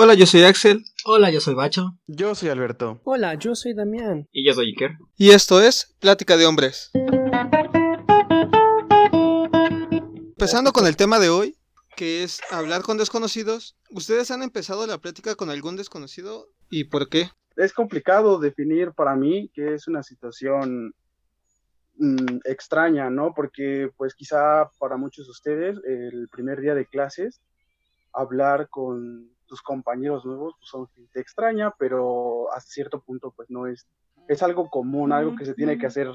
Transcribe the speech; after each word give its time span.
Hola, 0.00 0.14
yo 0.14 0.26
soy 0.26 0.44
Axel. 0.44 0.84
Hola, 1.06 1.28
yo 1.32 1.40
soy 1.40 1.54
Bacho. 1.54 1.98
Yo 2.06 2.36
soy 2.36 2.50
Alberto. 2.50 3.00
Hola, 3.02 3.34
yo 3.34 3.56
soy 3.56 3.74
Damián. 3.74 4.28
Y 4.30 4.46
yo 4.46 4.54
soy 4.54 4.66
Iker. 4.66 4.92
Y 5.16 5.30
esto 5.30 5.60
es 5.60 5.96
Plática 5.98 6.36
de 6.36 6.46
Hombres. 6.46 6.92
Empezando 9.90 10.70
con 10.72 10.86
el 10.86 10.96
tema 10.96 11.18
de 11.18 11.30
hoy, 11.30 11.56
que 11.96 12.22
es 12.22 12.40
hablar 12.52 12.82
con 12.82 12.96
desconocidos. 12.96 13.76
¿Ustedes 13.90 14.30
han 14.30 14.44
empezado 14.44 14.86
la 14.86 14.98
plática 14.98 15.34
con 15.34 15.50
algún 15.50 15.74
desconocido 15.74 16.46
y 16.70 16.84
por 16.84 17.08
qué? 17.08 17.30
Es 17.56 17.72
complicado 17.72 18.38
definir 18.38 18.92
para 18.92 19.16
mí 19.16 19.50
que 19.52 19.74
es 19.74 19.88
una 19.88 20.04
situación 20.04 20.94
mm, 21.96 22.38
extraña, 22.44 23.10
¿no? 23.10 23.34
Porque 23.34 23.90
pues 23.96 24.14
quizá 24.14 24.70
para 24.78 24.96
muchos 24.96 25.26
de 25.26 25.32
ustedes 25.32 25.76
el 25.84 26.28
primer 26.30 26.60
día 26.60 26.76
de 26.76 26.86
clases 26.86 27.40
hablar 28.12 28.68
con 28.70 29.36
tus 29.48 29.62
compañeros 29.62 30.24
nuevos 30.24 30.54
pues, 30.58 30.70
son 30.70 30.86
gente 30.88 31.20
extraña, 31.20 31.72
pero 31.78 32.52
a 32.54 32.60
cierto 32.60 33.00
punto 33.00 33.32
pues 33.34 33.50
no 33.50 33.66
es, 33.66 33.88
es 34.28 34.42
algo 34.42 34.70
común, 34.70 35.12
algo 35.12 35.34
que 35.34 35.44
se 35.44 35.54
tiene 35.54 35.78
que 35.78 35.86
hacer 35.86 36.08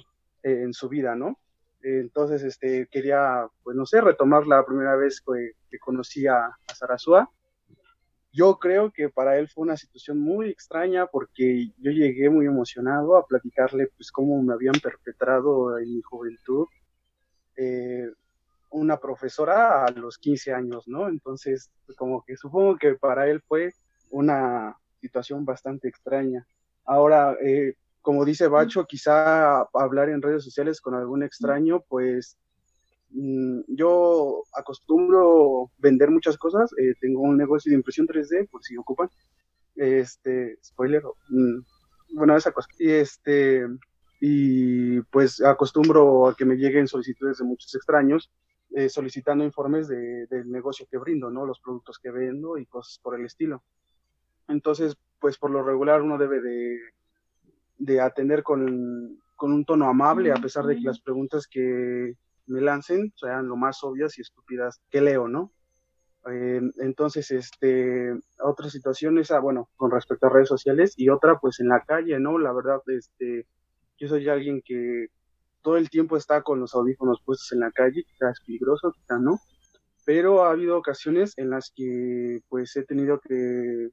eh, 0.44 0.62
en 0.64 0.74
su 0.74 0.88
vida, 0.88 1.16
¿no? 1.16 1.38
Entonces, 1.82 2.44
este, 2.44 2.88
quería, 2.90 3.46
pues 3.62 3.76
no 3.76 3.86
sé, 3.86 4.00
retomar 4.00 4.48
la 4.48 4.66
primera 4.66 4.96
vez 4.96 5.20
que, 5.20 5.52
que 5.70 5.80
conocí 5.80 6.27
a, 6.27 6.46
a 6.46 6.76
Sarasúa. 6.76 7.30
Yo 8.32 8.58
creo 8.58 8.91
que 8.91 9.10
para 9.10 9.38
él 9.38 9.50
fue 9.50 9.63
una 9.63 9.76
situación 9.76 10.18
muy 10.20 10.50
extraña 10.50 11.08
porque 11.08 11.72
yo 11.77 11.91
llegué 11.91 12.30
muy 12.30 12.46
emocionado 12.46 13.18
a 13.18 13.27
platicarle 13.27 13.88
pues 13.96 14.12
cómo 14.12 14.41
me 14.41 14.54
habían 14.54 14.76
perpetrado 14.82 15.77
en 15.77 15.94
mi 15.96 16.02
juventud. 16.02 16.68
Eh, 17.58 18.08
una 18.73 18.98
profesora 18.98 19.86
a 19.86 19.91
los 19.91 20.18
15 20.18 20.54
años, 20.54 20.88
¿no? 20.88 21.08
Entonces, 21.08 21.70
como 21.95 22.23
que 22.23 22.36
supongo 22.36 22.76
que 22.77 22.96
para 22.96 23.27
él 23.30 23.41
fue 23.48 23.73
una 24.09 24.76
situación 24.99 25.46
bastante 25.46 25.88
extraña. 25.88 26.46
Ahora, 26.86 27.36
eh, 27.41 27.76
como 28.01 28.26
dice 28.26 28.48
Bacho, 28.48 28.85
quizá 28.85 29.62
hablar 29.74 30.10
en 30.10 30.21
redes 30.21 30.44
sociales 30.44 30.82
con 30.82 30.96
algún 30.96 31.24
extraño, 31.24 31.84
pues 31.88 32.38
mm, 33.12 33.62
yo 33.68 34.44
acostumbro 34.54 35.71
vender 35.77 36.10
muchas 36.10 36.38
cosas. 36.38 36.71
Eh, 36.77 36.96
tengo 36.99 37.21
un 37.21 37.38
negocio 37.38 37.70
de 37.70 37.77
impresión 37.77 38.07
3D, 38.07 38.49
por 38.49 38.63
si 38.63 38.76
ocupan. 38.76 39.10
Este, 39.76 40.57
spoiler, 40.63 41.04
mm, 41.29 41.60
bueno, 42.16 42.35
esa 42.35 42.51
cosa. 42.51 42.68
Y 42.79 42.90
este, 42.90 43.66
y 44.20 45.01
pues 45.12 45.41
acostumbro 45.41 46.27
a 46.27 46.35
que 46.35 46.46
me 46.46 46.55
lleguen 46.55 46.88
solicitudes 46.88 47.38
de 47.38 47.46
muchos 47.46 47.74
extraños 47.76 48.32
eh, 48.76 48.90
solicitando 48.90 49.43
informes 49.43 49.88
de, 49.88 50.26
del 50.27 50.49
negocio 50.49 50.88
que 50.90 50.98
brindo, 50.98 51.29
¿no? 51.29 51.46
Los 51.46 51.60
productos 51.60 51.99
que 51.99 52.10
vendo 52.10 52.57
y 52.57 52.66
cosas 52.66 52.99
por 52.99 53.20
el 53.20 53.26
estilo. 53.26 53.63
Entonces, 54.48 54.98
pues 55.20 55.38
por 55.38 55.52
lo 55.52 55.63
regular 55.63 56.02
uno 56.02 56.18
debe 56.18 56.41
de, 56.41 56.79
de 57.77 58.01
atender 58.01 58.44
con, 58.44 59.20
con, 59.35 59.54
un 59.54 59.63
tono 59.63 59.88
amable, 59.88 60.32
a 60.32 60.41
pesar 60.41 60.66
de 60.66 60.76
que 60.76 60.82
las 60.82 60.99
preguntas 60.99 61.48
que 61.48 62.16
me 62.48 62.62
lancen 62.62 63.13
sean 63.16 63.48
lo 63.48 63.55
más 63.55 63.84
obvias 63.84 64.18
y 64.18 64.22
estúpidas 64.22 64.81
que 64.90 65.01
leo, 65.01 65.28
¿no? 65.28 65.51
Eh, 66.31 66.62
entonces, 66.78 67.29
este, 67.31 68.13
otra 68.41 68.69
situación 68.69 69.18
es, 69.19 69.31
ah, 69.31 69.40
bueno, 69.40 69.69
con 69.75 69.91
respecto 69.91 70.28
a 70.28 70.29
redes 70.29 70.47
sociales 70.47 70.94
y 70.97 71.09
otra, 71.09 71.38
pues 71.40 71.59
en 71.59 71.68
la 71.68 71.81
calle, 71.81 72.19
¿no? 72.19 72.38
La 72.38 72.53
verdad, 72.53 72.81
este, 72.88 73.46
yo 73.97 74.07
soy 74.07 74.28
alguien 74.29 74.62
que 74.66 75.07
todo 75.64 75.78
el 75.78 75.90
tiempo 75.90 76.18
está 76.18 76.44
con 76.44 76.59
los 76.59 76.75
audífonos 76.75 77.22
puestos 77.25 77.52
en 77.53 77.62
la 77.62 77.72
calle, 77.72 78.03
quizás 78.03 78.40
peligroso, 78.46 78.92
quizás 78.92 79.19
no, 79.19 79.40
pero 80.06 80.44
ha 80.44 80.52
habido 80.52 80.78
ocasiones 80.78 81.34
en 81.38 81.50
las 81.50 81.72
que 81.74 82.42
pues 82.50 82.75
he 82.75 82.84
tenido 82.84 83.19
que 83.19 83.90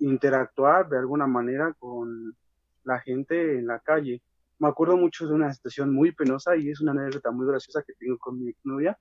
interactuar 0.00 0.88
de 0.88 0.98
alguna 0.98 1.26
manera 1.26 1.74
con 1.78 2.36
la 2.84 3.00
gente 3.00 3.58
en 3.58 3.66
la 3.66 3.78
calle. 3.78 4.22
Me 4.58 4.68
acuerdo 4.68 4.96
mucho 4.96 5.26
de 5.26 5.34
una 5.34 5.52
situación 5.54 5.94
muy 5.94 6.12
penosa 6.12 6.56
y 6.56 6.68
es 6.68 6.80
una 6.80 6.92
anécdota 6.92 7.30
muy 7.30 7.46
graciosa 7.46 7.82
que 7.86 7.94
tengo 7.94 8.18
con 8.18 8.42
mi 8.42 8.52
novia, 8.64 8.98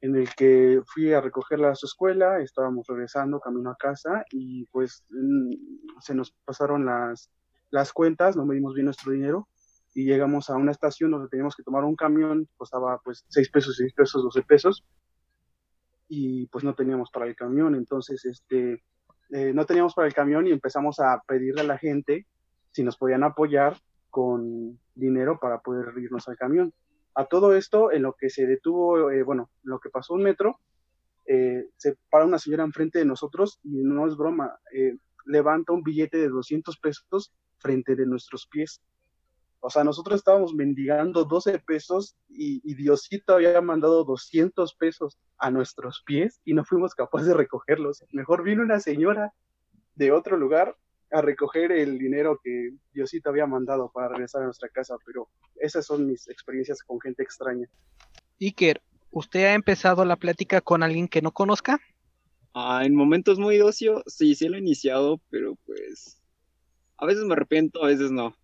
en 0.00 0.16
el 0.16 0.34
que 0.34 0.80
fui 0.86 1.12
a 1.12 1.20
recogerla 1.20 1.70
a 1.70 1.74
su 1.74 1.86
escuela, 1.86 2.40
estábamos 2.40 2.86
regresando 2.86 3.40
camino 3.40 3.70
a 3.70 3.76
casa 3.76 4.24
y 4.30 4.64
pues 4.66 5.04
mm, 5.10 6.00
se 6.00 6.14
nos 6.14 6.32
pasaron 6.44 6.86
las, 6.86 7.30
las 7.70 7.92
cuentas, 7.92 8.36
no 8.36 8.46
medimos 8.46 8.74
bien 8.74 8.86
nuestro 8.86 9.12
dinero 9.12 9.46
y 9.94 10.04
llegamos 10.04 10.50
a 10.50 10.56
una 10.56 10.72
estación 10.72 11.10
donde 11.10 11.28
teníamos 11.28 11.56
que 11.56 11.62
tomar 11.62 11.84
un 11.84 11.96
camión, 11.96 12.48
costaba 12.56 13.00
pues 13.02 13.24
6 13.28 13.50
pesos, 13.50 13.76
6 13.76 13.92
pesos, 13.94 14.22
12 14.22 14.42
pesos, 14.42 14.84
y 16.08 16.46
pues 16.46 16.64
no 16.64 16.74
teníamos 16.74 17.10
para 17.10 17.26
el 17.26 17.36
camión, 17.36 17.74
entonces 17.74 18.24
este, 18.24 18.82
eh, 19.30 19.52
no 19.52 19.66
teníamos 19.66 19.94
para 19.94 20.08
el 20.08 20.14
camión 20.14 20.46
y 20.46 20.52
empezamos 20.52 21.00
a 21.00 21.22
pedirle 21.26 21.62
a 21.62 21.64
la 21.64 21.78
gente 21.78 22.26
si 22.72 22.82
nos 22.82 22.96
podían 22.96 23.24
apoyar 23.24 23.76
con 24.10 24.78
dinero 24.94 25.38
para 25.40 25.60
poder 25.60 25.92
irnos 25.98 26.28
al 26.28 26.36
camión. 26.36 26.72
A 27.14 27.26
todo 27.26 27.54
esto, 27.54 27.92
en 27.92 28.02
lo 28.02 28.14
que 28.14 28.30
se 28.30 28.46
detuvo, 28.46 29.10
eh, 29.10 29.22
bueno, 29.22 29.50
lo 29.62 29.80
que 29.80 29.90
pasó 29.90 30.14
un 30.14 30.22
metro, 30.22 30.60
eh, 31.26 31.68
se 31.76 31.96
para 32.10 32.24
una 32.24 32.38
señora 32.38 32.64
enfrente 32.64 33.00
de 33.00 33.04
nosotros 33.04 33.58
y 33.62 33.82
no 33.82 34.06
es 34.06 34.16
broma, 34.16 34.58
levanta 35.26 35.72
un 35.72 35.82
billete 35.82 36.16
de 36.16 36.28
200 36.28 36.78
pesos 36.78 37.34
frente 37.58 37.96
de 37.96 38.06
nuestros 38.06 38.46
pies 38.46 38.80
o 39.60 39.70
sea, 39.70 39.84
nosotros 39.84 40.18
estábamos 40.18 40.54
mendigando 40.54 41.24
12 41.24 41.58
pesos 41.60 42.16
y, 42.28 42.60
y, 42.64 42.74
Diosito 42.74 43.34
había 43.34 43.60
mandado 43.60 44.04
200 44.04 44.74
pesos 44.74 45.18
a 45.36 45.50
nuestros 45.50 46.02
pies 46.06 46.40
y 46.44 46.54
no 46.54 46.64
fuimos 46.64 46.94
capaces 46.94 47.28
de 47.28 47.34
recogerlos. 47.34 48.04
Mejor 48.12 48.44
vino 48.44 48.62
una 48.62 48.78
señora 48.80 49.32
de 49.96 50.12
otro 50.12 50.36
lugar 50.36 50.76
a 51.10 51.22
recoger 51.22 51.72
el 51.72 51.98
dinero 51.98 52.38
que 52.42 52.70
Diosito 52.92 53.30
había 53.30 53.46
mandado 53.46 53.90
para 53.90 54.08
regresar 54.08 54.42
a 54.42 54.46
nuestra 54.46 54.68
casa, 54.68 54.96
pero 55.04 55.28
esas 55.56 55.86
son 55.86 56.06
mis 56.06 56.28
experiencias 56.28 56.82
con 56.82 57.00
gente 57.00 57.22
extraña. 57.22 57.68
Iker, 58.40 58.80
¿usted 59.10 59.44
ha 59.46 59.54
empezado 59.54 60.04
la 60.04 60.16
plática 60.16 60.60
con 60.60 60.82
alguien 60.82 61.08
que 61.08 61.22
no 61.22 61.32
conozca? 61.32 61.80
Ah, 62.54 62.82
en 62.84 62.94
momentos 62.94 63.38
muy 63.38 63.60
ocio, 63.60 64.02
sí, 64.06 64.34
sí 64.34 64.48
lo 64.48 64.56
he 64.56 64.60
iniciado, 64.60 65.20
pero 65.30 65.56
pues 65.66 66.20
a 66.98 67.06
veces 67.06 67.24
me 67.24 67.34
arrepiento, 67.34 67.82
a 67.82 67.88
veces 67.88 68.10
no. 68.10 68.34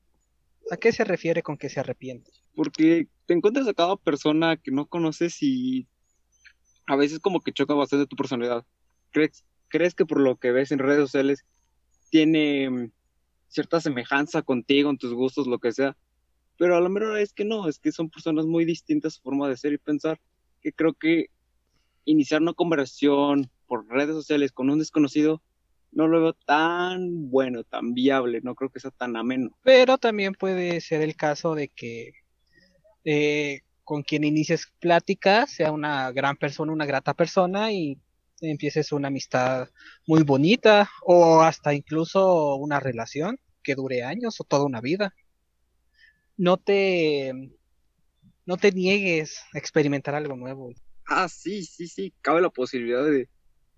¿A 0.70 0.76
qué 0.76 0.92
se 0.92 1.04
refiere 1.04 1.42
con 1.42 1.56
que 1.56 1.68
se 1.68 1.80
arrepiente? 1.80 2.30
Porque 2.54 3.08
te 3.26 3.34
encuentras 3.34 3.68
a 3.68 3.74
cada 3.74 3.96
persona 3.96 4.56
que 4.56 4.70
no 4.70 4.86
conoces 4.86 5.42
y 5.42 5.86
a 6.86 6.96
veces 6.96 7.18
como 7.18 7.40
que 7.40 7.52
choca 7.52 7.74
bastante 7.74 8.06
tu 8.06 8.16
personalidad. 8.16 8.64
¿Crees, 9.10 9.94
que 9.94 10.06
por 10.06 10.20
lo 10.20 10.36
que 10.36 10.52
ves 10.52 10.72
en 10.72 10.78
redes 10.78 11.00
sociales 11.00 11.44
tiene 12.10 12.70
mm, 12.70 12.92
cierta 13.48 13.80
semejanza 13.80 14.42
contigo, 14.42 14.90
en 14.90 14.98
tus 14.98 15.12
gustos, 15.12 15.46
lo 15.46 15.58
que 15.58 15.72
sea? 15.72 15.96
Pero 16.58 16.76
a 16.76 16.80
lo 16.80 16.88
mejor 16.88 17.18
es 17.18 17.32
que 17.32 17.44
no, 17.44 17.68
es 17.68 17.78
que 17.78 17.92
son 17.92 18.10
personas 18.10 18.46
muy 18.46 18.64
distintas 18.64 19.14
su 19.14 19.22
forma 19.22 19.48
de 19.48 19.56
ser 19.56 19.72
y 19.72 19.78
pensar, 19.78 20.20
que 20.62 20.72
creo 20.72 20.94
que 20.94 21.26
iniciar 22.04 22.40
una 22.42 22.54
conversación 22.54 23.50
por 23.66 23.86
redes 23.88 24.14
sociales 24.14 24.52
con 24.52 24.70
un 24.70 24.78
desconocido 24.78 25.42
no 25.94 26.08
lo 26.08 26.20
veo 26.20 26.32
tan 26.32 27.30
bueno, 27.30 27.64
tan 27.64 27.94
viable, 27.94 28.40
no 28.42 28.54
creo 28.54 28.70
que 28.70 28.80
sea 28.80 28.90
tan 28.90 29.16
ameno. 29.16 29.56
Pero 29.62 29.98
también 29.98 30.34
puede 30.34 30.80
ser 30.80 31.02
el 31.02 31.16
caso 31.16 31.54
de 31.54 31.68
que 31.68 32.12
eh, 33.04 33.60
con 33.84 34.02
quien 34.02 34.24
inicies 34.24 34.72
plática 34.80 35.46
sea 35.46 35.72
una 35.72 36.10
gran 36.12 36.36
persona, 36.36 36.72
una 36.72 36.86
grata 36.86 37.14
persona 37.14 37.72
y 37.72 37.98
empieces 38.40 38.92
una 38.92 39.08
amistad 39.08 39.68
muy 40.06 40.22
bonita 40.22 40.90
o 41.02 41.42
hasta 41.42 41.72
incluso 41.74 42.56
una 42.56 42.80
relación 42.80 43.38
que 43.62 43.74
dure 43.74 44.02
años 44.02 44.40
o 44.40 44.44
toda 44.44 44.64
una 44.64 44.80
vida. 44.80 45.14
No 46.36 46.56
te 46.56 47.32
no 48.46 48.56
te 48.56 48.72
niegues 48.72 49.40
a 49.54 49.58
experimentar 49.58 50.14
algo 50.14 50.36
nuevo. 50.36 50.72
Ah, 51.06 51.28
sí, 51.28 51.64
sí, 51.64 51.86
sí, 51.86 52.12
cabe 52.20 52.42
la 52.42 52.50
posibilidad 52.50 53.04
de, 53.04 53.28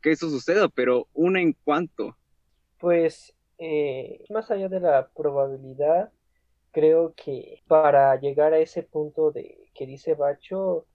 que 0.06 0.12
eso 0.12 0.31
suceda, 0.31 0.69
pero 0.69 1.09
una 1.15 1.41
en 1.41 1.53
cuanto. 1.65 2.17
Pues 2.78 3.34
eh, 3.59 4.25
más 4.30 4.48
allá 4.53 4.69
de 4.69 4.78
la 4.78 5.09
probabilidad, 5.09 6.13
creo 6.71 7.13
que 7.16 7.65
para 7.66 8.15
llegar 8.21 8.54
a 8.54 8.59
ese 8.59 8.84
punto 8.84 9.33
de 9.33 9.69
que 9.75 9.84
dice 9.84 10.15
Bacho, 10.15 10.86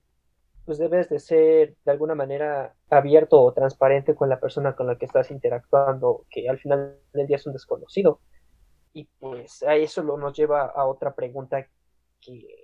pues 0.64 0.78
debes 0.78 1.10
de 1.10 1.18
ser 1.18 1.76
de 1.84 1.92
alguna 1.92 2.14
manera 2.14 2.74
abierto 2.88 3.38
o 3.42 3.52
transparente 3.52 4.14
con 4.14 4.30
la 4.30 4.40
persona 4.40 4.74
con 4.74 4.86
la 4.86 4.96
que 4.96 5.04
estás 5.04 5.30
interactuando, 5.30 6.24
que 6.30 6.48
al 6.48 6.58
final 6.58 6.96
del 7.12 7.26
día 7.26 7.36
es 7.36 7.46
un 7.46 7.52
desconocido. 7.52 8.18
Y 8.94 9.04
pues 9.18 9.62
a 9.62 9.76
eso 9.76 10.02
lo 10.02 10.16
nos 10.16 10.34
lleva 10.34 10.64
a 10.64 10.86
otra 10.86 11.14
pregunta 11.14 11.66
que 12.18 12.61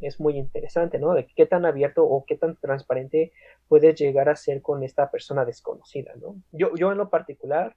es 0.00 0.20
muy 0.20 0.36
interesante, 0.36 0.98
¿no? 0.98 1.14
De 1.14 1.26
qué 1.26 1.46
tan 1.46 1.66
abierto 1.66 2.04
o 2.04 2.24
qué 2.24 2.36
tan 2.36 2.56
transparente 2.56 3.32
puedes 3.68 3.98
llegar 3.98 4.28
a 4.28 4.36
ser 4.36 4.62
con 4.62 4.82
esta 4.82 5.10
persona 5.10 5.44
desconocida, 5.44 6.14
¿no? 6.16 6.36
Yo, 6.52 6.74
yo 6.76 6.92
en 6.92 6.98
lo 6.98 7.10
particular, 7.10 7.76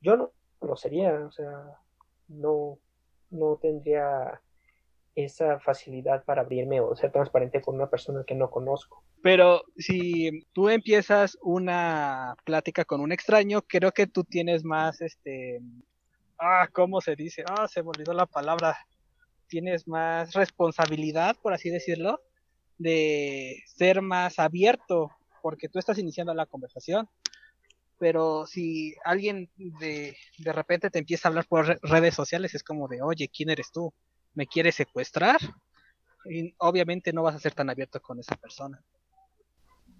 yo 0.00 0.16
no 0.16 0.32
lo 0.60 0.76
sería, 0.76 1.26
o 1.26 1.30
sea, 1.30 1.78
no, 2.28 2.78
no 3.30 3.56
tendría 3.56 4.40
esa 5.14 5.58
facilidad 5.60 6.24
para 6.24 6.42
abrirme 6.42 6.80
o 6.80 6.94
ser 6.94 7.10
transparente 7.10 7.62
con 7.62 7.74
una 7.74 7.88
persona 7.88 8.22
que 8.26 8.34
no 8.34 8.50
conozco. 8.50 9.02
Pero 9.22 9.62
si 9.76 10.46
tú 10.52 10.68
empiezas 10.68 11.38
una 11.42 12.36
plática 12.44 12.84
con 12.84 13.00
un 13.00 13.12
extraño, 13.12 13.62
creo 13.62 13.92
que 13.92 14.06
tú 14.06 14.24
tienes 14.24 14.62
más, 14.62 15.00
este, 15.00 15.60
ah, 16.38 16.68
¿cómo 16.70 17.00
se 17.00 17.16
dice? 17.16 17.44
Ah, 17.48 17.66
se 17.66 17.82
me 17.82 17.88
olvidó 17.88 18.12
la 18.12 18.26
palabra. 18.26 18.76
Tienes 19.48 19.86
más 19.86 20.32
responsabilidad, 20.32 21.36
por 21.40 21.52
así 21.52 21.70
decirlo, 21.70 22.20
de 22.78 23.62
ser 23.66 24.02
más 24.02 24.38
abierto, 24.38 25.10
porque 25.42 25.68
tú 25.68 25.78
estás 25.78 25.98
iniciando 25.98 26.34
la 26.34 26.46
conversación. 26.46 27.08
Pero 27.98 28.46
si 28.46 28.94
alguien 29.04 29.50
de, 29.56 30.16
de 30.38 30.52
repente 30.52 30.90
te 30.90 30.98
empieza 30.98 31.28
a 31.28 31.30
hablar 31.30 31.46
por 31.46 31.78
redes 31.82 32.14
sociales, 32.14 32.54
es 32.54 32.62
como 32.62 32.88
de, 32.88 33.00
oye, 33.00 33.28
¿quién 33.28 33.48
eres 33.48 33.72
tú? 33.72 33.92
¿Me 34.34 34.46
quieres 34.46 34.74
secuestrar? 34.74 35.38
Y 36.28 36.54
obviamente 36.58 37.12
no 37.12 37.22
vas 37.22 37.36
a 37.36 37.40
ser 37.40 37.54
tan 37.54 37.70
abierto 37.70 38.00
con 38.02 38.18
esa 38.18 38.36
persona. 38.36 38.84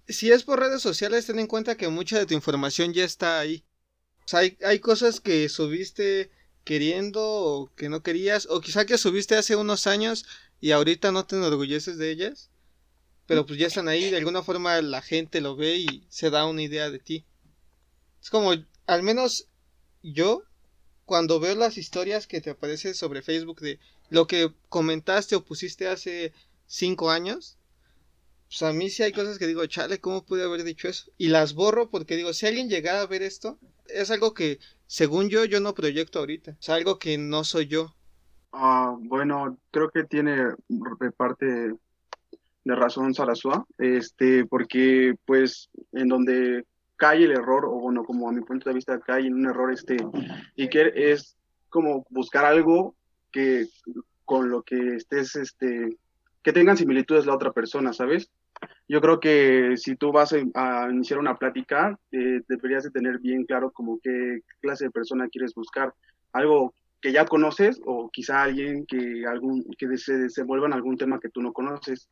Si 0.08 0.30
es 0.30 0.44
por 0.44 0.60
redes 0.60 0.82
sociales, 0.82 1.26
ten 1.26 1.38
en 1.38 1.46
cuenta 1.46 1.76
que 1.76 1.88
mucha 1.88 2.18
de 2.18 2.26
tu 2.26 2.34
información 2.34 2.92
ya 2.92 3.04
está 3.04 3.40
ahí. 3.40 3.64
Hay, 4.32 4.58
hay 4.64 4.78
cosas 4.78 5.20
que 5.20 5.48
subiste 5.48 6.30
queriendo 6.66 7.22
o 7.24 7.70
que 7.76 7.88
no 7.88 8.02
querías, 8.02 8.48
o 8.50 8.60
quizá 8.60 8.84
que 8.84 8.98
subiste 8.98 9.36
hace 9.36 9.54
unos 9.54 9.86
años 9.86 10.26
y 10.60 10.72
ahorita 10.72 11.12
no 11.12 11.24
te 11.24 11.36
enorgulleces 11.36 11.96
de 11.96 12.10
ellas, 12.10 12.50
pero 13.26 13.46
pues 13.46 13.60
ya 13.60 13.68
están 13.68 13.86
ahí, 13.86 14.10
de 14.10 14.16
alguna 14.16 14.42
forma 14.42 14.82
la 14.82 15.00
gente 15.00 15.40
lo 15.40 15.54
ve 15.54 15.76
y 15.76 16.04
se 16.08 16.28
da 16.28 16.44
una 16.44 16.62
idea 16.62 16.90
de 16.90 16.98
ti. 16.98 17.24
Es 18.20 18.30
como, 18.30 18.52
al 18.86 19.02
menos 19.04 19.46
yo, 20.02 20.42
cuando 21.04 21.38
veo 21.38 21.54
las 21.54 21.78
historias 21.78 22.26
que 22.26 22.40
te 22.40 22.50
aparecen 22.50 22.96
sobre 22.96 23.22
Facebook 23.22 23.60
de 23.60 23.78
lo 24.10 24.26
que 24.26 24.52
comentaste 24.68 25.36
o 25.36 25.44
pusiste 25.44 25.86
hace 25.86 26.32
cinco 26.66 27.12
años, 27.12 27.58
pues 28.48 28.62
a 28.62 28.72
mí 28.72 28.90
sí 28.90 29.04
hay 29.04 29.12
cosas 29.12 29.38
que 29.38 29.46
digo, 29.46 29.64
chale, 29.66 30.00
¿cómo 30.00 30.26
pude 30.26 30.42
haber 30.42 30.64
dicho 30.64 30.88
eso? 30.88 31.12
Y 31.16 31.28
las 31.28 31.54
borro 31.54 31.90
porque 31.90 32.16
digo, 32.16 32.32
si 32.32 32.46
alguien 32.46 32.68
llegara 32.68 33.02
a 33.02 33.06
ver 33.06 33.22
esto, 33.22 33.60
es 33.88 34.10
algo 34.10 34.34
que, 34.34 34.58
según 34.86 35.28
yo, 35.28 35.44
yo 35.44 35.60
no 35.60 35.74
proyecto 35.74 36.18
ahorita. 36.18 36.56
Es 36.60 36.68
algo 36.68 36.98
que 36.98 37.18
no 37.18 37.44
soy 37.44 37.66
yo. 37.66 37.94
Ah, 38.52 38.96
bueno, 38.98 39.58
creo 39.70 39.90
que 39.90 40.04
tiene 40.04 40.48
parte 41.16 41.74
de 42.64 42.74
razón 42.74 43.14
Sarasua, 43.14 43.66
este, 43.78 44.44
porque 44.46 45.14
pues 45.24 45.68
en 45.92 46.08
donde 46.08 46.64
cae 46.96 47.24
el 47.24 47.32
error, 47.32 47.66
o 47.66 47.72
bueno, 47.72 48.04
como 48.04 48.28
a 48.28 48.32
mi 48.32 48.40
punto 48.40 48.70
de 48.70 48.74
vista 48.74 48.98
cae 48.98 49.26
en 49.26 49.34
un 49.34 49.46
error, 49.46 49.72
este, 49.72 49.96
y 50.56 50.68
que 50.68 50.92
es 50.94 51.36
como 51.68 52.06
buscar 52.10 52.44
algo 52.44 52.96
que 53.30 53.68
con 54.24 54.50
lo 54.50 54.62
que 54.62 54.96
estés, 54.96 55.36
este, 55.36 55.96
que 56.42 56.52
tengan 56.52 56.76
similitudes 56.76 57.26
la 57.26 57.34
otra 57.34 57.52
persona, 57.52 57.92
¿sabes? 57.92 58.30
Yo 58.88 59.00
creo 59.00 59.18
que 59.18 59.76
si 59.76 59.96
tú 59.96 60.12
vas 60.12 60.32
a, 60.32 60.88
iniciar 60.90 61.18
una 61.18 61.36
plática, 61.36 61.98
eh, 62.12 62.40
deberías 62.48 62.84
de 62.84 62.90
tener 62.90 63.18
bien 63.18 63.44
claro 63.44 63.70
como 63.72 63.98
qué 64.00 64.40
clase 64.60 64.84
de 64.84 64.90
persona 64.90 65.28
quieres 65.28 65.54
buscar. 65.54 65.92
Algo 66.32 66.74
que 67.00 67.12
ya 67.12 67.26
conoces 67.26 67.80
o 67.84 68.08
quizá 68.10 68.42
alguien 68.42 68.86
que, 68.86 69.24
algún, 69.26 69.64
que 69.76 69.96
se 69.98 70.16
desenvuelva 70.16 70.66
en 70.66 70.72
algún 70.72 70.96
tema 70.96 71.20
que 71.20 71.28
tú 71.28 71.42
no 71.42 71.52
conoces. 71.52 72.08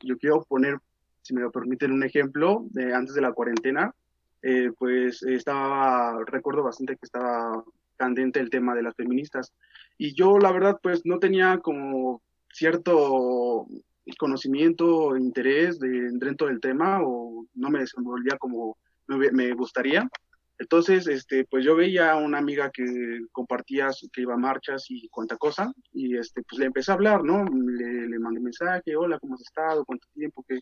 Yo 0.00 0.16
quiero 0.18 0.42
poner, 0.42 0.78
si 1.22 1.34
me 1.34 1.42
lo 1.42 1.50
permiten, 1.50 1.92
un 1.92 2.02
ejemplo 2.02 2.64
de 2.70 2.94
antes 2.94 3.14
de 3.14 3.20
la 3.20 3.32
cuarentena. 3.32 3.94
Eh, 4.42 4.70
pues 4.78 5.22
estaba, 5.22 6.22
recuerdo 6.26 6.62
bastante 6.62 6.94
que 6.94 7.04
estaba 7.04 7.64
candente 7.96 8.40
el 8.40 8.50
tema 8.50 8.74
de 8.74 8.82
las 8.82 8.94
feministas. 8.94 9.52
Y 9.98 10.14
yo, 10.14 10.38
la 10.38 10.52
verdad, 10.52 10.78
pues 10.82 11.04
no 11.04 11.18
tenía 11.18 11.58
como 11.58 12.22
cierto 12.52 13.66
conocimiento, 14.14 15.16
interés 15.16 15.78
de, 15.80 16.10
dentro 16.12 16.46
del 16.46 16.60
tema 16.60 17.00
o 17.02 17.46
no 17.54 17.70
me 17.70 17.80
desenvolvía 17.80 18.36
como 18.38 18.76
me, 19.08 19.52
gustaría. 19.54 20.08
Entonces, 20.58 21.06
este, 21.06 21.44
pues 21.44 21.64
yo 21.64 21.76
veía 21.76 22.12
a 22.12 22.16
una 22.16 22.38
amiga 22.38 22.70
que 22.70 22.84
compartía, 23.30 23.90
que 24.12 24.22
iba 24.22 24.34
a 24.34 24.38
marchas 24.38 24.86
y 24.88 25.06
cuánta 25.08 25.36
cosa, 25.36 25.70
y 25.92 26.16
este, 26.16 26.42
pues 26.42 26.58
le 26.58 26.66
empecé 26.66 26.90
a 26.90 26.94
hablar, 26.94 27.24
¿no? 27.24 27.44
Le, 27.44 28.08
le 28.08 28.18
mandé 28.18 28.40
mensaje, 28.40 28.96
hola, 28.96 29.18
¿cómo 29.18 29.34
has 29.34 29.42
estado? 29.42 29.84
¿Cuánto 29.84 30.08
tiempo? 30.14 30.44
Qué, 30.48 30.60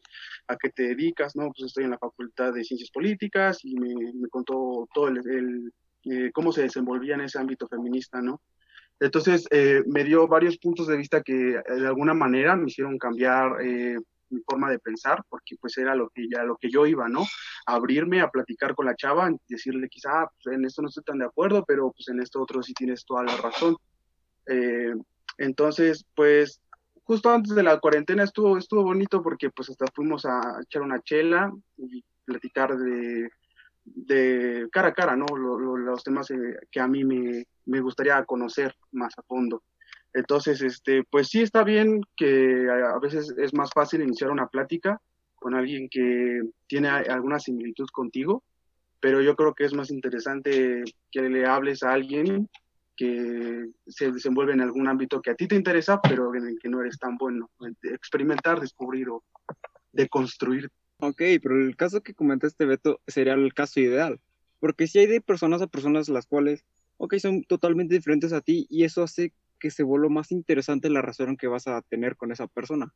¿A 0.48 0.56
qué 0.56 0.70
te 0.70 0.82
dedicas? 0.84 1.36
No, 1.36 1.50
pues 1.52 1.66
estoy 1.66 1.84
en 1.84 1.90
la 1.90 1.98
Facultad 1.98 2.52
de 2.52 2.64
Ciencias 2.64 2.90
Políticas 2.90 3.64
y 3.64 3.76
me, 3.76 3.94
me 4.14 4.28
contó 4.28 4.88
todo 4.92 5.08
el, 5.08 5.72
eh, 6.04 6.30
cómo 6.32 6.52
se 6.52 6.62
desenvolvía 6.62 7.14
en 7.14 7.22
ese 7.22 7.38
ámbito 7.38 7.66
feminista, 7.66 8.20
¿no? 8.20 8.40
Entonces, 9.00 9.46
eh, 9.50 9.82
me 9.86 10.04
dio 10.04 10.26
varios 10.28 10.58
puntos 10.58 10.86
de 10.86 10.96
vista 10.96 11.22
que 11.22 11.56
eh, 11.56 11.62
de 11.66 11.86
alguna 11.86 12.14
manera 12.14 12.56
me 12.56 12.68
hicieron 12.68 12.98
cambiar 12.98 13.60
eh, 13.60 13.98
mi 14.30 14.40
forma 14.42 14.70
de 14.70 14.78
pensar, 14.78 15.22
porque 15.28 15.56
pues 15.60 15.76
era 15.78 15.94
lo 15.94 16.08
que, 16.10 16.26
ya, 16.28 16.44
lo 16.44 16.56
que 16.56 16.70
yo 16.70 16.86
iba, 16.86 17.08
¿no? 17.08 17.24
Abrirme 17.66 18.20
a 18.20 18.30
platicar 18.30 18.74
con 18.74 18.86
la 18.86 18.96
chava, 18.96 19.30
decirle 19.48 19.88
quizá, 19.88 20.22
ah, 20.22 20.30
pues, 20.42 20.56
en 20.56 20.64
esto 20.64 20.82
no 20.82 20.88
estoy 20.88 21.04
tan 21.04 21.18
de 21.18 21.26
acuerdo, 21.26 21.64
pero 21.66 21.92
pues 21.92 22.08
en 22.08 22.20
esto 22.20 22.40
otro 22.40 22.62
sí 22.62 22.72
tienes 22.74 23.04
toda 23.04 23.24
la 23.24 23.36
razón. 23.36 23.76
entonces, 25.38 26.04
pues 26.14 26.60
justo 27.04 27.30
antes 27.30 27.54
de 27.54 27.62
la 27.62 27.78
cuarentena 27.80 28.24
estuvo, 28.24 28.56
estuvo 28.58 28.82
bonito 28.82 29.22
porque 29.22 29.50
pues 29.50 29.70
hasta 29.70 29.86
fuimos 29.94 30.24
a 30.24 30.40
echar 30.62 30.82
una 30.82 31.00
chela 31.00 31.52
y 31.76 32.02
platicar 32.24 32.76
de 32.76 33.28
de 33.84 34.68
cara 34.72 34.88
a 34.88 34.94
cara, 34.94 35.16
¿no? 35.16 35.26
los 35.36 36.02
temas 36.02 36.30
eh, 36.30 36.56
que 36.70 36.80
a 36.80 36.88
mí 36.88 37.04
me, 37.04 37.44
me, 37.66 37.80
gustaría 37.80 38.24
conocer 38.24 38.74
más 38.92 39.12
a 39.18 39.22
fondo. 39.22 39.62
Entonces, 40.12 40.62
este, 40.62 41.02
pues 41.10 41.28
sí 41.28 41.42
está 41.42 41.64
bien 41.64 42.00
que 42.16 42.68
a 42.70 42.98
veces 42.98 43.34
es 43.36 43.52
más 43.52 43.70
fácil 43.74 44.02
iniciar 44.02 44.30
una 44.30 44.46
plática 44.46 45.00
con 45.34 45.54
alguien 45.54 45.88
que 45.90 46.40
tiene 46.66 46.88
alguna 46.88 47.38
similitud 47.38 47.88
contigo, 47.92 48.44
pero 49.00 49.20
yo 49.20 49.36
creo 49.36 49.54
que 49.54 49.64
es 49.64 49.74
más 49.74 49.90
interesante 49.90 50.84
que 51.10 51.22
le 51.28 51.44
hables 51.44 51.82
a 51.82 51.92
alguien 51.92 52.48
que 52.96 53.66
se 53.86 54.12
desenvuelve 54.12 54.52
en 54.52 54.60
algún 54.60 54.88
ámbito 54.88 55.20
que 55.20 55.30
a 55.30 55.34
ti 55.34 55.48
te 55.48 55.56
interesa, 55.56 56.00
pero 56.00 56.34
en 56.34 56.46
el 56.46 56.58
que 56.58 56.68
no 56.68 56.80
eres 56.80 56.98
tan 56.98 57.16
bueno. 57.16 57.50
Experimentar, 57.82 58.60
descubrir 58.60 59.10
o 59.10 59.24
deconstruir 59.92 60.70
Ok, 61.06 61.20
pero 61.42 61.60
el 61.60 61.76
caso 61.76 62.02
que 62.02 62.14
comentaste, 62.14 62.64
Beto, 62.64 62.98
sería 63.06 63.34
el 63.34 63.52
caso 63.52 63.78
ideal. 63.78 64.20
Porque 64.58 64.86
si 64.86 65.00
hay 65.00 65.06
de 65.06 65.20
personas 65.20 65.60
a 65.60 65.66
personas 65.66 66.08
las 66.08 66.26
cuales, 66.26 66.64
ok, 66.96 67.16
son 67.18 67.44
totalmente 67.44 67.94
diferentes 67.94 68.32
a 68.32 68.40
ti 68.40 68.66
y 68.70 68.84
eso 68.84 69.02
hace 69.02 69.34
que 69.60 69.70
se 69.70 69.82
vuelva 69.82 70.08
más 70.08 70.32
interesante 70.32 70.88
la 70.88 71.02
razón 71.02 71.36
que 71.36 71.46
vas 71.46 71.66
a 71.66 71.82
tener 71.82 72.16
con 72.16 72.32
esa 72.32 72.46
persona. 72.46 72.94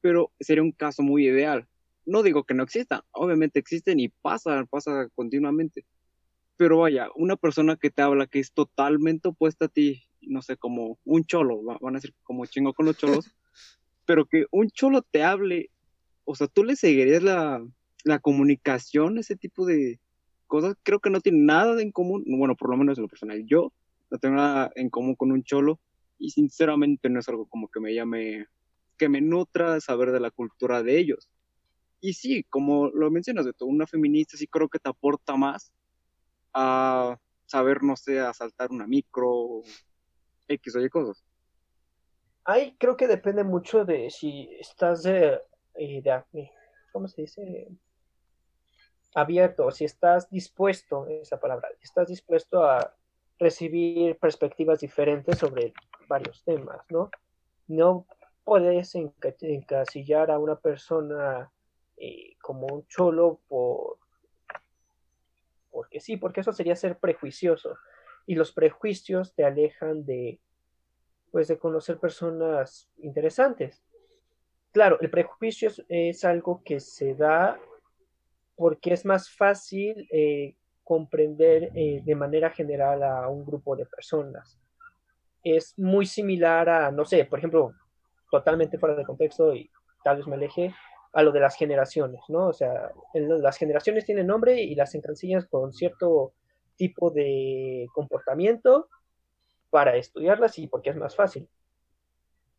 Pero 0.00 0.32
sería 0.40 0.62
un 0.62 0.72
caso 0.72 1.02
muy 1.02 1.26
ideal. 1.26 1.68
No 2.06 2.22
digo 2.22 2.44
que 2.44 2.54
no 2.54 2.62
exista, 2.62 3.04
obviamente 3.10 3.58
existen 3.58 4.00
y 4.00 4.08
pasa, 4.08 4.64
pasa 4.70 5.10
continuamente. 5.14 5.84
Pero 6.56 6.78
vaya, 6.78 7.08
una 7.16 7.36
persona 7.36 7.76
que 7.76 7.90
te 7.90 8.00
habla 8.00 8.26
que 8.26 8.38
es 8.38 8.52
totalmente 8.52 9.28
opuesta 9.28 9.66
a 9.66 9.68
ti, 9.68 10.04
no 10.22 10.40
sé, 10.40 10.56
como 10.56 10.98
un 11.04 11.26
cholo, 11.26 11.62
van 11.62 11.96
a 11.96 11.98
decir 11.98 12.14
como 12.22 12.46
chingo 12.46 12.72
con 12.72 12.86
los 12.86 12.96
cholos, 12.96 13.30
pero 14.06 14.24
que 14.24 14.46
un 14.50 14.70
cholo 14.70 15.02
te 15.02 15.22
hable 15.22 15.70
o 16.26 16.34
sea, 16.34 16.48
tú 16.48 16.64
le 16.64 16.76
seguirías 16.76 17.22
la, 17.22 17.64
la 18.04 18.18
comunicación, 18.18 19.18
ese 19.18 19.36
tipo 19.36 19.64
de 19.64 20.00
cosas, 20.46 20.76
creo 20.82 21.00
que 21.00 21.08
no 21.10 21.20
tiene 21.20 21.38
nada 21.38 21.80
en 21.80 21.92
común, 21.92 22.24
bueno, 22.26 22.56
por 22.56 22.70
lo 22.70 22.76
menos 22.76 22.98
en 22.98 23.02
lo 23.02 23.08
personal, 23.08 23.44
yo 23.46 23.72
no 24.10 24.18
tengo 24.18 24.36
nada 24.36 24.70
en 24.74 24.90
común 24.90 25.14
con 25.14 25.32
un 25.32 25.42
cholo 25.42 25.80
y 26.18 26.30
sinceramente 26.30 27.08
no 27.08 27.20
es 27.20 27.28
algo 27.28 27.46
como 27.46 27.68
que 27.68 27.80
me 27.80 27.94
llame, 27.94 28.46
que 28.98 29.08
me 29.08 29.20
nutra 29.20 29.80
saber 29.80 30.12
de 30.12 30.20
la 30.20 30.30
cultura 30.30 30.82
de 30.82 30.98
ellos. 30.98 31.28
Y 32.00 32.14
sí, 32.14 32.44
como 32.50 32.88
lo 32.88 33.10
mencionas, 33.10 33.46
de 33.46 33.52
todo, 33.52 33.68
una 33.68 33.86
feminista 33.86 34.36
sí 34.36 34.46
creo 34.46 34.68
que 34.68 34.78
te 34.78 34.88
aporta 34.88 35.36
más 35.36 35.72
a 36.52 37.18
saber, 37.46 37.82
no 37.82 37.96
sé, 37.96 38.20
asaltar 38.20 38.70
una 38.70 38.86
micro, 38.86 39.62
X 40.48 40.76
o 40.76 40.84
Y 40.84 40.88
cosas. 40.88 41.24
Ahí 42.44 42.76
creo 42.78 42.96
que 42.96 43.08
depende 43.08 43.42
mucho 43.42 43.84
de 43.84 44.10
si 44.10 44.48
estás 44.60 45.02
de 45.02 45.40
eh, 45.76 46.02
de, 46.02 46.50
¿cómo 46.92 47.08
se 47.08 47.22
dice? 47.22 47.68
Abierto, 49.14 49.70
si 49.70 49.84
estás 49.84 50.28
dispuesto, 50.30 51.06
esa 51.08 51.40
palabra, 51.40 51.68
estás 51.80 52.08
dispuesto 52.08 52.64
a 52.64 52.94
recibir 53.38 54.18
perspectivas 54.18 54.80
diferentes 54.80 55.38
sobre 55.38 55.72
varios 56.08 56.42
temas, 56.44 56.80
¿no? 56.90 57.10
No 57.66 58.06
puedes 58.44 58.94
encasillar 58.94 60.30
a 60.30 60.38
una 60.38 60.56
persona 60.56 61.50
eh, 61.96 62.36
como 62.40 62.66
un 62.66 62.86
cholo 62.86 63.40
por 63.48 63.98
porque 65.70 66.00
sí, 66.00 66.16
porque 66.16 66.40
eso 66.40 66.52
sería 66.52 66.74
ser 66.74 66.98
prejuicioso 66.98 67.76
y 68.24 68.34
los 68.34 68.52
prejuicios 68.52 69.34
te 69.34 69.44
alejan 69.44 70.06
de 70.06 70.40
pues 71.30 71.48
de 71.48 71.58
conocer 71.58 71.98
personas 71.98 72.88
interesantes 72.96 73.82
claro, 74.76 74.98
el 75.00 75.08
prejuicio 75.08 75.70
es, 75.88 76.22
algo 76.26 76.60
que 76.62 76.80
se 76.80 77.14
da 77.14 77.58
porque 78.54 78.92
es 78.92 79.06
más 79.06 79.30
fácil 79.30 80.06
eh, 80.12 80.54
comprender 80.84 81.70
eh, 81.74 82.02
de 82.04 82.14
manera 82.14 82.50
general 82.50 83.02
a 83.02 83.26
un 83.26 83.46
grupo 83.46 83.74
de 83.74 83.86
personas. 83.86 84.60
Es 85.42 85.78
muy 85.78 86.04
similar 86.04 86.68
a, 86.68 86.90
no 86.90 87.06
sé, 87.06 87.24
por 87.24 87.38
ejemplo, 87.38 87.72
totalmente 88.30 88.76
fuera 88.76 88.94
de 88.94 89.06
contexto 89.06 89.54
y 89.54 89.70
tal 90.04 90.18
vez 90.18 90.26
me 90.26 90.36
aleje, 90.36 90.74
a 91.14 91.22
lo 91.22 91.32
de 91.32 91.40
las 91.40 91.56
generaciones, 91.56 92.20
¿no? 92.28 92.48
O 92.48 92.52
sea, 92.52 92.92
las 93.14 93.56
generaciones 93.56 94.04
tienen 94.04 94.26
nombre 94.26 94.60
y 94.60 94.74
las 94.74 94.94
encasillas 94.94 95.46
con 95.46 95.72
cierto 95.72 96.34
tipo 96.76 97.10
de 97.10 97.86
comportamiento 97.94 98.90
para 99.70 99.96
estudiarlas 99.96 100.58
y 100.58 100.66
porque 100.66 100.90
es 100.90 100.96
más 100.96 101.16
fácil. 101.16 101.48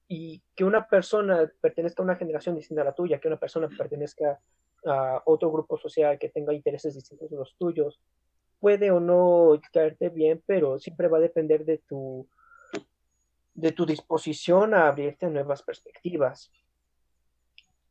Y 0.07 0.41
que 0.55 0.63
una 0.63 0.87
persona 0.87 1.51
pertenezca 1.61 2.01
a 2.01 2.05
una 2.05 2.15
generación 2.15 2.55
distinta 2.55 2.81
a 2.81 2.85
la 2.85 2.95
tuya, 2.95 3.19
que 3.19 3.27
una 3.27 3.39
persona 3.39 3.67
pertenezca 3.67 4.39
a 4.85 5.21
otro 5.25 5.51
grupo 5.51 5.77
social 5.77 6.17
que 6.17 6.29
tenga 6.29 6.53
intereses 6.53 6.93
distintos 6.93 7.29
de 7.29 7.37
los 7.37 7.55
tuyos, 7.57 7.99
puede 8.59 8.91
o 8.91 8.99
no 8.99 9.59
caerte 9.71 10.09
bien, 10.09 10.41
pero 10.45 10.79
siempre 10.79 11.07
va 11.07 11.17
a 11.17 11.21
depender 11.21 11.65
de 11.65 11.79
tu 11.79 12.27
de 13.53 13.71
tu 13.71 13.87
disposición 13.87 14.75
a 14.75 14.87
abrirte 14.87 15.25
a 15.25 15.29
nuevas 15.29 15.63
perspectivas. 15.63 16.51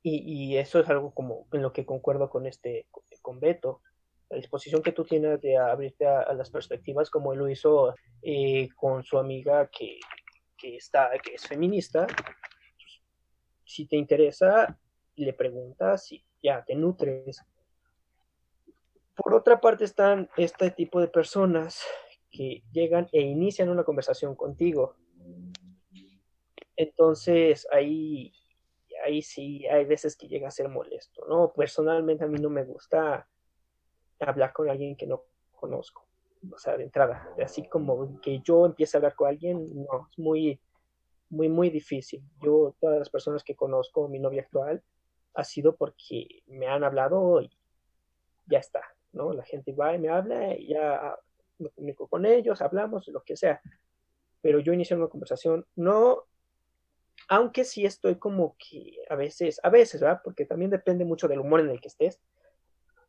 Y, 0.09 0.57
eso 0.57 0.79
es 0.79 0.89
algo 0.89 1.13
como 1.13 1.49
en 1.53 1.63
lo 1.63 1.73
que 1.73 1.85
concuerdo 1.85 2.31
con 2.31 2.47
este 2.47 2.87
con 3.21 3.41
Beto. 3.41 3.83
La 4.31 4.37
disposición 4.37 4.81
que 4.81 4.93
tú 4.93 5.05
tienes 5.05 5.41
de 5.41 5.57
abrirte 5.57 6.07
a, 6.07 6.33
las 6.33 6.51
perspectivas, 6.51 7.11
como 7.11 7.33
él 7.33 7.41
lo 7.41 7.51
hizo 7.51 7.97
eh, 8.23 8.69
con 8.77 9.03
su 9.03 9.19
amiga 9.19 9.69
que, 9.69 9.99
que, 10.57 10.77
está, 10.77 11.11
que 11.23 11.35
es 11.35 11.47
feminista. 11.47 12.07
Si 13.65 13.87
te 13.87 13.97
interesa, 13.97 14.79
le 15.17 15.33
preguntas 15.33 16.11
y 16.13 16.25
ya 16.43 16.65
te 16.65 16.75
nutres. 16.75 17.45
Por 19.15 19.35
otra 19.35 19.61
parte 19.61 19.85
están 19.85 20.29
este 20.37 20.71
tipo 20.71 21.01
de 21.01 21.09
personas 21.09 21.83
que 22.31 22.63
llegan 22.73 23.09
e 23.13 23.21
inician 23.23 23.71
una 23.71 23.85
conversación 23.85 24.35
contigo 24.35 24.97
entonces 26.77 27.67
ahí, 27.73 28.33
ahí 29.05 29.23
sí 29.23 29.67
hay 29.67 29.85
veces 29.87 30.17
que 30.17 30.29
llega 30.29 30.49
a 30.49 30.53
ser 30.53 30.69
molesto, 30.69 31.25
¿no? 31.27 31.53
Personalmente 31.53 32.25
a 32.25 32.29
mí 32.29 32.39
no 32.39 32.51
me 32.51 32.65
gusta 32.65 33.27
hablar 34.21 34.53
con 34.53 34.69
alguien 34.69 34.97
que 34.97 35.07
no 35.07 35.25
conozco, 35.53 36.06
o 36.53 36.59
sea, 36.59 36.77
de 36.77 36.85
entrada, 36.85 37.29
así 37.43 37.69
como 37.69 38.21
que 38.21 38.41
yo 38.41 38.67
empiece 38.67 38.97
a 38.97 38.99
hablar 38.99 39.15
con 39.15 39.29
alguien, 39.29 39.85
no, 39.85 40.09
es 40.11 40.19
muy, 40.19 40.61
muy, 41.31 41.49
muy 41.49 41.71
difícil. 41.71 42.23
Yo, 42.43 42.75
todas 42.81 42.99
las 42.99 43.11
personas 43.11 43.43
que 43.45 43.57
conozco, 43.57 44.09
mi 44.09 44.19
novia 44.19 44.43
actual, 44.43 44.83
ha 45.35 45.45
sido 45.45 45.77
porque 45.77 46.43
me 46.47 46.67
han 46.67 46.85
hablado 46.85 47.41
y 47.43 47.51
ya 48.47 48.59
está, 48.59 48.83
¿no? 49.13 49.33
La 49.33 49.45
gente 49.45 49.73
va 49.73 49.95
y 49.95 49.99
me 49.99 50.09
habla 50.09 50.55
y 50.57 50.69
ya 50.69 51.17
me 51.59 51.71
comunico 51.71 52.09
con 52.09 52.27
ellos, 52.27 52.63
hablamos, 52.63 53.09
lo 53.09 53.23
que 53.23 53.37
sea. 53.37 53.61
Pero 54.41 54.61
yo 54.61 54.73
inicié 54.73 54.97
una 54.97 55.09
conversación, 55.09 55.67
no 55.75 56.25
aunque 57.29 57.65
sí 57.65 57.85
estoy 57.85 58.17
como 58.17 58.57
que 58.59 58.99
a 59.09 59.17
veces, 59.17 59.61
a 59.63 59.71
veces, 59.71 60.01
¿verdad? 60.01 60.21
Porque 60.23 60.45
también 60.45 60.71
depende 60.71 61.05
mucho 61.05 61.29
del 61.29 61.41
humor 61.41 61.61
en 61.61 61.71
el 61.71 61.81
que 61.81 61.89
estés, 61.89 62.21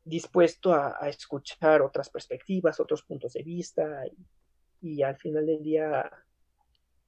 dispuesto 0.07 0.73
a, 0.73 0.97
escuchar 1.09 1.81
otras 1.81 2.09
perspectivas, 2.09 2.79
otros 2.79 3.03
puntos 3.03 3.33
de 3.33 3.43
vista 3.43 4.03
y, 4.81 5.01
al 5.01 5.17
final 5.17 5.45
del 5.45 5.61
día 5.63 6.09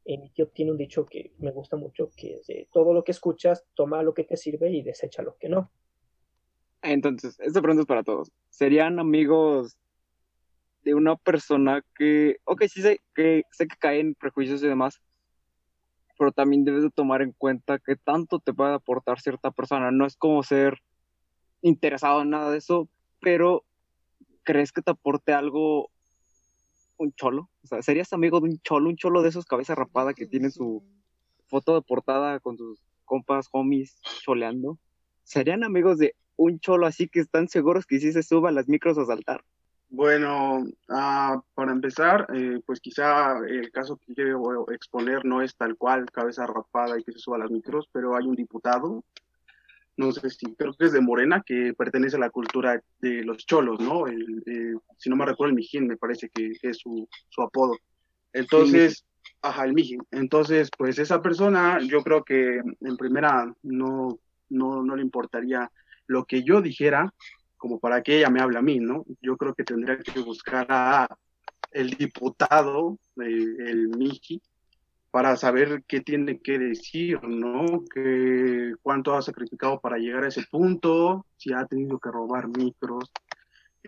eh, 0.05 0.17
mi 0.17 0.29
tío 0.31 0.47
tiene 0.47 0.71
un 0.71 0.77
dicho 0.77 1.05
que 1.05 1.33
me 1.39 1.51
gusta 1.51 1.77
mucho, 1.77 2.09
que 2.15 2.41
todo 2.71 2.93
lo 2.93 3.03
que 3.03 3.11
escuchas, 3.11 3.65
toma 3.73 4.03
lo 4.03 4.13
que 4.13 4.23
te 4.23 4.37
sirve 4.37 4.69
y 4.71 4.81
desecha 4.81 5.21
lo 5.21 5.37
que 5.37 5.49
no. 5.49 5.71
Entonces, 6.81 7.39
esta 7.39 7.61
pregunta 7.61 7.81
es 7.81 7.87
para 7.87 8.03
todos. 8.03 8.31
¿Serían 8.49 8.99
amigos 8.99 9.77
de 10.83 10.93
una 10.93 11.15
persona 11.15 11.83
que, 11.95 12.37
ok, 12.45 12.63
sí 12.67 12.81
sé 12.81 13.01
que, 13.13 13.43
sé 13.51 13.67
que 13.67 13.75
caen 13.77 14.15
prejuicios 14.15 14.63
y 14.63 14.67
demás, 14.67 15.01
pero 16.17 16.31
también 16.31 16.65
debes 16.65 16.83
de 16.83 16.89
tomar 16.89 17.21
en 17.21 17.33
cuenta 17.33 17.79
que 17.79 17.95
tanto 17.95 18.39
te 18.39 18.53
puede 18.53 18.73
aportar 18.73 19.19
cierta 19.19 19.51
persona. 19.51 19.91
No 19.91 20.05
es 20.05 20.17
como 20.17 20.43
ser 20.43 20.79
interesado 21.61 22.21
en 22.21 22.29
nada 22.29 22.51
de 22.51 22.57
eso, 22.57 22.89
pero 23.19 23.63
¿crees 24.43 24.71
que 24.71 24.81
te 24.81 24.91
aporte 24.91 25.33
algo 25.33 25.89
un 26.97 27.13
cholo? 27.13 27.49
O 27.63 27.67
sea, 27.67 27.81
¿serías 27.81 28.13
amigo 28.13 28.39
de 28.39 28.49
un 28.49 28.59
cholo, 28.59 28.89
un 28.89 28.95
cholo 28.95 29.21
de 29.21 29.29
esos 29.29 29.45
cabeza 29.45 29.75
rapada 29.75 30.13
que 30.13 30.25
tiene 30.25 30.49
su 30.51 30.83
foto 31.47 31.75
de 31.75 31.81
portada 31.81 32.39
con 32.39 32.57
sus 32.57 32.79
compas, 33.05 33.47
homies, 33.51 33.99
choleando? 34.23 34.77
¿Serían 35.23 35.63
amigos 35.63 35.97
de 35.97 36.15
un 36.35 36.59
cholo 36.59 36.85
así 36.87 37.07
que 37.07 37.19
están 37.19 37.47
seguros 37.47 37.85
que 37.85 37.99
si 37.99 38.11
se 38.11 38.23
suba 38.23 38.51
las 38.51 38.67
micros 38.67 38.97
a 38.97 39.05
saltar? 39.05 39.43
Bueno, 39.91 40.63
ah, 40.87 41.41
para 41.55 41.71
empezar, 41.71 42.27
eh, 42.35 42.61
pues 42.63 42.79
quizá 42.79 43.39
el 43.39 43.71
caso 43.71 43.97
que 43.97 44.13
quiero 44.13 44.69
exponer 44.71 45.25
no 45.25 45.41
es 45.41 45.55
tal 45.55 45.75
cual, 45.77 46.05
cabeza 46.11 46.45
rapada 46.45 46.99
y 46.99 47.03
que 47.03 47.11
se 47.11 47.17
suba 47.17 47.37
a 47.37 47.39
las 47.39 47.49
micros, 47.49 47.89
pero 47.91 48.15
hay 48.15 48.27
un 48.27 48.35
diputado, 48.35 49.03
no 49.99 50.13
sé 50.13 50.29
si, 50.29 50.55
creo 50.55 50.73
que 50.73 50.85
es 50.85 50.93
de 50.93 51.01
Morena, 51.01 51.43
que 51.45 51.73
pertenece 51.73 52.15
a 52.15 52.19
la 52.19 52.29
cultura 52.29 52.81
de 53.01 53.21
los 53.25 53.45
cholos, 53.45 53.81
¿no? 53.81 54.07
El, 54.07 54.79
si 54.97 55.09
no 55.09 55.17
me 55.17 55.25
recuerdo, 55.25 55.49
el 55.49 55.55
Mijín 55.55 55.87
me 55.87 55.97
parece 55.97 56.29
que, 56.29 56.53
es 56.61 56.77
su, 56.77 57.05
su, 57.27 57.41
apodo. 57.41 57.75
Entonces, 58.31 59.05
ajá, 59.41 59.65
el 59.65 59.73
Mijín. 59.73 60.01
Entonces, 60.11 60.69
pues 60.77 60.99
esa 60.99 61.21
persona, 61.21 61.79
yo 61.81 62.01
creo 62.01 62.23
que 62.23 62.61
en 62.79 62.97
primera 62.97 63.53
no, 63.61 64.17
no, 64.47 64.83
no 64.83 64.95
le 64.95 65.01
importaría 65.01 65.69
lo 66.07 66.23
que 66.23 66.43
yo 66.43 66.61
dijera, 66.61 67.13
como 67.57 67.77
para 67.77 68.01
que 68.01 68.19
ella 68.19 68.29
me 68.29 68.39
hable 68.39 68.57
a 68.57 68.61
mí, 68.61 68.79
¿no? 68.79 69.03
Yo 69.21 69.35
creo 69.35 69.53
que 69.53 69.65
tendría 69.65 69.99
que 69.99 70.21
buscar 70.21 70.65
a 70.69 71.09
el 71.71 71.89
diputado, 71.89 72.97
el 73.17 73.89
Miji, 73.89 74.41
para 75.11 75.35
saber 75.37 75.83
qué 75.87 76.01
tiene 76.01 76.39
que 76.39 76.59
decir, 76.59 77.21
¿no? 77.23 77.83
Que 77.93 78.73
cuánto 78.81 79.15
ha 79.15 79.21
sacrificado 79.21 79.79
para 79.79 79.97
llegar 79.97 80.23
a 80.23 80.27
ese 80.27 80.43
punto, 80.49 81.25
si 81.37 81.51
ha 81.53 81.65
tenido 81.65 81.99
que 81.99 82.11
robar 82.11 82.47
micros, 82.47 83.11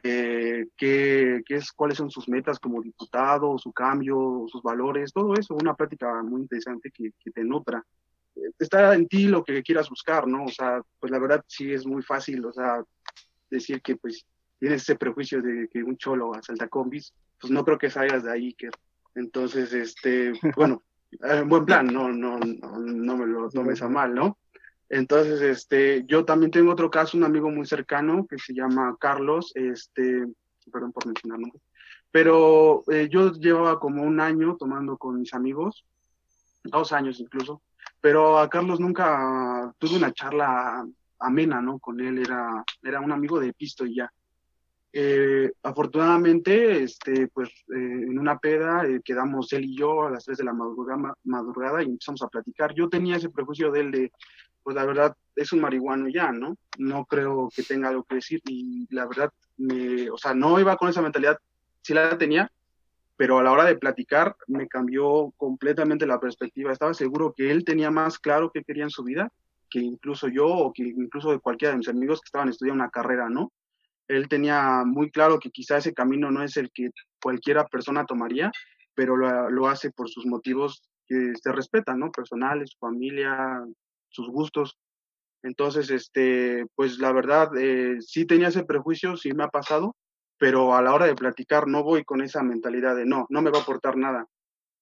eh, 0.03 0.67
qué, 0.75 1.41
qué, 1.45 1.55
es, 1.55 1.71
cuáles 1.71 1.97
son 1.97 2.09
sus 2.09 2.27
metas 2.27 2.59
como 2.59 2.81
diputado, 2.81 3.57
su 3.59 3.71
cambio, 3.71 4.45
sus 4.47 4.63
valores, 4.63 5.13
todo 5.13 5.33
eso, 5.35 5.53
una 5.53 5.75
práctica 5.75 6.23
muy 6.23 6.41
interesante 6.41 6.89
que, 6.91 7.11
que 7.19 7.31
te 7.31 7.43
nutra. 7.43 7.85
Está 8.57 8.95
en 8.95 9.07
ti 9.07 9.27
lo 9.27 9.43
que 9.43 9.61
quieras 9.61 9.89
buscar, 9.89 10.27
¿no? 10.27 10.45
O 10.45 10.49
sea, 10.49 10.81
pues 10.99 11.11
la 11.11 11.19
verdad 11.19 11.43
sí 11.47 11.71
es 11.71 11.85
muy 11.85 12.01
fácil, 12.01 12.43
o 12.45 12.53
sea, 12.53 12.83
decir 13.49 13.81
que 13.81 13.97
pues 13.97 14.25
tienes 14.57 14.81
ese 14.83 14.95
prejuicio 14.95 15.41
de 15.41 15.67
que 15.67 15.83
un 15.83 15.97
cholo 15.97 16.33
asalta 16.33 16.67
combis, 16.67 17.13
pues 17.39 17.51
no 17.51 17.63
creo 17.63 17.77
que 17.77 17.89
salgas 17.89 18.23
de 18.23 18.31
ahí, 18.31 18.53
que 18.53 18.69
entonces, 19.15 19.73
este, 19.73 20.31
bueno, 20.55 20.81
en 21.19 21.49
buen 21.49 21.65
plan, 21.65 21.87
no, 21.87 22.11
no, 22.11 22.39
no, 22.39 22.79
no 22.79 23.17
me 23.17 23.25
lo 23.25 23.49
tomes 23.49 23.81
a 23.81 23.89
mal, 23.89 24.13
¿no? 24.13 24.37
Entonces, 24.89 25.41
este, 25.41 26.03
yo 26.05 26.25
también 26.25 26.51
tengo 26.51 26.71
otro 26.71 26.89
caso, 26.89 27.17
un 27.17 27.23
amigo 27.23 27.49
muy 27.49 27.65
cercano 27.65 28.27
que 28.29 28.37
se 28.37 28.53
llama 28.53 28.95
Carlos, 28.99 29.51
este, 29.55 30.25
perdón 30.71 30.91
por 30.91 31.05
mencionar 31.05 31.39
pero 32.11 32.83
eh, 32.91 33.07
yo 33.09 33.31
llevaba 33.31 33.79
como 33.79 34.03
un 34.03 34.19
año 34.19 34.57
tomando 34.57 34.97
con 34.97 35.19
mis 35.19 35.33
amigos, 35.33 35.85
dos 36.63 36.91
años 36.91 37.19
incluso, 37.19 37.61
pero 38.01 38.37
a 38.37 38.49
Carlos 38.49 38.79
nunca 38.79 39.73
tuve 39.77 39.95
una 39.95 40.11
charla 40.11 40.85
amena, 41.19 41.61
¿no? 41.61 41.79
Con 41.79 42.01
él 42.01 42.17
era, 42.17 42.63
era 42.83 42.99
un 42.99 43.11
amigo 43.11 43.39
de 43.39 43.53
pisto 43.53 43.85
y 43.85 43.95
ya. 43.95 44.11
Eh, 44.93 45.51
afortunadamente, 45.63 46.83
este, 46.83 47.27
pues 47.29 47.49
eh, 47.49 47.75
en 47.75 48.19
una 48.19 48.37
peda 48.39 48.85
eh, 48.85 49.01
quedamos 49.03 49.53
él 49.53 49.65
y 49.65 49.77
yo 49.77 50.05
a 50.05 50.11
las 50.11 50.25
3 50.25 50.39
de 50.39 50.43
la 50.43 50.53
madrugada, 50.53 51.15
madrugada 51.23 51.81
y 51.81 51.87
empezamos 51.87 52.21
a 52.23 52.27
platicar. 52.27 52.73
Yo 52.73 52.89
tenía 52.89 53.15
ese 53.15 53.29
prejuicio 53.29 53.71
de 53.71 53.79
él 53.79 53.91
de, 53.91 54.11
pues 54.63 54.75
la 54.75 54.85
verdad, 54.85 55.15
es 55.35 55.53
un 55.53 55.61
marihuano 55.61 56.09
ya, 56.09 56.31
¿no? 56.31 56.57
No 56.77 57.05
creo 57.05 57.47
que 57.55 57.63
tenga 57.63 57.89
algo 57.89 58.03
que 58.03 58.15
decir 58.15 58.41
y 58.45 58.85
la 58.93 59.05
verdad, 59.05 59.31
me, 59.57 60.09
o 60.09 60.17
sea, 60.17 60.33
no 60.33 60.59
iba 60.59 60.75
con 60.75 60.89
esa 60.89 61.01
mentalidad, 61.01 61.37
sí 61.81 61.93
la 61.93 62.17
tenía, 62.17 62.51
pero 63.15 63.39
a 63.39 63.43
la 63.43 63.51
hora 63.51 63.65
de 63.65 63.77
platicar 63.77 64.35
me 64.47 64.67
cambió 64.67 65.31
completamente 65.37 66.05
la 66.05 66.19
perspectiva. 66.19 66.73
Estaba 66.73 66.93
seguro 66.93 67.33
que 67.35 67.49
él 67.49 67.63
tenía 67.63 67.91
más 67.91 68.19
claro 68.19 68.51
qué 68.53 68.63
quería 68.63 68.83
en 68.83 68.89
su 68.89 69.03
vida 69.03 69.31
que 69.71 69.79
incluso 69.79 70.27
yo 70.27 70.47
o 70.47 70.73
que 70.73 70.83
incluso 70.83 71.31
de 71.31 71.39
cualquiera 71.39 71.71
de 71.71 71.77
mis 71.77 71.87
amigos 71.87 72.19
que 72.19 72.25
estaban 72.25 72.49
estudiando 72.49 72.83
una 72.83 72.91
carrera, 72.91 73.29
¿no? 73.29 73.53
Él 74.11 74.27
tenía 74.27 74.83
muy 74.85 75.11
claro 75.11 75.39
que 75.39 75.51
quizá 75.51 75.77
ese 75.77 75.93
camino 75.93 76.31
no 76.31 76.43
es 76.43 76.57
el 76.57 76.69
que 76.73 76.89
cualquiera 77.21 77.65
persona 77.67 78.05
tomaría, 78.05 78.51
pero 78.93 79.15
lo, 79.15 79.67
hace 79.67 79.91
por 79.91 80.09
sus 80.09 80.25
motivos 80.25 80.83
que 81.07 81.33
se 81.41 81.51
respetan, 81.51 81.99
¿no? 81.99 82.11
Personales, 82.11 82.75
familia, 82.79 83.63
sus 84.09 84.29
gustos. 84.29 84.77
Entonces, 85.43 85.89
este, 85.89 86.65
pues 86.75 86.99
la 86.99 87.11
verdad, 87.11 87.49
eh, 87.57 87.97
sí 87.99 88.25
tenía 88.25 88.49
ese 88.49 88.63
prejuicio, 88.63 89.17
sí 89.17 89.33
me 89.33 89.43
ha 89.43 89.49
pasado, 89.49 89.95
pero 90.37 90.75
a 90.75 90.81
la 90.81 90.93
hora 90.93 91.05
de 91.05 91.15
platicar 91.15 91.67
no 91.67 91.83
voy 91.83 92.03
con 92.03 92.21
esa 92.21 92.43
mentalidad 92.43 92.95
de 92.95 93.05
no, 93.05 93.25
no 93.29 93.41
me 93.41 93.49
va 93.49 93.59
a 93.59 93.61
aportar 93.61 93.97
nada 93.97 94.27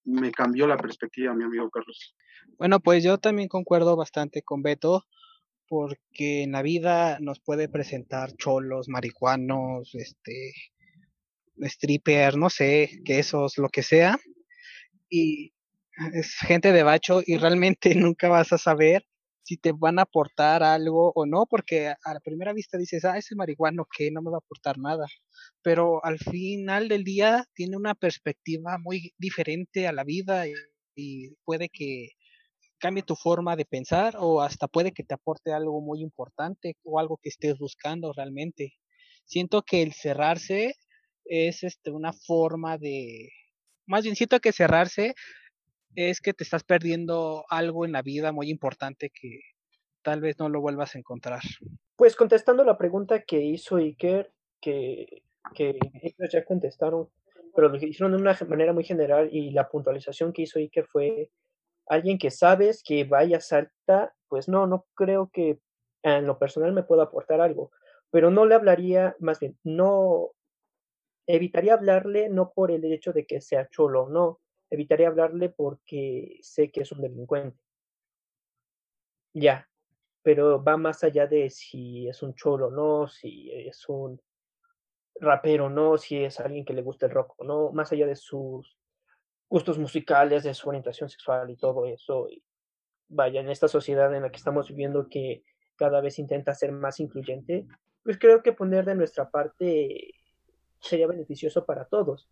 me 0.10 0.32
cambió 0.32 0.68
la 0.68 0.78
perspectiva, 0.78 1.34
mi 1.34 1.44
amigo 1.44 1.70
Carlos. 1.70 2.16
Bueno, 2.58 2.80
pues 2.80 3.04
yo 3.04 3.18
también 3.18 3.48
concuerdo 3.48 3.96
bastante 3.96 4.42
con 4.42 4.62
Beto, 4.62 5.04
porque 5.70 6.44
en 6.44 6.52
la 6.54 6.64
vida 6.64 7.20
nos 7.22 7.40
puede 7.40 7.70
presentar 7.70 8.36
cholos, 8.36 8.90
marihuanos, 8.90 9.94
este, 9.94 10.54
stripper, 11.62 12.38
no 12.38 12.50
sé, 12.50 12.90
quesos, 13.06 13.58
lo 13.58 13.70
que 13.70 13.84
sea. 13.84 14.18
Y 15.10 15.54
es 16.14 16.36
gente 16.36 16.72
de 16.72 16.84
bacho 16.84 17.22
y 17.26 17.38
realmente 17.38 17.94
nunca 17.96 18.30
vas 18.30 18.52
a 18.52 18.58
saber 18.58 19.06
si 19.44 19.58
te 19.58 19.72
van 19.72 20.00
a 20.00 20.04
aportar 20.04 20.62
algo 20.64 21.12
o 21.16 21.26
no, 21.26 21.46
porque 21.48 21.88
a 21.88 22.14
la 22.14 22.20
primera 22.20 22.54
vista 22.54 22.78
dices, 22.78 23.06
ah, 23.06 23.18
ese 23.18 23.36
marihuano 23.36 23.88
que 23.98 24.12
no 24.12 24.22
me 24.22 24.30
va 24.30 24.38
a 24.38 24.46
aportar 24.46 24.78
nada, 24.78 25.08
pero 25.64 26.06
al 26.06 26.20
final 26.20 26.88
del 26.88 27.04
día 27.04 27.46
tiene 27.56 27.78
una 27.78 27.96
perspectiva 27.96 28.78
muy 28.78 29.14
diferente 29.18 29.88
a 29.88 29.92
la 29.94 30.04
vida 30.04 30.48
y, 30.48 30.54
y 30.96 31.30
puede 31.46 31.70
que 31.70 32.10
cambie 32.80 33.04
tu 33.04 33.16
forma 33.16 33.56
de 33.56 33.66
pensar 33.66 34.16
o 34.18 34.42
hasta 34.42 34.68
puede 34.68 34.92
que 34.92 35.04
te 35.04 35.14
aporte 35.14 35.54
algo 35.54 35.82
muy 35.82 36.02
importante 36.02 36.76
o 36.84 37.00
algo 37.00 37.18
que 37.18 37.30
estés 37.30 37.58
buscando 37.58 38.14
realmente. 38.14 38.74
Siento 39.26 39.62
que 39.62 39.82
el 39.84 39.94
cerrarse 39.94 40.74
es 41.26 41.64
este, 41.64 41.92
una 41.92 42.14
forma 42.14 42.78
de, 42.78 43.30
más 43.86 44.04
bien 44.04 44.16
siento 44.16 44.40
que 44.40 44.52
cerrarse 44.52 45.14
es 45.96 46.22
que 46.22 46.34
te 46.34 46.44
estás 46.44 46.64
perdiendo 46.64 47.46
algo 47.50 47.86
en 47.86 47.92
la 47.92 48.02
vida 48.02 48.32
muy 48.32 48.50
importante 48.50 49.10
que 49.10 49.42
tal 50.02 50.22
vez 50.22 50.40
no 50.40 50.50
lo 50.50 50.62
vuelvas 50.62 50.96
a 50.96 51.00
encontrar. 51.00 51.42
Pues 51.96 52.16
contestando 52.16 52.64
la 52.64 52.78
pregunta 52.78 53.24
que 53.24 53.42
hizo 53.42 53.76
Iker, 53.78 54.32
que, 54.62 55.24
que 55.54 55.78
ellos 56.02 56.32
ya 56.32 56.46
contestaron, 56.46 57.10
pero 57.56 57.70
lo 57.70 57.78
hicieron 57.78 58.12
de 58.12 58.18
una 58.18 58.38
manera 58.48 58.74
muy 58.74 58.84
general 58.84 59.30
y 59.32 59.52
la 59.52 59.68
puntualización 59.68 60.32
que 60.32 60.44
hizo 60.44 60.60
Iker 60.60 60.86
fue 60.86 61.30
alguien 61.90 62.18
que 62.18 62.32
sabes 62.32 62.84
que 62.84 63.04
vaya 63.04 63.42
salta, 63.42 64.16
pues 64.30 64.48
no, 64.48 64.68
no 64.68 64.86
creo 64.94 65.30
que 65.34 65.60
en 66.04 66.26
lo 66.26 66.40
personal 66.40 66.72
me 66.72 66.84
pueda 66.84 67.04
aportar 67.04 67.42
algo, 67.42 67.72
pero 68.12 68.32
no 68.32 68.46
le 68.46 68.56
hablaría, 68.56 69.16
más 69.20 69.40
bien, 69.40 69.58
no 69.64 70.32
evitaría 71.28 71.74
hablarle 71.74 72.30
no 72.30 72.52
por 72.54 72.72
el 72.72 72.86
hecho 72.86 73.12
de 73.12 73.26
que 73.26 73.42
sea 73.42 73.68
cholo, 73.70 74.08
no, 74.08 74.40
evitaría 74.70 75.08
hablarle 75.08 75.50
porque 75.50 76.40
sé 76.42 76.72
que 76.72 76.82
es 76.82 76.92
un 76.92 77.02
delincuente. 77.02 77.60
Ya, 79.34 79.70
pero 80.24 80.64
va 80.64 80.78
más 80.78 81.04
allá 81.04 81.28
de 81.28 81.50
si 81.50 82.08
es 82.08 82.24
un 82.24 82.34
cholo 82.34 82.68
o 82.68 82.72
no, 82.72 83.08
si 83.08 83.52
es 83.52 83.88
un 83.90 84.22
rapero 85.16 85.66
o 85.66 85.70
no, 85.70 85.98
si 85.98 86.24
es 86.24 86.40
alguien 86.40 86.66
que 86.66 86.74
le 86.74 86.82
gusta 86.82 87.08
el 87.08 87.12
rock 87.12 87.36
o 87.38 87.44
no, 87.44 87.72
más 87.72 87.92
allá 87.92 88.08
de 88.08 88.16
sus 88.16 88.79
gustos 89.50 89.78
musicales, 89.78 90.44
de 90.44 90.54
su 90.54 90.70
orientación 90.70 91.10
sexual 91.10 91.50
y 91.50 91.58
todo 91.58 91.86
eso. 91.86 92.30
Y 92.30 92.44
vaya, 93.10 93.42
en 93.42 93.50
esta 93.50 93.68
sociedad 93.68 94.14
en 94.14 94.24
la 94.24 94.30
que 94.30 94.38
estamos 94.38 94.70
viviendo 94.70 95.10
que 95.10 95.44
cada 95.76 96.02
vez 96.02 96.20
intenta 96.20 96.54
ser 96.54 96.72
más 96.72 97.00
incluyente, 97.00 97.66
pues 98.04 98.18
creo 98.18 98.44
que 98.44 98.54
poner 98.54 98.86
de 98.86 98.96
nuestra 98.96 99.30
parte 99.30 100.14
sería 100.80 101.08
beneficioso 101.08 101.66
para 101.66 101.86
todos. 101.86 102.30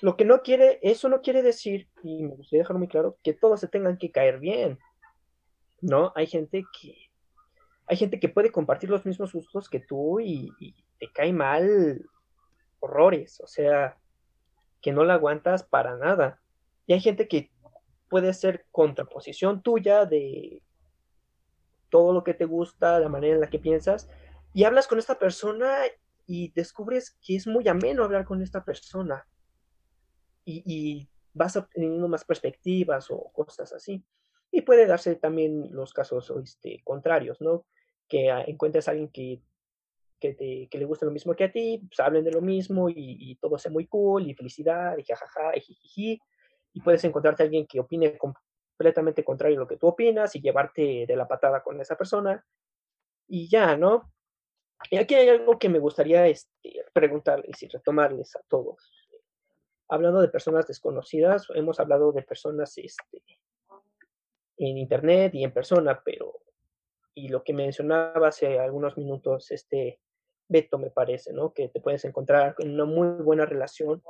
Lo 0.00 0.16
que 0.16 0.24
no 0.24 0.42
quiere, 0.42 0.78
eso 0.82 1.08
no 1.08 1.20
quiere 1.20 1.42
decir, 1.42 1.88
y 2.02 2.22
me 2.22 2.34
gustaría 2.34 2.62
dejarlo 2.62 2.78
muy 2.78 2.88
claro, 2.88 3.18
que 3.22 3.34
todos 3.34 3.60
se 3.60 3.68
tengan 3.68 3.98
que 3.98 4.10
caer 4.10 4.38
bien. 4.38 4.78
¿No? 5.80 6.12
Hay 6.14 6.26
gente 6.26 6.64
que. 6.78 6.94
Hay 7.86 7.96
gente 7.96 8.20
que 8.20 8.28
puede 8.28 8.52
compartir 8.52 8.88
los 8.88 9.04
mismos 9.04 9.32
gustos 9.32 9.68
que 9.68 9.80
tú 9.80 10.20
y 10.20 10.52
te 10.98 11.10
cae 11.12 11.32
mal 11.32 12.04
horrores. 12.78 13.40
O 13.40 13.46
sea, 13.46 13.98
que 14.80 14.92
no 14.92 15.04
la 15.04 15.14
aguantas 15.14 15.62
para 15.62 15.96
nada. 15.96 16.39
Y 16.90 16.92
hay 16.92 16.98
gente 16.98 17.28
que 17.28 17.52
puede 18.08 18.34
ser 18.34 18.66
contraposición 18.72 19.62
tuya 19.62 20.06
de 20.06 20.60
todo 21.88 22.12
lo 22.12 22.24
que 22.24 22.34
te 22.34 22.46
gusta, 22.46 22.98
la 22.98 23.08
manera 23.08 23.36
en 23.36 23.40
la 23.40 23.48
que 23.48 23.60
piensas, 23.60 24.10
y 24.54 24.64
hablas 24.64 24.88
con 24.88 24.98
esta 24.98 25.16
persona 25.16 25.82
y 26.26 26.50
descubres 26.50 27.16
que 27.24 27.36
es 27.36 27.46
muy 27.46 27.68
ameno 27.68 28.02
hablar 28.02 28.24
con 28.24 28.42
esta 28.42 28.64
persona 28.64 29.24
y, 30.44 31.08
vas 31.32 31.54
obteniendo 31.54 32.08
más 32.08 32.24
perspectivas 32.24 33.08
o 33.08 33.30
cosas 33.32 33.72
así. 33.72 34.04
Y 34.50 34.62
puede 34.62 34.84
darse 34.86 35.14
también 35.14 35.68
los 35.70 35.92
casos 35.92 36.32
este, 36.42 36.82
contrarios, 36.82 37.40
¿no? 37.40 37.66
Que 38.08 38.30
encuentres 38.48 38.88
a 38.88 38.90
alguien 38.90 39.10
que, 39.10 39.40
que, 40.18 40.34
te, 40.34 40.66
que, 40.68 40.78
le 40.78 40.86
gusta 40.86 41.06
lo 41.06 41.12
mismo 41.12 41.36
que 41.36 41.44
a 41.44 41.52
ti, 41.52 41.86
pues 41.86 42.00
hablen 42.00 42.24
de 42.24 42.32
lo 42.32 42.40
mismo 42.40 42.88
y, 42.88 42.94
y, 42.96 43.36
todo 43.36 43.58
sea 43.58 43.70
muy 43.70 43.86
cool 43.86 44.28
y 44.28 44.34
felicidad 44.34 44.98
y 44.98 45.04
jajaja 45.04 45.56
y 45.56 45.60
jijiji. 45.60 46.20
Y 46.72 46.80
puedes 46.80 47.04
encontrarte 47.04 47.42
a 47.42 47.46
alguien 47.46 47.66
que 47.66 47.80
opine 47.80 48.16
completamente 48.16 49.24
contrario 49.24 49.56
a 49.56 49.60
lo 49.60 49.66
que 49.66 49.76
tú 49.76 49.88
opinas 49.88 50.34
y 50.36 50.40
llevarte 50.40 51.04
de 51.06 51.16
la 51.16 51.26
patada 51.26 51.62
con 51.62 51.80
esa 51.80 51.96
persona. 51.96 52.44
Y 53.28 53.48
ya, 53.48 53.76
¿no? 53.76 54.12
Y 54.90 54.96
aquí 54.96 55.14
hay 55.14 55.28
algo 55.28 55.58
que 55.58 55.68
me 55.68 55.78
gustaría 55.78 56.26
este, 56.26 56.84
preguntarles 56.92 57.62
y 57.62 57.68
retomarles 57.68 58.34
a 58.36 58.40
todos 58.48 59.00
hablando 59.90 60.20
de 60.20 60.28
personas 60.28 60.66
desconocidas, 60.66 61.48
hemos 61.54 61.80
hablado 61.80 62.12
de 62.12 62.22
personas 62.22 62.78
este, 62.78 63.22
en 64.56 64.78
internet 64.78 65.34
y 65.34 65.44
en 65.44 65.52
persona, 65.52 66.00
pero 66.04 66.40
y 67.12 67.28
lo 67.28 67.42
que 67.42 67.52
mencionaba 67.52 68.28
hace 68.28 68.58
algunos 68.58 68.96
minutos 68.96 69.50
este 69.50 70.00
Beto 70.48 70.78
me 70.78 70.90
parece, 70.90 71.32
¿no? 71.32 71.52
Que 71.52 71.68
te 71.68 71.80
puedes 71.80 72.04
encontrar 72.04 72.54
en 72.58 72.74
una 72.74 72.84
muy 72.84 73.22
buena 73.22 73.46
relación 73.46 74.02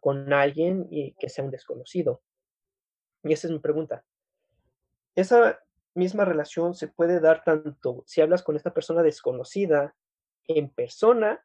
con 0.00 0.32
alguien 0.32 0.88
y 0.90 1.12
que 1.14 1.28
sea 1.28 1.44
un 1.44 1.50
desconocido. 1.50 2.22
Y 3.22 3.32
esa 3.32 3.46
es 3.46 3.52
mi 3.52 3.60
pregunta. 3.60 4.04
Esa 5.14 5.60
misma 5.94 6.24
relación 6.24 6.74
se 6.74 6.88
puede 6.88 7.20
dar 7.20 7.44
tanto 7.44 8.02
si 8.06 8.20
hablas 8.20 8.42
con 8.42 8.56
esta 8.56 8.72
persona 8.72 9.02
desconocida 9.02 9.94
en 10.46 10.70
persona 10.70 11.44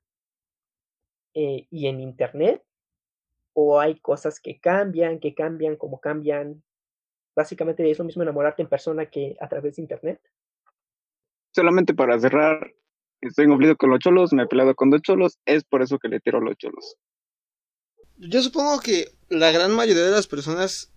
eh, 1.34 1.68
y 1.70 1.88
en 1.88 2.00
internet 2.00 2.64
o 3.54 3.80
hay 3.80 4.00
cosas 4.00 4.40
que 4.40 4.60
cambian, 4.60 5.20
que 5.20 5.34
cambian 5.34 5.78
como 5.78 6.00
cambian. 6.00 6.64
Básicamente 7.36 7.90
es 7.90 8.00
lo 8.00 8.06
mismo 8.06 8.24
enamorarte 8.24 8.62
en 8.62 8.70
persona 8.70 9.06
que 9.06 9.36
a 9.40 9.48
través 9.48 9.76
de 9.76 9.82
internet. 9.82 10.22
Solamente 11.54 11.94
para 11.94 12.20
cerrar, 12.20 12.74
estoy 13.22 13.46
en 13.46 13.76
con 13.76 13.90
los 13.90 14.00
cholos, 14.00 14.34
me 14.34 14.44
he 14.44 14.48
peleado 14.48 14.76
con 14.76 14.90
dos 14.90 15.02
cholos, 15.02 15.40
es 15.46 15.64
por 15.64 15.82
eso 15.82 16.00
que 16.00 16.10
le 16.10 16.20
tiro 16.20 16.40
a 16.40 16.42
los 16.42 16.58
cholos. 16.58 16.98
Yo 18.18 18.42
supongo 18.42 18.80
que 18.80 19.12
la 19.30 19.52
gran 19.52 19.72
mayoría 19.72 20.04
de 20.04 20.12
las 20.12 20.28
personas 20.28 20.90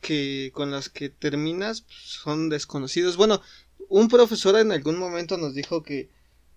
que 0.00 0.50
con 0.54 0.70
las 0.70 0.88
que 0.88 1.08
terminas 1.08 1.82
pues, 1.82 1.98
son 1.98 2.48
desconocidos. 2.48 3.16
Bueno, 3.16 3.42
un 3.88 4.08
profesor 4.08 4.56
en 4.56 4.72
algún 4.72 4.98
momento 4.98 5.36
nos 5.36 5.54
dijo 5.54 5.82
que 5.82 6.08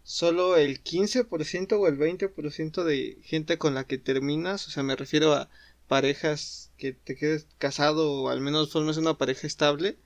solo 0.04 0.56
el 0.58 0.84
15% 0.84 1.74
o 1.80 1.88
el 1.88 1.98
20% 1.98 2.84
de 2.84 3.18
gente 3.24 3.58
con 3.58 3.74
la 3.74 3.86
que 3.86 3.98
terminas, 3.98 4.68
o 4.68 4.72
sea, 4.72 4.84
me 4.84 4.96
refiero 4.96 5.34
a 5.34 5.50
parejas 5.88 6.72
que 6.78 6.94
te 6.94 7.16
quedes 7.16 7.48
casado 7.58 8.12
o 8.12 8.30
al 8.30 8.42
menos 8.42 8.72
formes 8.72 8.98
una 8.98 9.18
pareja 9.18 9.48
estable, 9.48 9.98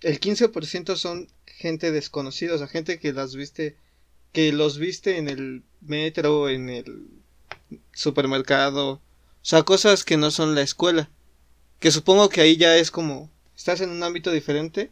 el 0.00 0.20
15% 0.20 0.96
son 0.96 1.28
gente 1.46 1.90
desconocida, 1.90 2.54
o 2.54 2.58
sea, 2.58 2.68
gente 2.68 2.98
que 2.98 3.12
las 3.12 3.34
viste, 3.34 3.76
que 4.32 4.52
los 4.52 4.78
viste 4.78 5.16
en 5.16 5.28
el 5.28 5.64
metro, 5.80 6.48
en 6.48 6.68
el 6.68 7.23
supermercado, 7.92 8.92
o 8.92 9.00
sea, 9.42 9.62
cosas 9.62 10.04
que 10.04 10.16
no 10.16 10.30
son 10.30 10.54
la 10.54 10.62
escuela, 10.62 11.10
que 11.78 11.90
supongo 11.90 12.28
que 12.28 12.40
ahí 12.40 12.56
ya 12.56 12.76
es 12.76 12.90
como, 12.90 13.30
estás 13.56 13.80
en 13.80 13.90
un 13.90 14.02
ámbito 14.02 14.30
diferente, 14.30 14.90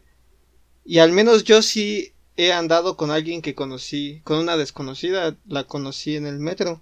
y 0.85 0.99
al 0.99 1.11
menos 1.11 1.43
yo 1.43 1.61
sí 1.61 2.13
he 2.37 2.51
andado 2.51 2.97
con 2.97 3.11
alguien 3.11 3.41
que 3.41 3.55
conocí, 3.55 4.21
con 4.23 4.39
una 4.39 4.57
desconocida, 4.57 5.37
la 5.47 5.65
conocí 5.65 6.15
en 6.15 6.25
el 6.25 6.39
metro. 6.39 6.81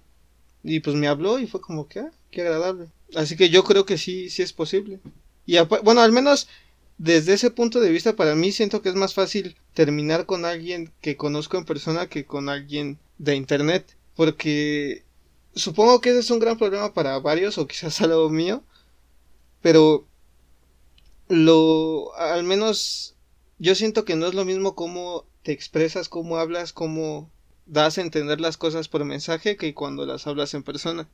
Y 0.64 0.80
pues 0.80 0.96
me 0.96 1.08
habló 1.08 1.38
y 1.38 1.46
fue 1.46 1.60
como 1.60 1.88
que, 1.88 2.00
ah, 2.00 2.12
qué 2.30 2.42
agradable. 2.42 2.88
Así 3.14 3.36
que 3.36 3.50
yo 3.50 3.64
creo 3.64 3.84
que 3.84 3.98
sí, 3.98 4.30
sí 4.30 4.42
es 4.42 4.52
posible. 4.52 5.00
Y 5.44 5.58
bueno, 5.82 6.00
al 6.00 6.12
menos 6.12 6.48
desde 6.98 7.34
ese 7.34 7.50
punto 7.50 7.80
de 7.80 7.90
vista 7.90 8.14
para 8.14 8.34
mí 8.34 8.52
siento 8.52 8.80
que 8.80 8.88
es 8.88 8.94
más 8.94 9.12
fácil 9.14 9.56
terminar 9.74 10.24
con 10.24 10.44
alguien 10.44 10.92
que 11.00 11.16
conozco 11.16 11.58
en 11.58 11.64
persona 11.64 12.08
que 12.08 12.24
con 12.24 12.48
alguien 12.48 12.98
de 13.18 13.34
internet. 13.34 13.96
Porque 14.14 15.04
supongo 15.54 16.00
que 16.00 16.10
ese 16.10 16.20
es 16.20 16.30
un 16.30 16.38
gran 16.38 16.58
problema 16.58 16.94
para 16.94 17.18
varios 17.18 17.58
o 17.58 17.66
quizás 17.66 18.00
algo 18.00 18.28
mío. 18.30 18.62
Pero 19.60 20.06
lo, 21.28 22.14
al 22.16 22.44
menos 22.44 23.16
yo 23.58 23.74
siento 23.74 24.04
que 24.04 24.16
no 24.16 24.26
es 24.26 24.34
lo 24.34 24.44
mismo 24.44 24.74
como 24.74 25.26
te 25.42 25.52
expresas, 25.52 26.08
cómo 26.08 26.36
hablas, 26.36 26.72
cómo 26.72 27.30
das 27.66 27.98
a 27.98 28.02
entender 28.02 28.40
las 28.40 28.56
cosas 28.56 28.88
por 28.88 29.04
mensaje 29.04 29.56
que 29.56 29.74
cuando 29.74 30.04
las 30.04 30.26
hablas 30.26 30.54
en 30.54 30.62
persona. 30.62 31.08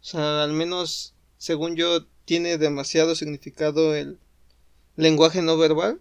O 0.00 0.04
sea, 0.04 0.42
al 0.42 0.52
menos, 0.52 1.14
según 1.38 1.76
yo, 1.76 2.06
tiene 2.24 2.58
demasiado 2.58 3.14
significado 3.14 3.94
el 3.94 4.18
lenguaje 4.96 5.42
no 5.42 5.56
verbal 5.56 6.00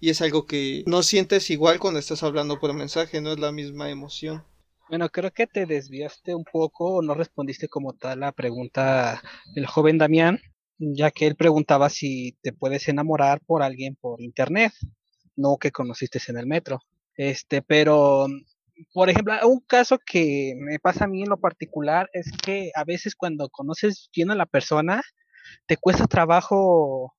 y 0.00 0.10
es 0.10 0.20
algo 0.20 0.46
que 0.46 0.82
no 0.86 1.02
sientes 1.02 1.50
igual 1.50 1.78
cuando 1.78 2.00
estás 2.00 2.22
hablando 2.22 2.58
por 2.58 2.72
mensaje, 2.72 3.20
no 3.20 3.32
es 3.32 3.38
la 3.38 3.52
misma 3.52 3.90
emoción. 3.90 4.44
Bueno, 4.92 5.08
creo 5.08 5.30
que 5.30 5.46
te 5.46 5.64
desviaste 5.64 6.34
un 6.34 6.44
poco 6.44 6.96
o 6.96 7.02
no 7.02 7.14
respondiste 7.14 7.66
como 7.66 7.94
tal 7.94 8.20
la 8.20 8.30
pregunta 8.30 9.22
del 9.54 9.64
joven 9.64 9.96
Damián, 9.96 10.38
ya 10.76 11.10
que 11.10 11.26
él 11.26 11.34
preguntaba 11.34 11.88
si 11.88 12.36
te 12.42 12.52
puedes 12.52 12.86
enamorar 12.88 13.40
por 13.46 13.62
alguien 13.62 13.96
por 13.96 14.20
internet 14.20 14.70
no 15.34 15.56
que 15.56 15.70
conociste 15.70 16.18
en 16.28 16.36
el 16.36 16.46
metro. 16.46 16.80
Este, 17.16 17.62
pero, 17.62 18.26
por 18.92 19.08
ejemplo, 19.08 19.32
un 19.48 19.60
caso 19.60 19.98
que 19.98 20.52
me 20.58 20.78
pasa 20.78 21.06
a 21.06 21.08
mí 21.08 21.22
en 21.22 21.30
lo 21.30 21.40
particular 21.40 22.10
es 22.12 22.30
que 22.44 22.70
a 22.74 22.84
veces 22.84 23.14
cuando 23.14 23.48
conoces 23.48 24.10
bien 24.14 24.30
a 24.30 24.34
la 24.34 24.44
persona, 24.44 25.00
te 25.64 25.78
cuesta 25.78 26.06
trabajo 26.06 27.14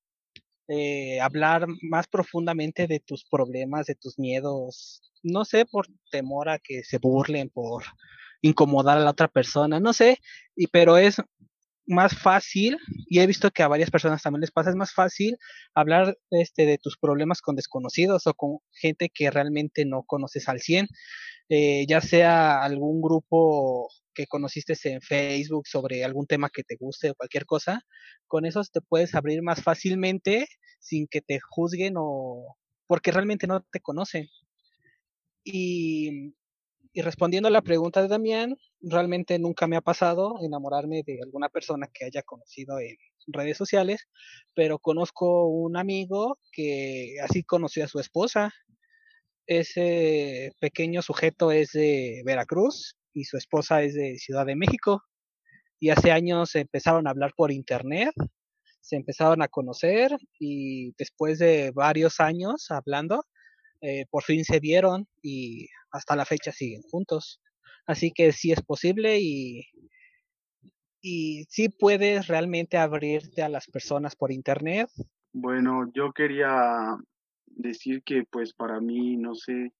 eh, 0.68 1.20
hablar 1.20 1.66
más 1.82 2.06
profundamente 2.06 2.86
de 2.86 3.00
tus 3.00 3.24
problemas, 3.24 3.86
de 3.86 3.96
tus 3.96 4.16
miedos, 4.16 5.02
no 5.24 5.44
sé, 5.44 5.66
por 5.66 5.86
temor 6.10 6.48
a 6.48 6.58
que 6.58 6.84
se 6.84 6.98
burlen, 6.98 7.50
por 7.50 7.84
incomodar 8.42 8.98
a 8.98 9.00
la 9.00 9.10
otra 9.10 9.28
persona, 9.28 9.80
no 9.80 9.92
sé, 9.92 10.18
y 10.54 10.66
pero 10.68 10.98
es 10.98 11.16
más 11.86 12.16
fácil, 12.16 12.78
y 13.08 13.20
he 13.20 13.26
visto 13.26 13.50
que 13.50 13.62
a 13.62 13.68
varias 13.68 13.90
personas 13.90 14.22
también 14.22 14.42
les 14.42 14.50
pasa, 14.50 14.70
es 14.70 14.76
más 14.76 14.92
fácil 14.92 15.36
hablar 15.74 16.16
este, 16.30 16.66
de 16.66 16.78
tus 16.78 16.96
problemas 16.98 17.40
con 17.40 17.56
desconocidos 17.56 18.26
o 18.26 18.34
con 18.34 18.58
gente 18.72 19.10
que 19.12 19.30
realmente 19.30 19.84
no 19.84 20.02
conoces 20.04 20.48
al 20.48 20.60
100, 20.60 20.88
eh, 21.50 21.86
ya 21.86 22.00
sea 22.00 22.62
algún 22.62 23.02
grupo 23.02 23.88
que 24.14 24.26
conociste 24.26 24.74
en 24.84 25.02
Facebook 25.02 25.66
sobre 25.66 26.04
algún 26.04 26.26
tema 26.26 26.48
que 26.50 26.64
te 26.64 26.76
guste 26.76 27.10
o 27.10 27.14
cualquier 27.14 27.46
cosa, 27.46 27.82
con 28.26 28.46
esos 28.46 28.70
te 28.70 28.80
puedes 28.80 29.14
abrir 29.14 29.42
más 29.42 29.62
fácilmente 29.62 30.46
sin 30.80 31.06
que 31.08 31.20
te 31.20 31.38
juzguen 31.40 31.94
o 31.96 32.56
porque 32.86 33.10
realmente 33.10 33.46
no 33.46 33.62
te 33.62 33.80
conocen. 33.80 34.28
Y 35.44 36.32
respondiendo 36.94 37.48
a 37.48 37.52
la 37.52 37.62
pregunta 37.62 38.00
de 38.00 38.08
Damián, 38.08 38.56
realmente 38.80 39.38
nunca 39.38 39.66
me 39.66 39.76
ha 39.76 39.80
pasado 39.80 40.36
enamorarme 40.42 41.02
de 41.04 41.20
alguna 41.22 41.48
persona 41.48 41.88
que 41.92 42.04
haya 42.04 42.22
conocido 42.22 42.78
en 42.78 42.96
redes 43.26 43.56
sociales, 43.56 44.06
pero 44.54 44.78
conozco 44.78 45.48
un 45.48 45.76
amigo 45.76 46.38
que 46.52 47.16
así 47.22 47.42
conoció 47.42 47.84
a 47.84 47.88
su 47.88 47.98
esposa. 47.98 48.52
Ese 49.46 50.52
pequeño 50.60 51.02
sujeto 51.02 51.50
es 51.50 51.72
de 51.72 52.22
Veracruz 52.24 52.96
y 53.12 53.24
su 53.24 53.36
esposa 53.36 53.82
es 53.82 53.94
de 53.94 54.16
Ciudad 54.18 54.46
de 54.46 54.56
México. 54.56 55.02
Y 55.80 55.90
hace 55.90 56.12
años 56.12 56.54
empezaron 56.54 57.06
a 57.06 57.10
hablar 57.10 57.32
por 57.36 57.52
internet, 57.52 58.14
se 58.80 58.96
empezaron 58.96 59.42
a 59.42 59.48
conocer 59.48 60.16
y 60.38 60.92
después 60.96 61.38
de 61.38 61.72
varios 61.74 62.20
años 62.20 62.70
hablando, 62.70 63.26
eh, 63.84 64.06
por 64.10 64.22
fin 64.22 64.44
se 64.44 64.60
vieron 64.60 65.06
y 65.22 65.68
hasta 65.90 66.16
la 66.16 66.24
fecha 66.24 66.52
siguen 66.52 66.80
juntos. 66.90 67.42
Así 67.86 68.12
que 68.12 68.32
sí 68.32 68.50
es 68.50 68.62
posible 68.62 69.18
y, 69.20 69.66
y 71.02 71.44
sí 71.50 71.68
puedes 71.68 72.28
realmente 72.28 72.78
abrirte 72.78 73.42
a 73.42 73.50
las 73.50 73.66
personas 73.66 74.16
por 74.16 74.32
internet. 74.32 74.88
Bueno, 75.34 75.90
yo 75.92 76.12
quería 76.12 76.96
decir 77.44 78.02
que 78.04 78.24
pues 78.30 78.54
para 78.54 78.80
mí, 78.80 79.18
no 79.18 79.34
sé, 79.34 79.74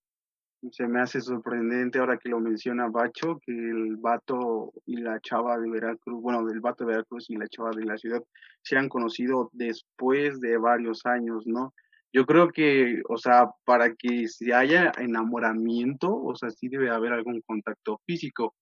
se 0.71 0.87
me 0.87 1.01
hace 1.01 1.23
sorprendente 1.23 1.99
ahora 1.99 2.19
que 2.19 2.29
lo 2.29 2.40
menciona 2.40 2.88
Bacho, 2.88 3.38
que 3.40 3.53
el 3.53 3.97
vato 3.97 4.73
y 4.85 4.99
la 4.99 5.19
chava 5.21 5.59
de 5.59 5.71
Veracruz, 5.71 6.21
bueno, 6.21 6.45
del 6.45 6.61
vato 6.61 6.85
de 6.85 6.93
Veracruz 6.93 7.31
y 7.31 7.37
la 7.37 7.49
chava 7.49 7.71
de 7.75 7.85
la 7.85 7.97
ciudad 7.97 8.23
se 8.62 8.77
han 8.77 8.90
conocido 8.90 9.49
después 9.53 10.40
de 10.40 10.59
varios 10.59 11.07
años, 11.07 11.47
¿no? 11.47 11.73
Yo 12.14 12.27
creo 12.27 12.50
que, 12.50 13.03
o 13.09 13.16
sea, 13.16 13.50
para 13.64 13.92
que 13.96 14.29
se 14.29 14.55
haya 14.55 14.92
enamoramiento, 14.98 16.14
o 16.14 16.37
sea, 16.37 16.48
sí 16.50 16.68
debe 16.68 16.88
haber 16.88 17.12
algún 17.12 17.40
contacto 17.40 18.00
físico, 18.07 18.55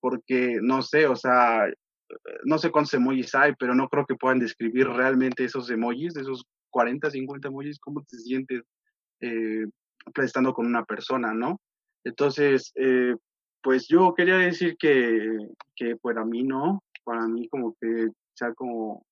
porque 0.00 0.58
no 0.62 0.80
sé, 0.80 1.06
o 1.06 1.14
sea, 1.14 1.66
no 2.44 2.56
sé 2.56 2.70
cuántos 2.70 2.94
emojis 2.94 3.34
hay, 3.34 3.52
pero 3.58 3.74
no 3.74 3.86
creo 3.90 4.06
que 4.06 4.14
puedan 4.14 4.38
describir 4.38 4.88
realmente 4.88 5.44
esos 5.44 5.70
emojis, 5.70 6.16
esos 6.16 6.44
40, 6.70 7.10
50 7.10 7.48
emojis, 7.48 7.78
cómo 7.78 8.02
te 8.02 8.16
sientes 8.16 8.62
eh, 9.20 9.66
estando 10.16 10.54
con 10.54 10.66
una 10.66 10.84
persona, 10.86 11.34
¿no? 11.34 11.60
Entonces, 12.02 12.72
eh, 12.76 13.14
pues 13.62 13.88
yo 13.88 14.14
quería 14.14 14.38
decir 14.38 14.76
que, 14.78 15.36
que 15.76 15.96
para 15.96 16.24
mí 16.24 16.44
no, 16.44 16.82
para 17.04 17.28
mí 17.28 17.46
como 17.48 17.76
que 17.78 18.08
sea 18.32 18.54
como 18.54 19.04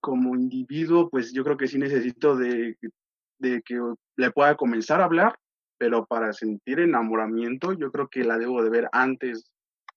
como 0.00 0.34
individuo, 0.34 1.08
pues 1.10 1.32
yo 1.32 1.44
creo 1.44 1.56
que 1.56 1.68
sí 1.68 1.78
necesito 1.78 2.36
de, 2.36 2.76
de 3.38 3.62
que 3.62 3.78
le 4.16 4.30
pueda 4.30 4.56
comenzar 4.56 5.00
a 5.00 5.04
hablar, 5.04 5.38
pero 5.78 6.06
para 6.06 6.32
sentir 6.32 6.80
enamoramiento, 6.80 7.72
yo 7.72 7.90
creo 7.90 8.08
que 8.08 8.24
la 8.24 8.38
debo 8.38 8.62
de 8.62 8.70
ver 8.70 8.88
antes, 8.92 9.50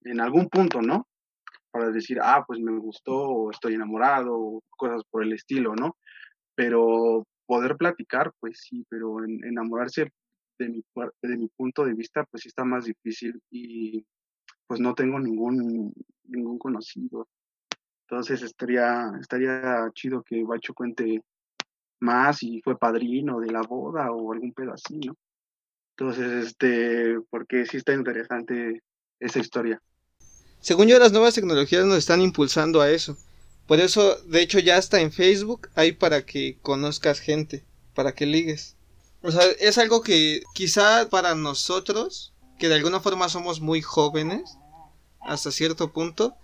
en 0.03 0.19
algún 0.19 0.49
punto, 0.49 0.81
¿no? 0.81 1.07
Para 1.71 1.91
decir, 1.91 2.19
ah, 2.21 2.43
pues 2.47 2.59
me 2.59 2.77
gustó, 2.77 3.15
o 3.15 3.51
estoy 3.51 3.75
enamorado, 3.75 4.33
o 4.33 4.61
cosas 4.77 5.03
por 5.09 5.23
el 5.23 5.33
estilo, 5.33 5.75
¿no? 5.75 5.97
Pero 6.55 7.25
poder 7.45 7.77
platicar, 7.77 8.31
pues 8.39 8.59
sí, 8.61 8.85
pero 8.89 9.23
enamorarse 9.23 10.11
de 10.59 10.69
mi, 10.69 10.83
de 11.21 11.37
mi 11.37 11.47
punto 11.47 11.85
de 11.85 11.93
vista, 11.93 12.25
pues 12.29 12.43
sí 12.43 12.49
está 12.49 12.65
más 12.65 12.85
difícil 12.85 13.41
y 13.49 14.05
pues 14.67 14.79
no 14.79 14.93
tengo 14.93 15.19
ningún, 15.19 15.93
ningún 16.25 16.59
conocido. 16.59 17.27
Entonces 18.09 18.41
estaría, 18.41 19.11
estaría 19.21 19.91
chido 19.93 20.23
que 20.23 20.43
Bacho 20.43 20.73
cuente 20.73 21.21
más 21.99 22.41
y 22.41 22.59
fue 22.61 22.77
padrino 22.77 23.39
de 23.39 23.51
la 23.51 23.61
boda 23.61 24.11
o 24.11 24.33
algún 24.33 24.51
¿no? 24.57 25.15
Entonces, 25.95 26.47
este, 26.47 27.19
porque 27.29 27.67
sí 27.67 27.77
está 27.77 27.93
interesante 27.93 28.81
esa 29.19 29.39
historia. 29.39 29.79
Según 30.59 30.87
yo, 30.87 30.97
las 30.97 31.11
nuevas 31.11 31.35
tecnologías 31.35 31.85
nos 31.85 31.97
están 31.97 32.21
impulsando 32.21 32.81
a 32.81 32.89
eso. 32.89 33.15
Por 33.67 33.79
eso, 33.79 34.15
de 34.23 34.41
hecho, 34.41 34.57
ya 34.57 34.77
está 34.77 34.99
en 35.01 35.11
Facebook, 35.11 35.69
hay 35.75 35.91
para 35.91 36.25
que 36.25 36.57
conozcas 36.63 37.19
gente, 37.19 37.63
para 37.93 38.13
que 38.13 38.25
ligues. 38.25 38.75
O 39.21 39.29
sea, 39.29 39.43
es 39.59 39.77
algo 39.77 40.01
que 40.01 40.41
quizá 40.55 41.07
para 41.09 41.35
nosotros, 41.35 42.33
que 42.57 42.69
de 42.69 42.75
alguna 42.75 43.01
forma 43.01 43.29
somos 43.29 43.61
muy 43.61 43.81
jóvenes, 43.81 44.57
hasta 45.21 45.51
cierto 45.51 45.91
punto, 45.91 46.35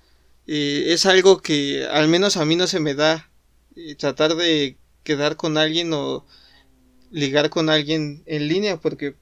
eh, 0.48 0.94
es 0.94 1.06
algo 1.06 1.42
que 1.42 1.86
al 1.86 2.08
menos 2.08 2.38
a 2.38 2.46
mí 2.46 2.56
no 2.56 2.68
se 2.68 2.80
me 2.80 2.94
da 2.94 3.32
eh, 3.76 3.96
tratar 3.96 4.36
de 4.36 4.78
quedar 5.04 5.38
con 5.38 5.58
alguien 5.58 5.94
o 5.94 6.26
ligar 7.12 7.50
con 7.50 7.70
alguien 7.70 8.24
en 8.26 8.48
línea 8.48 8.78
porque 8.78 9.16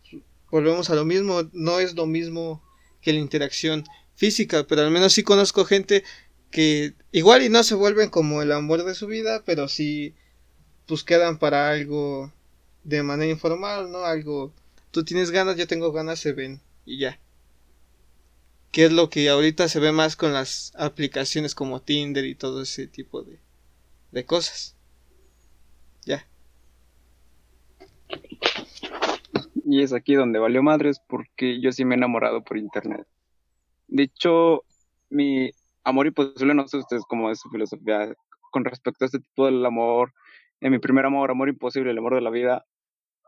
volvemos 0.49 0.89
a 0.89 0.95
lo 0.95 1.05
mismo, 1.05 1.49
no 1.53 1.79
es 1.79 1.95
lo 1.95 2.05
mismo 2.05 2.63
que 3.01 3.13
la 3.13 3.19
interacción 3.19 3.85
física, 4.15 4.65
pero 4.67 4.81
al 4.81 4.91
menos 4.91 5.13
sí 5.13 5.23
conozco 5.23 5.65
gente 5.65 6.03
que 6.51 6.93
igual 7.11 7.43
y 7.43 7.49
no 7.49 7.63
se 7.63 7.75
vuelven 7.75 8.09
como 8.09 8.41
el 8.41 8.51
amor 8.51 8.83
de 8.83 8.95
su 8.95 9.07
vida, 9.07 9.43
pero 9.45 9.67
sí 9.67 10.13
pues 10.87 11.03
quedan 11.03 11.39
para 11.39 11.69
algo 11.69 12.31
de 12.83 13.01
manera 13.01 13.31
informal, 13.31 13.91
¿no? 13.91 14.05
Algo, 14.05 14.53
tú 14.91 15.03
tienes 15.03 15.31
ganas, 15.31 15.57
yo 15.57 15.67
tengo 15.67 15.91
ganas, 15.91 16.19
se 16.19 16.33
ven 16.33 16.61
y 16.85 16.99
ya 16.99 17.19
que 18.73 18.85
es 18.85 18.91
lo 18.91 19.07
que 19.11 19.29
ahorita 19.29 19.69
se 19.69 19.79
ve 19.79 19.91
más 19.91 20.15
con 20.15 20.33
las 20.33 20.73
aplicaciones 20.75 21.53
como 21.53 21.83
Tinder 21.83 22.25
y 22.25 22.33
todo 22.33 22.63
ese 22.63 22.87
tipo 22.87 23.21
de, 23.21 23.39
de 24.11 24.25
cosas. 24.25 24.75
Ya. 26.07 26.27
Y 29.63 29.83
es 29.83 29.93
aquí 29.93 30.15
donde 30.15 30.39
valió 30.39 30.63
madres 30.63 30.99
porque 31.07 31.61
yo 31.61 31.71
sí 31.71 31.85
me 31.85 31.93
he 31.93 31.97
enamorado 31.99 32.43
por 32.43 32.57
internet. 32.57 33.05
De 33.87 34.03
hecho, 34.03 34.63
mi 35.11 35.51
amor 35.83 36.07
imposible, 36.07 36.55
no 36.55 36.67
sé 36.67 36.77
ustedes 36.77 37.03
cómo 37.07 37.29
es 37.29 37.39
su 37.39 37.49
filosofía 37.51 38.11
con 38.49 38.65
respecto 38.65 39.05
a 39.05 39.07
este 39.07 39.19
tipo 39.19 39.45
del 39.45 39.63
amor. 39.63 40.13
En 40.61 40.71
mi 40.71 40.79
primer 40.79 41.05
amor, 41.05 41.29
amor 41.29 41.47
imposible, 41.47 41.91
el 41.91 41.97
amor 41.99 42.15
de 42.15 42.21
la 42.21 42.31
vida. 42.31 42.65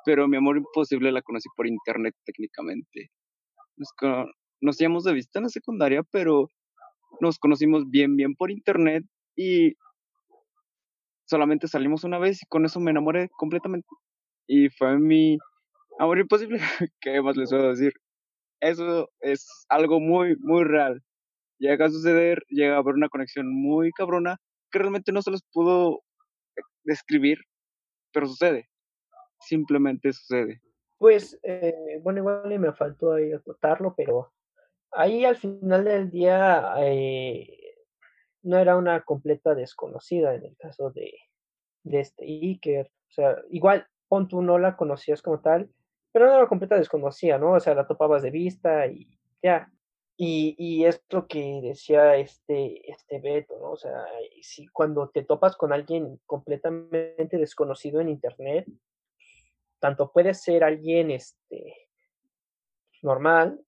Pero 0.05 0.27
mi 0.27 0.38
amor 0.38 0.58
imposible 0.58 1.12
la 1.12 1.21
conocí 1.21 1.49
por 1.55 1.67
internet 1.67 2.15
técnicamente. 2.25 3.12
Es 3.77 3.89
que 3.99 4.25
nos 4.65 4.80
íbamos 4.82 5.04
de 5.04 5.13
vista 5.13 5.39
en 5.39 5.43
la 5.43 5.49
secundaria, 5.49 6.04
pero 6.12 6.49
nos 7.21 7.39
conocimos 7.39 7.89
bien, 7.89 8.15
bien 8.15 8.36
por 8.36 8.51
internet 8.51 9.06
y 9.36 9.75
solamente 11.25 11.67
salimos 11.67 12.04
una 12.04 12.19
vez 12.19 12.41
y 12.41 12.45
con 12.47 12.65
eso 12.65 12.80
me 12.80 12.91
enamoré 12.91 13.30
completamente. 13.38 13.88
Y 14.47 14.69
fue 14.69 14.99
mi 14.99 15.38
amor 15.99 16.19
imposible. 16.19 16.60
¿Qué 17.01 17.21
más 17.21 17.38
les 17.38 17.49
puedo 17.49 17.69
decir? 17.69 17.93
Eso 18.62 19.10
es 19.19 19.65
algo 19.69 19.99
muy, 19.99 20.36
muy 20.39 20.63
real. 20.63 21.01
Llega 21.60 21.86
a 21.86 21.89
suceder, 21.89 22.43
llega 22.49 22.75
a 22.75 22.80
haber 22.80 22.95
una 22.95 23.10
conexión 23.10 23.47
muy 23.49 23.91
cabrona 23.91 24.38
que 24.71 24.80
realmente 24.80 25.12
no 25.12 25.21
se 25.21 25.32
los 25.32 25.41
pudo 25.51 26.01
describir, 26.84 27.38
pero 28.13 28.28
sucede. 28.28 28.69
Simplemente 29.39 30.12
sucede. 30.13 30.62
Pues, 30.97 31.38
eh, 31.43 31.99
bueno, 32.01 32.19
igual 32.19 32.60
me 32.60 32.73
faltó 32.73 33.13
ahí 33.13 33.32
acotarlo, 33.34 33.93
pero 33.95 34.32
ahí 34.95 35.25
al 35.25 35.38
final 35.38 35.86
del 35.86 36.10
día 36.10 36.73
eh, 36.79 37.75
no 38.43 38.58
era 38.58 38.77
una 38.77 39.01
completa 39.01 39.55
desconocida 39.55 40.36
en 40.36 40.45
el 40.45 40.58
caso 40.58 40.91
de, 40.91 41.13
este 41.84 42.25
Iker. 42.25 42.88
O 43.10 43.12
sea, 43.12 43.38
igual, 43.49 43.88
pon 44.08 44.27
tú 44.27 44.41
no 44.41 44.58
la 44.58 44.75
conocías 44.75 45.21
como 45.21 45.41
tal, 45.41 45.69
pero 46.12 46.25
no 46.25 46.31
era 46.31 46.39
una 46.41 46.49
completa 46.49 46.75
desconocida, 46.75 47.38
¿no? 47.38 47.53
O 47.53 47.60
sea, 47.60 47.75
la 47.75 47.88
topabas 47.88 48.21
de 48.21 48.31
vista 48.31 48.88
y 48.88 49.08
ya. 49.41 49.71
Y, 50.17 50.55
y 50.58 50.86
que 51.27 51.60
decía 51.62 52.15
este, 52.15 52.89
este 52.89 53.19
Beto, 53.19 53.60
¿no? 53.60 53.71
O 53.71 53.77
sea, 53.77 54.05
si 54.41 54.67
cuando 54.67 55.10
te 55.10 55.23
topas 55.23 55.58
con 55.58 55.73
alguien 55.73 56.21
completamente 56.25 57.38
desconocido 57.38 57.99
en 57.99 58.10
internet, 58.10 58.65
tanto 59.79 60.12
puede 60.13 60.34
ser 60.34 60.63
alguien 60.63 61.12
este, 61.12 61.89
normal 63.01 63.60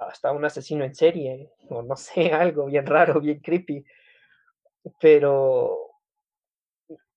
hasta 0.00 0.32
un 0.32 0.44
asesino 0.44 0.84
en 0.84 0.94
serie, 0.94 1.50
o 1.68 1.82
no 1.82 1.96
sé, 1.96 2.32
algo 2.32 2.66
bien 2.66 2.86
raro, 2.86 3.20
bien 3.20 3.40
creepy. 3.40 3.84
pero 5.00 5.90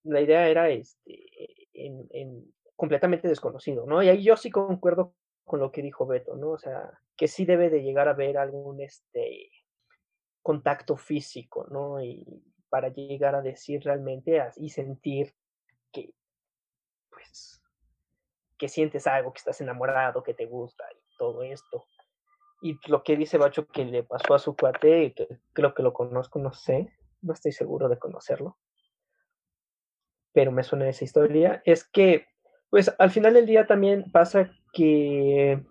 la 0.03 0.21
idea 0.21 0.47
era 0.49 0.69
este, 0.69 1.25
en, 1.73 2.53
completamente 2.75 3.27
desconocido, 3.27 3.85
¿no? 3.85 4.03
Y 4.03 4.09
ahí 4.09 4.23
yo 4.23 4.35
sí 4.35 4.51
concuerdo 4.51 5.15
con 5.45 5.59
lo 5.59 5.71
que 5.71 5.81
dijo 5.81 6.05
Beto, 6.05 6.35
¿no? 6.35 6.51
O 6.51 6.57
sea, 6.57 6.99
que 7.15 7.27
sí 7.27 7.45
debe 7.45 7.69
de 7.69 7.81
llegar 7.81 8.07
a 8.07 8.11
haber 8.11 8.37
algún 8.37 8.81
este 8.81 9.49
contacto 10.41 10.97
físico, 10.97 11.65
¿no? 11.69 12.03
Y 12.03 12.25
para 12.69 12.89
llegar 12.89 13.35
a 13.35 13.41
decir 13.41 13.81
realmente 13.83 14.41
y 14.57 14.69
sentir 14.69 15.33
que, 15.91 16.13
pues, 17.09 17.61
que 18.57 18.67
sientes 18.67 19.07
algo, 19.07 19.31
que 19.31 19.39
estás 19.39 19.61
enamorado, 19.61 20.23
que 20.23 20.33
te 20.33 20.45
gusta 20.45 20.83
y 20.91 21.17
todo 21.17 21.43
esto. 21.43 21.85
Y 22.63 22.79
lo 22.87 23.03
que 23.03 23.17
dice 23.17 23.37
Bacho 23.37 23.67
que 23.67 23.83
le 23.83 24.03
pasó 24.03 24.33
a 24.33 24.39
su 24.39 24.55
cuate, 24.55 25.13
que 25.13 25.27
creo 25.51 25.73
que 25.73 25.83
lo 25.83 25.91
conozco, 25.91 26.39
no 26.39 26.53
sé, 26.53 26.93
no 27.21 27.33
estoy 27.33 27.51
seguro 27.51 27.89
de 27.89 27.99
conocerlo, 27.99 28.57
pero 30.31 30.49
me 30.53 30.63
suena 30.63 30.87
esa 30.87 31.03
historia, 31.03 31.61
es 31.65 31.83
que, 31.83 32.25
pues 32.69 32.95
al 32.99 33.11
final 33.11 33.33
del 33.33 33.47
día 33.47 33.67
también 33.67 34.09
pasa 34.13 34.49
que 34.71 35.61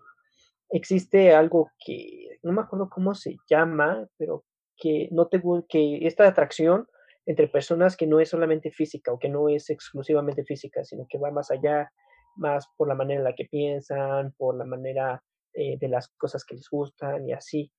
existe 0.68 1.34
algo 1.34 1.70
que, 1.82 2.38
no 2.42 2.52
me 2.52 2.60
acuerdo 2.60 2.90
cómo 2.90 3.14
se 3.14 3.38
llama, 3.48 4.06
pero 4.18 4.44
que 4.76 5.08
no 5.12 5.28
te 5.28 5.40
que 5.70 6.06
esta 6.06 6.28
atracción 6.28 6.88
entre 7.24 7.48
personas 7.48 7.96
que 7.96 8.06
no 8.06 8.20
es 8.20 8.28
solamente 8.28 8.70
física 8.70 9.14
o 9.14 9.18
que 9.18 9.30
no 9.30 9.48
es 9.48 9.70
exclusivamente 9.70 10.44
física, 10.44 10.84
sino 10.84 11.06
que 11.08 11.16
va 11.16 11.30
más 11.30 11.50
allá, 11.50 11.90
más 12.36 12.68
por 12.76 12.86
la 12.86 12.94
manera 12.94 13.20
en 13.20 13.24
la 13.24 13.34
que 13.34 13.46
piensan, 13.46 14.34
por 14.36 14.56
la 14.56 14.66
manera 14.66 15.22
eh, 15.54 15.78
de 15.78 15.88
las 15.88 16.08
cosas 16.08 16.44
que 16.44 16.54
les 16.54 16.68
gustan 16.68 17.28
y 17.28 17.32
así, 17.32 17.72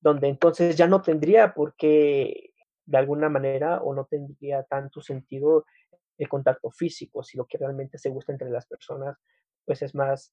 donde 0.00 0.28
entonces 0.28 0.76
ya 0.76 0.86
no 0.86 1.00
tendría 1.00 1.54
por 1.54 1.74
qué, 1.76 2.52
de 2.84 2.98
alguna 2.98 3.28
manera, 3.28 3.80
o 3.82 3.94
no 3.94 4.06
tendría 4.06 4.64
tanto 4.64 5.00
sentido 5.00 5.64
el 6.18 6.28
contacto 6.28 6.70
físico, 6.70 7.22
si 7.22 7.36
lo 7.36 7.46
que 7.46 7.58
realmente 7.58 7.98
se 7.98 8.10
gusta 8.10 8.32
entre 8.32 8.50
las 8.50 8.66
personas, 8.66 9.16
pues 9.64 9.82
es 9.82 9.94
más 9.94 10.32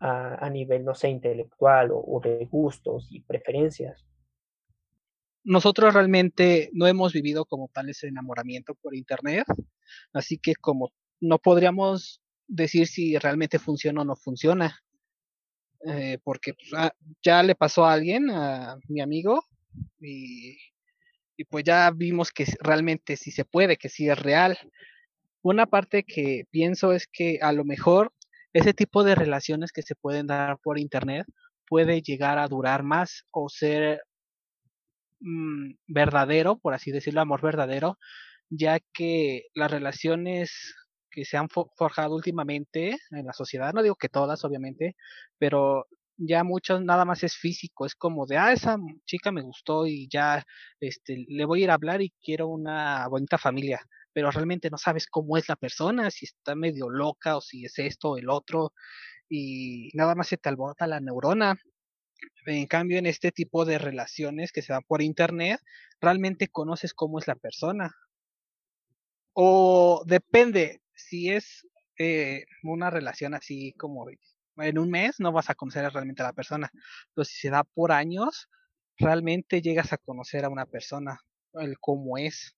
a, 0.00 0.48
nivel, 0.50 0.84
no 0.84 0.94
sé, 0.94 1.08
intelectual 1.08 1.90
o, 1.92 2.20
de 2.22 2.46
gustos 2.46 3.08
y 3.10 3.20
preferencias. 3.20 4.06
Nosotros 5.44 5.94
realmente 5.94 6.70
no 6.72 6.86
hemos 6.86 7.12
vivido 7.12 7.44
como 7.44 7.68
tal 7.72 7.88
ese 7.88 8.08
enamoramiento 8.08 8.74
por 8.74 8.94
internet, 8.94 9.46
así 10.12 10.38
que 10.38 10.54
como 10.56 10.92
no 11.20 11.38
podríamos 11.38 12.20
decir 12.48 12.86
si 12.86 13.16
realmente 13.18 13.58
funciona 13.58 14.02
o 14.02 14.04
no 14.04 14.16
funciona, 14.16 14.80
eh, 15.84 16.18
porque 16.24 16.54
pues, 16.54 16.70
ah, 16.76 16.92
ya 17.22 17.42
le 17.42 17.54
pasó 17.54 17.84
a 17.84 17.92
alguien, 17.92 18.30
a 18.30 18.78
mi 18.88 19.00
amigo, 19.00 19.42
y, 20.00 20.56
pues 21.50 21.64
ya 21.64 21.90
vimos 21.90 22.32
que 22.32 22.46
realmente 22.60 23.16
sí 23.16 23.30
se 23.30 23.44
puede, 23.44 23.76
que 23.76 23.88
sí 23.88 24.08
es 24.08 24.18
real. 24.18 24.58
Una 25.42 25.66
parte 25.66 26.04
que 26.04 26.44
pienso 26.50 26.92
es 26.92 27.06
que 27.06 27.38
a 27.42 27.52
lo 27.52 27.64
mejor 27.64 28.12
ese 28.52 28.72
tipo 28.72 29.04
de 29.04 29.14
relaciones 29.14 29.70
que 29.72 29.82
se 29.82 29.94
pueden 29.94 30.26
dar 30.26 30.58
por 30.58 30.78
internet 30.78 31.26
puede 31.68 32.00
llegar 32.00 32.38
a 32.38 32.48
durar 32.48 32.82
más 32.82 33.24
o 33.30 33.48
ser 33.48 34.00
mm, 35.20 35.72
verdadero, 35.88 36.58
por 36.58 36.74
así 36.74 36.90
decirlo, 36.90 37.20
amor 37.20 37.42
verdadero, 37.42 37.98
ya 38.48 38.80
que 38.94 39.44
las 39.54 39.70
relaciones 39.70 40.74
que 41.16 41.24
se 41.24 41.38
han 41.38 41.48
forjado 41.48 42.14
últimamente 42.14 42.98
en 43.10 43.26
la 43.26 43.32
sociedad, 43.32 43.72
no 43.72 43.82
digo 43.82 43.96
que 43.96 44.10
todas, 44.10 44.44
obviamente, 44.44 44.96
pero 45.38 45.86
ya 46.18 46.44
muchas 46.44 46.82
nada 46.82 47.06
más 47.06 47.22
es 47.24 47.36
físico, 47.36 47.86
es 47.86 47.94
como 47.94 48.26
de, 48.26 48.36
ah, 48.36 48.52
esa 48.52 48.76
chica 49.06 49.32
me 49.32 49.42
gustó 49.42 49.86
y 49.86 50.08
ya 50.12 50.44
este, 50.80 51.24
le 51.28 51.44
voy 51.46 51.62
a 51.62 51.64
ir 51.64 51.70
a 51.70 51.74
hablar 51.74 52.02
y 52.02 52.12
quiero 52.22 52.48
una 52.48 53.08
bonita 53.08 53.38
familia 53.38 53.80
pero 54.16 54.30
realmente 54.30 54.70
no 54.70 54.78
sabes 54.78 55.06
cómo 55.06 55.36
es 55.36 55.46
la 55.46 55.56
persona, 55.56 56.10
si 56.10 56.24
está 56.24 56.54
medio 56.54 56.88
loca 56.88 57.36
o 57.36 57.42
si 57.42 57.66
es 57.66 57.78
esto 57.78 58.12
o 58.12 58.16
el 58.16 58.30
otro, 58.30 58.72
y 59.28 59.90
nada 59.92 60.14
más 60.14 60.28
se 60.28 60.38
te 60.38 60.48
alborota 60.48 60.86
la 60.86 61.00
neurona. 61.00 61.60
En 62.46 62.66
cambio, 62.66 62.98
en 62.98 63.04
este 63.04 63.30
tipo 63.30 63.66
de 63.66 63.76
relaciones 63.76 64.52
que 64.52 64.62
se 64.62 64.72
dan 64.72 64.84
por 64.88 65.02
internet, 65.02 65.60
realmente 66.00 66.48
conoces 66.48 66.94
cómo 66.94 67.18
es 67.18 67.26
la 67.28 67.34
persona. 67.34 67.94
O 69.34 70.02
depende, 70.06 70.80
si 70.96 71.30
es 71.30 71.66
eh, 71.98 72.44
una 72.62 72.90
relación 72.90 73.34
así 73.34 73.72
como 73.74 74.06
en 74.58 74.78
un 74.78 74.90
mes, 74.90 75.20
no 75.20 75.32
vas 75.32 75.50
a 75.50 75.54
conocer 75.54 75.90
realmente 75.92 76.22
a 76.22 76.26
la 76.26 76.32
persona. 76.32 76.70
Pero 77.14 77.24
si 77.24 77.38
se 77.38 77.50
da 77.50 77.64
por 77.64 77.92
años, 77.92 78.48
realmente 78.98 79.62
llegas 79.62 79.92
a 79.92 79.98
conocer 79.98 80.44
a 80.44 80.48
una 80.48 80.66
persona, 80.66 81.20
el 81.54 81.78
cómo 81.78 82.18
es. 82.18 82.56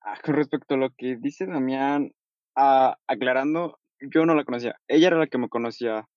Ah, 0.00 0.18
con 0.22 0.34
respecto 0.34 0.74
a 0.74 0.78
lo 0.78 0.90
que 0.90 1.16
dice 1.16 1.46
Damián, 1.46 2.12
ah, 2.56 2.96
aclarando, 3.06 3.78
yo 4.00 4.26
no 4.26 4.34
la 4.34 4.44
conocía. 4.44 4.76
Ella 4.88 5.08
era 5.08 5.18
la 5.18 5.28
que 5.28 5.38
me 5.38 5.48
conocía. 5.48 6.08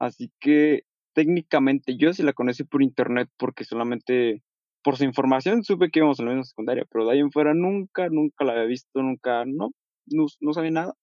Así 0.00 0.32
que 0.40 0.82
técnicamente 1.14 1.96
yo 1.96 2.12
sí 2.12 2.22
la 2.22 2.32
conocí 2.32 2.64
por 2.64 2.82
internet 2.82 3.28
porque 3.36 3.64
solamente 3.64 4.42
por 4.82 4.96
su 4.96 5.04
información 5.04 5.64
supe 5.64 5.90
que 5.90 5.98
íbamos 5.98 6.20
a 6.20 6.22
la 6.22 6.30
misma 6.30 6.44
secundaria, 6.44 6.84
pero 6.90 7.06
de 7.06 7.12
ahí 7.12 7.18
en 7.20 7.32
fuera 7.32 7.54
nunca, 7.54 8.08
nunca 8.08 8.44
la 8.44 8.52
había 8.52 8.64
visto, 8.64 9.02
nunca, 9.02 9.44
no, 9.44 9.70
no, 10.10 10.26
no 10.40 10.52
sabía 10.52 10.70
nada. 10.70 10.94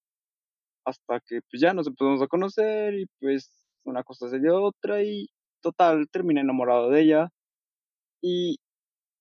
Hasta 0.85 1.19
que 1.27 1.41
pues 1.49 1.61
ya 1.61 1.73
nos 1.73 1.87
empezamos 1.87 2.21
a 2.21 2.27
conocer 2.27 2.93
y 2.95 3.05
pues 3.19 3.51
una 3.85 4.03
cosa 4.03 4.29
se 4.29 4.39
dio 4.39 4.63
otra 4.63 5.03
y 5.03 5.27
total, 5.61 6.07
terminé 6.11 6.41
enamorado 6.41 6.89
de 6.91 7.01
ella. 7.01 7.29
Y 8.21 8.57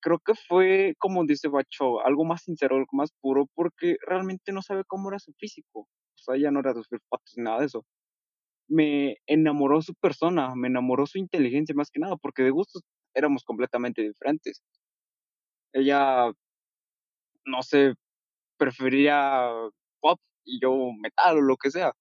creo 0.03 0.19
que 0.21 0.35
fue, 0.49 0.95
como 0.99 1.25
dice 1.27 1.49
Bacho, 1.49 2.01
algo 2.07 2.25
más 2.25 2.43
sincero, 2.45 2.77
algo 2.77 2.89
más 2.93 3.11
puro, 3.23 3.47
porque 3.55 3.97
realmente 4.07 4.53
no 4.53 4.63
sabe 4.63 4.85
cómo 4.87 5.09
era 5.11 5.19
su 5.19 5.33
físico. 5.39 5.81
O 5.83 6.19
sea, 6.19 6.37
ella 6.37 6.51
no 6.51 6.61
era 6.61 6.75
sus 6.75 6.89
patos 7.09 7.33
ni 7.37 7.45
nada 7.45 7.61
de 7.61 7.67
eso. 7.67 7.85
Me 8.69 9.17
enamoró 9.27 9.83
su 9.83 9.95
persona, 9.95 10.55
me 10.57 10.69
enamoró 10.69 11.07
su 11.07 11.19
inteligencia 11.19 11.75
más 11.75 11.91
que 11.91 12.01
nada, 12.01 12.17
porque 12.17 12.43
de 12.43 12.51
gustos 12.51 12.83
éramos 13.15 13.45
completamente 13.45 14.03
diferentes. 14.03 14.63
Ella, 15.73 16.33
no 17.47 17.63
sé, 17.63 17.95
prefería 18.57 19.51
pop 20.01 20.21
y 20.45 20.61
yo 20.61 20.93
metal 21.01 21.39
o 21.39 21.41
lo 21.43 21.57
que 21.57 21.71
sea. 21.71 21.93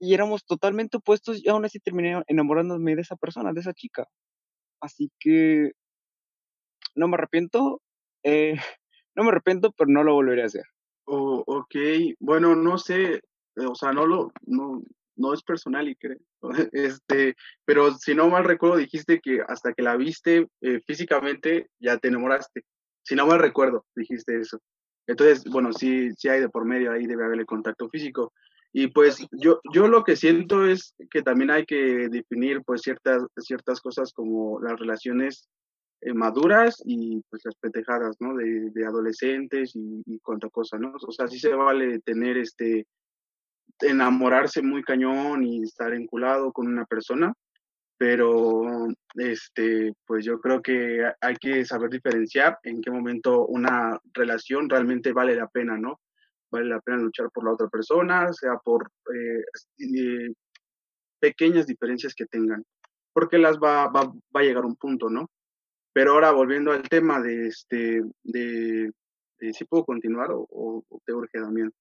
Y 0.00 0.14
éramos 0.14 0.44
totalmente 0.44 0.98
opuestos 0.98 1.42
y 1.42 1.48
aún 1.48 1.64
así 1.64 1.80
terminé 1.80 2.22
enamorándome 2.28 2.94
de 2.94 3.02
esa 3.02 3.16
persona, 3.16 3.52
de 3.52 3.60
esa 3.60 3.72
chica. 3.72 4.06
Así 4.80 5.10
que 5.18 5.72
no 6.94 7.08
me 7.08 7.14
arrepiento, 7.14 7.80
eh, 8.22 8.54
no 9.16 9.24
me 9.24 9.30
arrepiento, 9.30 9.72
pero 9.72 9.90
no 9.90 10.04
lo 10.04 10.14
volveré 10.14 10.42
a 10.42 10.46
hacer. 10.46 10.64
Oh, 11.06 11.42
ok, 11.46 11.74
bueno, 12.20 12.54
no 12.54 12.76
sé, 12.76 13.14
eh, 13.14 13.66
o 13.66 13.74
sea, 13.74 13.92
no 13.92 14.06
lo, 14.06 14.30
no, 14.42 14.82
no 15.16 15.32
es 15.32 15.42
personal 15.42 15.88
y 15.88 15.96
creo, 15.96 16.18
este, 16.72 17.34
pero 17.64 17.94
si 17.94 18.14
no 18.14 18.28
mal 18.28 18.44
recuerdo 18.44 18.76
dijiste 18.76 19.20
que 19.20 19.40
hasta 19.48 19.72
que 19.72 19.82
la 19.82 19.96
viste 19.96 20.48
eh, 20.60 20.80
físicamente 20.86 21.70
ya 21.80 21.96
te 21.96 22.08
enamoraste, 22.08 22.62
si 23.02 23.14
no 23.14 23.26
mal 23.26 23.38
recuerdo 23.38 23.86
dijiste 23.96 24.38
eso. 24.38 24.58
Entonces, 25.08 25.44
bueno, 25.50 25.72
sí, 25.72 26.10
sí 26.16 26.28
hay 26.28 26.40
de 26.40 26.50
por 26.50 26.64
medio, 26.64 26.92
ahí 26.92 27.06
debe 27.06 27.24
haber 27.24 27.40
el 27.40 27.46
contacto 27.46 27.88
físico. 27.88 28.32
Y 28.72 28.88
pues 28.88 29.26
yo, 29.32 29.60
yo 29.72 29.88
lo 29.88 30.04
que 30.04 30.14
siento 30.14 30.66
es 30.66 30.94
que 31.10 31.22
también 31.22 31.50
hay 31.50 31.64
que 31.64 32.08
definir 32.10 32.62
pues 32.64 32.82
ciertas, 32.82 33.24
ciertas 33.38 33.80
cosas 33.80 34.12
como 34.12 34.60
las 34.60 34.78
relaciones 34.78 35.48
eh, 36.02 36.12
maduras 36.12 36.82
y 36.84 37.22
pues 37.30 37.42
las 37.44 37.56
petejadas, 37.56 38.16
¿no? 38.20 38.36
De, 38.36 38.70
de 38.70 38.86
adolescentes 38.86 39.74
y, 39.74 40.02
y, 40.04 40.18
cuanta 40.20 40.50
cosa, 40.50 40.78
¿no? 40.78 40.92
O 40.94 41.10
sea, 41.10 41.26
sí 41.26 41.38
se 41.38 41.54
vale 41.54 42.00
tener 42.00 42.36
este, 42.36 42.86
enamorarse 43.80 44.60
muy 44.60 44.82
cañón 44.82 45.42
y 45.42 45.62
estar 45.62 45.94
enculado 45.94 46.52
con 46.52 46.68
una 46.68 46.84
persona, 46.84 47.32
pero 47.98 48.86
este, 49.14 49.92
pues 50.06 50.24
yo 50.24 50.40
creo 50.40 50.62
que 50.62 51.04
hay 51.20 51.34
que 51.36 51.64
saber 51.64 51.90
diferenciar 51.90 52.58
en 52.62 52.80
qué 52.80 52.90
momento 52.90 53.44
una 53.46 53.98
relación 54.14 54.70
realmente 54.70 55.12
vale 55.12 55.34
la 55.34 55.48
pena, 55.48 55.76
¿no? 55.76 56.00
Vale 56.50 56.66
la 56.66 56.80
pena 56.80 56.98
luchar 56.98 57.28
por 57.34 57.44
la 57.44 57.52
otra 57.52 57.68
persona, 57.68 58.32
sea 58.32 58.56
por 58.64 58.90
eh, 59.14 60.32
pequeñas 61.20 61.66
diferencias 61.66 62.14
que 62.14 62.26
tengan, 62.26 62.64
porque 63.12 63.36
las 63.36 63.58
va, 63.58 63.88
va, 63.88 64.04
va 64.04 64.40
a 64.40 64.44
llegar 64.44 64.64
un 64.64 64.76
punto, 64.76 65.10
¿no? 65.10 65.28
Pero 65.92 66.12
ahora 66.12 66.30
volviendo 66.30 66.70
al 66.70 66.88
tema 66.88 67.20
de 67.20 67.48
este, 67.48 68.02
de, 68.22 68.92
si 69.52 69.64
puedo 69.64 69.84
continuar 69.84 70.28
o, 70.30 70.84
te 71.04 71.12
urge 71.12 71.40
también. 71.40 71.72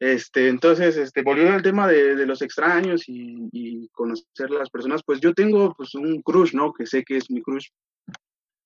Este, 0.00 0.48
entonces, 0.48 0.96
este, 0.96 1.22
volviendo 1.22 1.52
al 1.52 1.62
tema 1.62 1.86
de, 1.86 2.16
de 2.16 2.24
los 2.24 2.40
extraños 2.40 3.06
y, 3.06 3.48
y, 3.52 3.88
conocer 3.88 4.50
las 4.50 4.70
personas, 4.70 5.02
pues 5.04 5.20
yo 5.20 5.34
tengo 5.34 5.74
pues 5.76 5.94
un 5.94 6.22
crush, 6.22 6.54
¿no? 6.54 6.72
Que 6.72 6.86
sé 6.86 7.04
que 7.04 7.18
es 7.18 7.30
mi 7.30 7.42
crush. 7.42 7.68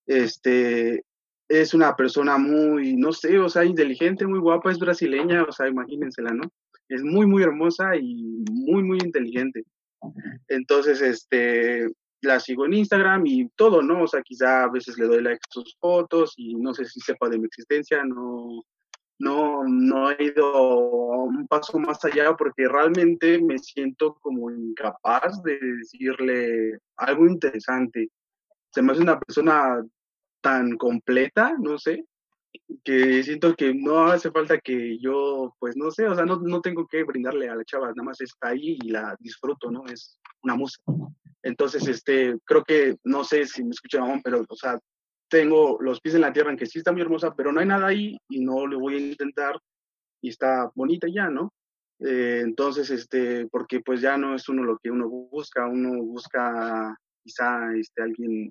Este, 0.07 1.03
es 1.49 1.75
una 1.75 1.97
persona 1.97 2.39
muy, 2.39 2.95
no 2.95 3.13
sé, 3.13 3.37
o 3.41 3.49
sea, 3.49 3.65
inteligente, 3.65 4.29
muy 4.29 4.39
guapa, 4.39 4.71
es 4.71 4.79
brasileña, 4.79 5.43
o 5.43 5.51
sea, 5.51 5.67
imagínensela, 5.67 6.31
¿no? 6.31 6.49
Es 6.89 7.03
muy, 7.03 7.27
muy 7.27 7.43
hermosa 7.43 7.97
y 7.97 8.45
muy, 8.53 8.85
muy 8.85 8.99
inteligente. 9.03 9.65
Entonces, 10.47 11.01
este, 11.03 11.89
la 12.21 12.39
sigo 12.39 12.67
en 12.67 12.75
Instagram 12.75 13.27
y 13.27 13.49
todo, 13.57 13.83
¿no? 13.83 14.05
O 14.05 14.07
sea, 14.07 14.23
quizá 14.23 14.65
a 14.65 14.71
veces 14.71 14.97
le 14.99 15.07
doy 15.07 15.21
like 15.21 15.41
a 15.49 15.53
sus 15.53 15.77
fotos 15.81 16.35
y 16.37 16.55
no 16.55 16.75
sé 16.75 16.85
si 16.85 17.01
sepa 17.01 17.29
de 17.29 17.39
mi 17.39 17.47
existencia, 17.47 18.05
no, 18.05 18.63
no, 19.19 19.65
no 19.65 20.11
he 20.11 20.25
ido 20.25 20.79
un 21.25 21.47
paso 21.47 21.79
más 21.79 22.05
allá 22.05 22.35
porque 22.37 22.69
realmente 22.69 23.41
me 23.41 23.59
siento 23.59 24.15
como 24.21 24.51
incapaz 24.51 25.43
de 25.43 25.59
decirle 25.59 26.79
algo 26.97 27.27
interesante. 27.27 28.11
Se 28.71 28.83
me 28.83 28.93
hace 28.93 29.03
una 29.03 29.19
persona 29.19 29.85
tan 30.41 30.77
completa, 30.77 31.55
no 31.59 31.79
sé, 31.79 32.05
que 32.83 33.23
siento 33.23 33.55
que 33.55 33.75
no 33.75 34.07
hace 34.07 34.31
falta 34.31 34.59
que 34.59 34.99
yo, 34.99 35.55
pues 35.59 35.77
no 35.77 35.91
sé, 35.91 36.07
o 36.07 36.15
sea, 36.15 36.25
no, 36.25 36.41
no 36.41 36.61
tengo 36.61 36.87
que 36.87 37.05
brindarle 37.05 37.49
a 37.49 37.57
la 37.57 37.65
chava, 37.65 37.89
nada 37.89 38.03
más 38.03 38.21
está 38.21 38.49
ahí 38.49 38.79
y 38.83 38.91
la 38.91 39.17
disfruto, 39.21 39.71
¿no? 39.71 39.85
Es 39.87 40.19
una 40.43 40.55
música. 40.55 40.85
Entonces, 41.43 41.87
este, 41.87 42.37
creo 42.45 42.65
que, 42.65 42.97
no 43.05 43.23
sé 43.25 43.47
si 43.47 43.63
me 43.63 43.71
escuchan, 43.71 44.21
pero, 44.23 44.45
o 44.49 44.57
sea, 44.57 44.79
tengo 45.29 45.79
los 45.81 46.01
pies 46.01 46.15
en 46.15 46.23
la 46.23 46.33
tierra 46.33 46.51
en 46.51 46.57
que 46.57 46.67
sí 46.67 46.79
está 46.79 46.93
muy 46.93 47.03
hermosa, 47.03 47.35
pero 47.35 47.53
no 47.53 47.61
hay 47.61 47.67
nada 47.67 47.87
ahí 47.87 48.17
y 48.29 48.45
no 48.45 48.67
le 48.67 48.77
voy 48.77 48.95
a 48.95 48.99
intentar 48.99 49.59
y 50.21 50.29
está 50.29 50.71
bonita 50.75 51.07
ya, 51.09 51.29
¿no? 51.29 51.53
Eh, 52.01 52.41
entonces, 52.43 52.91
este, 52.91 53.47
porque 53.49 53.81
pues 53.81 54.01
ya 54.01 54.17
no 54.17 54.35
es 54.35 54.49
uno 54.49 54.63
lo 54.65 54.79
que 54.79 54.91
uno 54.91 55.09
busca, 55.09 55.67
uno 55.67 56.03
busca 56.03 56.97
quizá 57.23 57.75
este, 57.77 58.03
alguien 58.03 58.51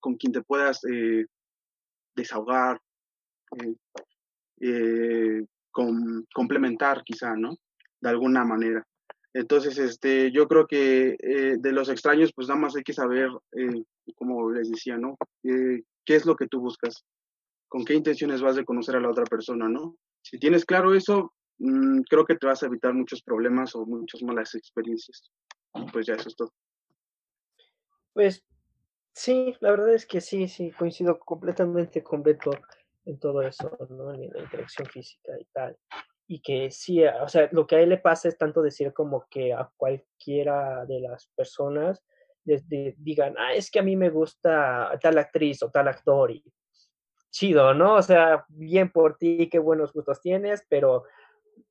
con 0.00 0.16
quien 0.16 0.32
te 0.32 0.42
puedas 0.42 0.80
eh, 0.84 1.26
desahogar, 2.14 2.80
eh, 3.56 3.74
eh, 4.60 5.44
complementar 6.32 7.02
quizá, 7.04 7.34
¿no? 7.36 7.56
De 8.00 8.08
alguna 8.08 8.44
manera. 8.44 8.84
Entonces, 9.32 9.78
este, 9.78 10.32
yo 10.32 10.48
creo 10.48 10.66
que 10.66 11.16
eh, 11.20 11.56
de 11.58 11.72
los 11.72 11.88
extraños, 11.88 12.32
pues 12.34 12.48
nada 12.48 12.60
más 12.60 12.76
hay 12.76 12.82
que 12.82 12.92
saber, 12.92 13.30
como 14.16 14.50
les 14.50 14.70
decía, 14.70 14.96
¿no? 14.96 15.16
¿Qué 16.08 16.16
es 16.16 16.24
lo 16.24 16.36
que 16.36 16.46
tú 16.46 16.58
buscas? 16.60 17.04
¿Con 17.68 17.84
qué 17.84 17.92
intenciones 17.92 18.40
vas 18.40 18.56
de 18.56 18.64
conocer 18.64 18.96
a 18.96 19.00
la 19.00 19.10
otra 19.10 19.24
persona, 19.24 19.68
¿no? 19.68 19.98
Si 20.22 20.38
tienes 20.38 20.64
claro 20.64 20.94
eso, 20.94 21.34
mm, 21.58 22.00
creo 22.08 22.24
que 22.24 22.34
te 22.34 22.46
vas 22.46 22.62
a 22.62 22.66
evitar 22.66 22.94
muchos 22.94 23.20
problemas 23.22 23.74
o 23.74 23.84
muchas 23.84 24.22
malas 24.22 24.54
experiencias. 24.54 25.30
Pues 25.92 26.06
ya 26.06 26.14
eso 26.14 26.30
es 26.30 26.36
todo. 26.36 26.54
Pues 28.14 28.42
sí, 29.12 29.54
la 29.60 29.70
verdad 29.70 29.92
es 29.92 30.06
que 30.06 30.22
sí, 30.22 30.48
sí, 30.48 30.70
coincido 30.70 31.18
completamente 31.18 32.02
con 32.02 32.22
Beto 32.22 32.52
en 33.04 33.18
todo 33.18 33.42
eso, 33.42 33.76
¿no? 33.90 34.14
En 34.14 34.30
la 34.30 34.40
interacción 34.40 34.88
física 34.88 35.32
y 35.38 35.44
tal. 35.52 35.76
Y 36.26 36.40
que 36.40 36.70
sí, 36.70 37.04
o 37.04 37.28
sea, 37.28 37.50
lo 37.52 37.66
que 37.66 37.76
a 37.76 37.80
él 37.80 37.90
le 37.90 37.98
pasa 37.98 38.28
es 38.28 38.38
tanto 38.38 38.62
decir 38.62 38.94
como 38.94 39.26
que 39.28 39.52
a 39.52 39.70
cualquiera 39.76 40.86
de 40.86 41.00
las 41.00 41.26
personas 41.36 42.02
les 42.48 42.68
digan, 42.68 43.34
ah, 43.38 43.54
es 43.54 43.70
que 43.70 43.78
a 43.78 43.82
mí 43.82 43.96
me 43.96 44.10
gusta 44.10 44.90
tal 45.00 45.18
actriz 45.18 45.62
o 45.62 45.70
tal 45.70 45.88
actor 45.88 46.30
y 46.30 46.42
chido, 47.30 47.74
¿no? 47.74 47.94
O 47.94 48.02
sea, 48.02 48.44
bien 48.48 48.90
por 48.90 49.16
ti, 49.16 49.48
qué 49.50 49.58
buenos 49.58 49.92
gustos 49.92 50.20
tienes, 50.20 50.64
pero 50.68 51.04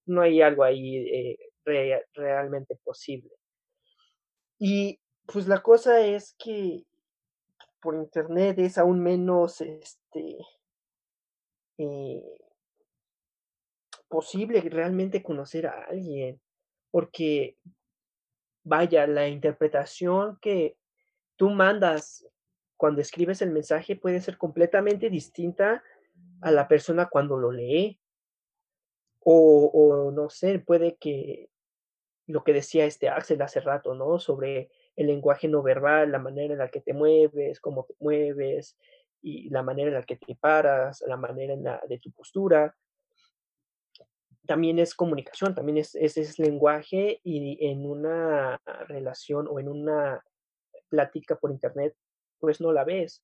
no 0.05 0.21
hay 0.21 0.41
algo 0.41 0.63
ahí 0.63 1.37
eh, 1.65 2.05
realmente 2.13 2.77
posible. 2.83 3.31
Y 4.59 4.99
pues 5.25 5.47
la 5.47 5.61
cosa 5.61 5.99
es 6.05 6.35
que 6.39 6.85
por 7.81 7.95
internet 7.95 8.57
es 8.59 8.77
aún 8.77 9.01
menos, 9.01 9.61
este, 9.61 10.37
eh, 11.77 12.23
posible 14.07 14.61
realmente 14.61 15.21
conocer 15.21 15.67
a 15.67 15.85
alguien, 15.89 16.39
porque 16.91 17.57
vaya, 18.67 19.07
la 19.07 19.27
interpretación 19.27 20.37
que 20.41 20.77
tú 21.35 21.49
mandas 21.49 22.27
cuando 22.75 23.01
escribes 23.01 23.41
el 23.41 23.51
mensaje 23.51 23.95
puede 23.95 24.21
ser 24.21 24.37
completamente 24.37 25.09
distinta 25.09 25.83
a 26.41 26.51
la 26.51 26.67
persona 26.67 27.07
cuando 27.07 27.37
lo 27.37 27.51
lee. 27.51 27.99
O, 29.19 29.71
o 29.73 30.11
no 30.11 30.29
sé, 30.29 30.59
puede 30.59 30.95
que 30.95 31.49
lo 32.27 32.43
que 32.43 32.53
decía 32.53 32.85
este 32.85 33.09
Axel 33.09 33.41
hace 33.41 33.59
rato, 33.61 33.95
¿no? 33.95 34.19
Sobre 34.19 34.69
el 34.95 35.07
lenguaje 35.07 35.47
no 35.47 35.63
verbal, 35.63 36.11
la 36.11 36.19
manera 36.19 36.53
en 36.53 36.59
la 36.59 36.69
que 36.69 36.81
te 36.81 36.93
mueves, 36.93 37.59
cómo 37.59 37.85
te 37.85 37.95
mueves, 37.99 38.77
y 39.21 39.49
la 39.49 39.63
manera 39.63 39.89
en 39.89 39.95
la 39.95 40.03
que 40.03 40.17
te 40.17 40.35
paras, 40.35 41.03
la 41.07 41.17
manera 41.17 41.53
en 41.53 41.63
la, 41.63 41.81
de 41.87 41.99
tu 41.99 42.11
postura. 42.11 42.75
También 44.47 44.79
es 44.79 44.95
comunicación, 44.95 45.53
también 45.53 45.77
es, 45.77 45.93
es, 45.95 46.39
lenguaje 46.39 47.19
y 47.23 47.57
en 47.67 47.85
una 47.85 48.61
relación 48.87 49.47
o 49.49 49.59
en 49.59 49.67
una 49.67 50.23
plática 50.89 51.35
por 51.35 51.51
internet, 51.51 51.95
pues 52.39 52.61
no 52.61 52.71
la 52.71 52.83
ves. 52.83 53.23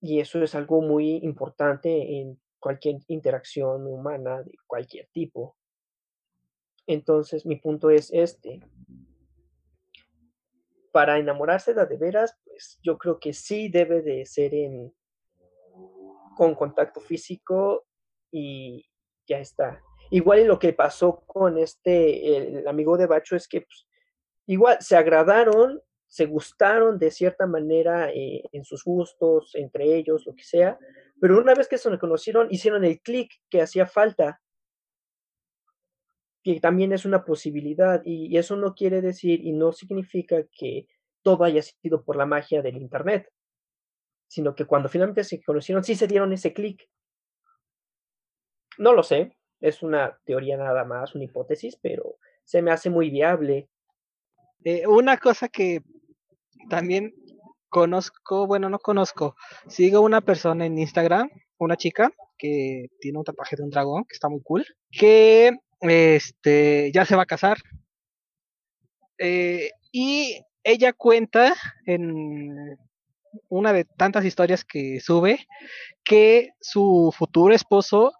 Y 0.00 0.20
eso 0.20 0.42
es 0.42 0.54
algo 0.54 0.80
muy 0.80 1.16
importante 1.22 2.18
en 2.20 2.40
cualquier 2.58 2.96
interacción 3.06 3.86
humana 3.86 4.42
de 4.42 4.52
cualquier 4.66 5.08
tipo. 5.12 5.56
Entonces, 6.86 7.46
mi 7.46 7.56
punto 7.56 7.90
es 7.90 8.10
este. 8.12 8.60
Para 10.90 11.18
enamorarse 11.18 11.74
de 11.74 11.86
de 11.86 11.96
veras, 11.96 12.36
pues 12.44 12.78
yo 12.82 12.98
creo 12.98 13.20
que 13.20 13.32
sí 13.32 13.68
debe 13.68 14.02
de 14.02 14.24
ser 14.26 14.54
en, 14.54 14.92
con 16.36 16.54
contacto 16.54 17.00
físico 17.00 17.84
y 18.30 18.86
ya 19.26 19.38
está. 19.38 19.82
Igual 20.10 20.40
y 20.40 20.44
lo 20.44 20.58
que 20.58 20.72
pasó 20.72 21.22
con 21.26 21.58
este, 21.58 22.58
el 22.58 22.66
amigo 22.66 22.96
de 22.96 23.06
Bacho 23.06 23.36
es 23.36 23.46
que 23.46 23.62
pues, 23.62 23.86
igual 24.46 24.78
se 24.80 24.96
agradaron, 24.96 25.82
se 26.06 26.24
gustaron 26.24 26.98
de 26.98 27.10
cierta 27.10 27.46
manera 27.46 28.10
eh, 28.10 28.42
en 28.52 28.64
sus 28.64 28.82
gustos, 28.84 29.54
entre 29.54 29.96
ellos, 29.96 30.26
lo 30.26 30.34
que 30.34 30.44
sea, 30.44 30.78
pero 31.20 31.38
una 31.38 31.54
vez 31.54 31.68
que 31.68 31.78
se 31.78 31.98
conocieron, 31.98 32.48
hicieron 32.50 32.84
el 32.84 33.00
clic 33.00 33.30
que 33.50 33.60
hacía 33.60 33.86
falta, 33.86 34.40
que 36.42 36.60
también 36.60 36.92
es 36.92 37.04
una 37.04 37.24
posibilidad, 37.24 38.00
y, 38.04 38.36
eso 38.38 38.56
no 38.56 38.74
quiere 38.74 39.02
decir 39.02 39.44
y 39.44 39.52
no 39.52 39.72
significa 39.72 40.42
que 40.50 40.86
todo 41.22 41.44
haya 41.44 41.60
sido 41.62 42.02
por 42.02 42.16
la 42.16 42.24
magia 42.24 42.62
del 42.62 42.76
Internet, 42.76 43.30
sino 44.28 44.54
que 44.54 44.64
cuando 44.64 44.88
finalmente 44.88 45.24
se 45.24 45.42
conocieron, 45.42 45.84
sí 45.84 45.94
se 45.94 46.06
dieron 46.06 46.32
ese 46.32 46.54
clic. 46.54 46.88
No 48.78 48.92
lo 48.92 49.02
sé, 49.02 49.36
es 49.60 49.82
una 49.82 50.18
teoría 50.24 50.56
nada 50.56 50.84
más, 50.84 51.14
una 51.14 51.24
hipótesis, 51.24 51.76
pero 51.80 52.16
se 52.44 52.62
me 52.62 52.70
hace 52.70 52.90
muy 52.90 53.10
viable. 53.10 53.68
Eh, 54.64 54.86
una 54.86 55.16
cosa 55.18 55.48
que 55.48 55.82
también 56.68 57.14
conozco, 57.68 58.46
bueno, 58.46 58.70
no 58.70 58.78
conozco, 58.78 59.36
sigo 59.66 60.00
una 60.00 60.20
persona 60.20 60.66
en 60.66 60.78
Instagram, 60.78 61.30
una 61.58 61.76
chica 61.76 62.10
que 62.38 62.86
tiene 63.00 63.18
un 63.18 63.24
tatuaje 63.24 63.56
de 63.56 63.64
un 63.64 63.70
dragón, 63.70 64.04
que 64.04 64.14
está 64.14 64.28
muy 64.28 64.40
cool, 64.42 64.64
que 64.90 65.56
este, 65.80 66.90
ya 66.92 67.04
se 67.04 67.16
va 67.16 67.22
a 67.22 67.26
casar. 67.26 67.58
Eh, 69.18 69.70
y 69.90 70.40
ella 70.62 70.92
cuenta 70.92 71.54
en 71.86 72.78
una 73.48 73.72
de 73.72 73.84
tantas 73.84 74.24
historias 74.24 74.64
que 74.64 75.00
sube 75.00 75.46
que 76.04 76.50
su 76.60 77.12
futuro 77.16 77.54
esposo 77.54 78.12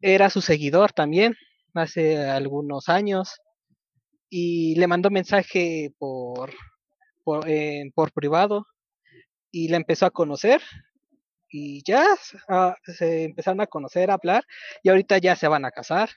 era 0.00 0.30
su 0.30 0.40
seguidor 0.40 0.92
también 0.92 1.36
hace 1.74 2.18
algunos 2.28 2.88
años 2.88 3.40
y 4.30 4.74
le 4.76 4.86
mandó 4.86 5.10
mensaje 5.10 5.92
por 5.98 6.52
por, 7.26 7.48
eh, 7.48 7.90
por 7.92 8.12
privado 8.12 8.66
y 9.50 9.68
la 9.68 9.78
empezó 9.78 10.06
a 10.06 10.12
conocer 10.12 10.62
y 11.50 11.82
ya 11.84 12.06
ah, 12.48 12.76
se 12.84 13.24
empezaron 13.24 13.60
a 13.60 13.66
conocer, 13.66 14.12
a 14.12 14.14
hablar 14.14 14.44
y 14.84 14.90
ahorita 14.90 15.18
ya 15.18 15.34
se 15.34 15.48
van 15.48 15.64
a 15.64 15.72
casar. 15.72 16.10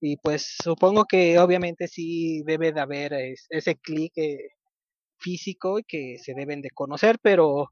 Y 0.00 0.16
pues 0.16 0.56
supongo 0.62 1.04
que 1.04 1.38
obviamente 1.38 1.86
sí 1.86 2.42
debe 2.44 2.72
de 2.72 2.80
haber 2.80 3.12
ese 3.50 3.76
clic 3.76 4.12
físico 5.18 5.78
y 5.78 5.84
que 5.84 6.16
se 6.18 6.34
deben 6.34 6.62
de 6.62 6.70
conocer, 6.70 7.18
pero 7.22 7.68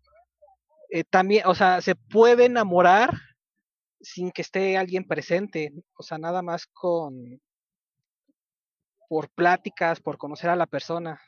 eh, 0.90 1.02
también, 1.02 1.46
o 1.46 1.54
sea, 1.54 1.80
se 1.80 1.96
puede 1.96 2.44
enamorar 2.44 3.10
sin 4.00 4.30
que 4.30 4.42
esté 4.42 4.76
alguien 4.76 5.06
presente, 5.06 5.72
o 5.96 6.02
sea, 6.02 6.18
nada 6.18 6.42
más 6.42 6.66
con 6.66 7.40
por 9.08 9.30
pláticas, 9.30 10.00
por 10.00 10.18
conocer 10.18 10.50
a 10.50 10.56
la 10.56 10.66
persona. 10.66 11.20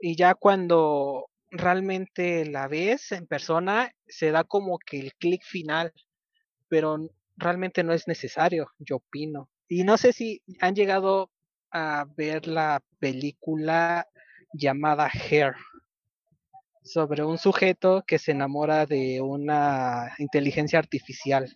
Y 0.00 0.16
ya 0.16 0.34
cuando 0.34 1.30
realmente 1.50 2.44
la 2.44 2.66
ves 2.66 3.12
en 3.12 3.26
persona, 3.26 3.92
se 4.06 4.32
da 4.32 4.42
como 4.42 4.78
que 4.78 4.98
el 4.98 5.14
clic 5.14 5.42
final, 5.44 5.92
pero 6.68 6.98
realmente 7.36 7.84
no 7.84 7.92
es 7.92 8.08
necesario, 8.08 8.68
yo 8.78 8.96
opino. 8.96 9.48
Y 9.68 9.84
no 9.84 9.96
sé 9.96 10.12
si 10.12 10.42
han 10.60 10.74
llegado 10.74 11.30
a 11.70 12.04
ver 12.16 12.46
la 12.46 12.82
película 12.98 14.06
llamada 14.52 15.08
Hair 15.08 15.54
sobre 16.82 17.24
un 17.24 17.38
sujeto 17.38 18.04
que 18.06 18.18
se 18.18 18.32
enamora 18.32 18.86
de 18.86 19.20
una 19.20 20.12
inteligencia 20.18 20.78
artificial. 20.78 21.54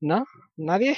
¿No? 0.00 0.24
¿Nadie? 0.56 0.96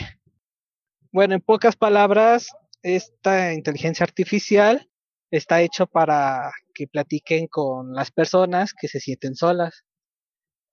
Bueno, 1.13 1.35
en 1.35 1.41
pocas 1.41 1.77
palabras, 1.77 2.51
esta 2.83 3.53
inteligencia 3.53 4.05
artificial 4.05 4.89
está 5.31 5.61
hecho 5.61 5.87
para 5.87 6.53
que 6.75 6.87
platiquen 6.87 7.47
con 7.47 7.93
las 7.95 8.11
personas 8.11 8.73
que 8.75 8.89
se 8.89 9.01
sienten 9.01 9.35
solas. 9.35 9.85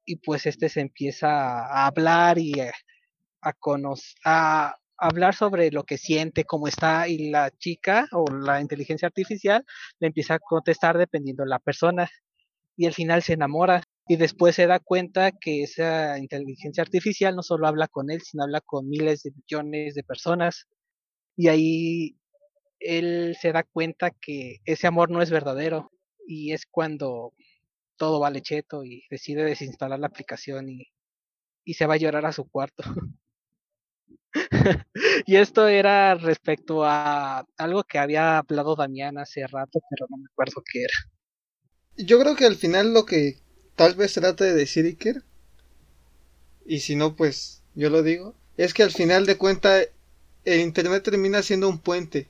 Y 0.05 0.17
pues 0.17 0.45
este 0.45 0.69
se 0.69 0.81
empieza 0.81 1.27
a 1.29 1.87
hablar 1.87 2.37
y 2.37 2.53
a, 3.41 3.53
conocer, 3.53 4.15
a 4.25 4.77
hablar 4.97 5.35
sobre 5.35 5.71
lo 5.71 5.83
que 5.83 5.97
siente, 5.97 6.45
cómo 6.45 6.67
está, 6.67 7.07
y 7.07 7.29
la 7.29 7.51
chica 7.51 8.07
o 8.11 8.25
la 8.31 8.61
inteligencia 8.61 9.07
artificial 9.07 9.65
le 9.99 10.07
empieza 10.07 10.35
a 10.35 10.39
contestar 10.39 10.97
dependiendo 10.97 11.43
de 11.43 11.49
la 11.49 11.59
persona. 11.59 12.09
Y 12.77 12.85
al 12.85 12.93
final 12.93 13.23
se 13.23 13.33
enamora 13.33 13.83
y 14.07 14.15
después 14.17 14.55
se 14.55 14.67
da 14.67 14.79
cuenta 14.79 15.31
que 15.33 15.63
esa 15.63 16.17
inteligencia 16.17 16.83
artificial 16.83 17.35
no 17.35 17.43
solo 17.43 17.67
habla 17.67 17.87
con 17.87 18.09
él, 18.11 18.21
sino 18.21 18.43
habla 18.43 18.61
con 18.61 18.87
miles 18.87 19.23
de 19.23 19.31
millones 19.31 19.95
de 19.95 20.03
personas. 20.03 20.67
Y 21.35 21.49
ahí 21.49 22.17
él 22.79 23.35
se 23.39 23.51
da 23.51 23.63
cuenta 23.63 24.11
que 24.11 24.57
ese 24.65 24.87
amor 24.87 25.11
no 25.11 25.21
es 25.21 25.31
verdadero 25.31 25.91
y 26.27 26.53
es 26.53 26.65
cuando 26.65 27.33
todo 27.97 28.19
vale 28.19 28.41
cheto 28.41 28.83
y 28.85 29.03
decide 29.09 29.43
desinstalar 29.43 29.99
la 29.99 30.07
aplicación 30.07 30.69
y, 30.69 30.85
y 31.65 31.73
se 31.75 31.87
va 31.87 31.95
a 31.95 31.97
llorar 31.97 32.25
a 32.25 32.33
su 32.33 32.49
cuarto. 32.49 32.83
y 35.25 35.35
esto 35.35 35.67
era 35.67 36.15
respecto 36.15 36.83
a 36.85 37.45
algo 37.57 37.83
que 37.83 37.99
había 37.99 38.39
hablado 38.39 38.75
Damián 38.75 39.17
hace 39.17 39.45
rato, 39.47 39.79
pero 39.89 40.07
no 40.09 40.17
me 40.17 40.25
acuerdo 40.31 40.63
qué 40.71 40.83
era. 40.83 41.16
Yo 41.97 42.19
creo 42.19 42.35
que 42.35 42.45
al 42.45 42.55
final 42.55 42.93
lo 42.93 43.05
que 43.05 43.37
tal 43.75 43.95
vez 43.95 44.13
trate 44.13 44.43
de 44.43 44.53
decir 44.53 44.85
Iker, 44.85 45.23
y 46.65 46.81
si 46.81 46.95
no, 46.95 47.15
pues 47.15 47.61
yo 47.75 47.89
lo 47.89 48.03
digo, 48.03 48.35
es 48.57 48.73
que 48.73 48.83
al 48.83 48.91
final 48.91 49.25
de 49.25 49.37
cuenta 49.37 49.81
el 50.45 50.59
Internet 50.61 51.03
termina 51.03 51.41
siendo 51.41 51.67
un 51.69 51.79
puente. 51.79 52.29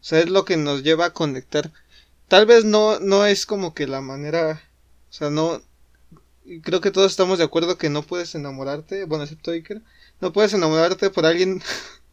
O 0.00 0.04
sea, 0.04 0.20
es 0.20 0.30
lo 0.30 0.44
que 0.44 0.56
nos 0.56 0.82
lleva 0.82 1.06
a 1.06 1.12
conectar. 1.12 1.72
Tal 2.28 2.46
vez 2.46 2.64
no, 2.64 3.00
no 3.00 3.26
es 3.26 3.46
como 3.46 3.74
que 3.74 3.86
la 3.86 4.00
manera, 4.00 4.62
o 5.10 5.12
sea, 5.12 5.30
no, 5.30 5.62
creo 6.62 6.80
que 6.80 6.90
todos 6.90 7.10
estamos 7.10 7.38
de 7.38 7.44
acuerdo 7.44 7.78
que 7.78 7.90
no 7.90 8.02
puedes 8.02 8.34
enamorarte, 8.34 9.04
bueno, 9.04 9.24
excepto 9.24 9.50
Iker, 9.50 9.82
no 10.20 10.32
puedes 10.32 10.54
enamorarte 10.54 11.10
por 11.10 11.26
alguien 11.26 11.62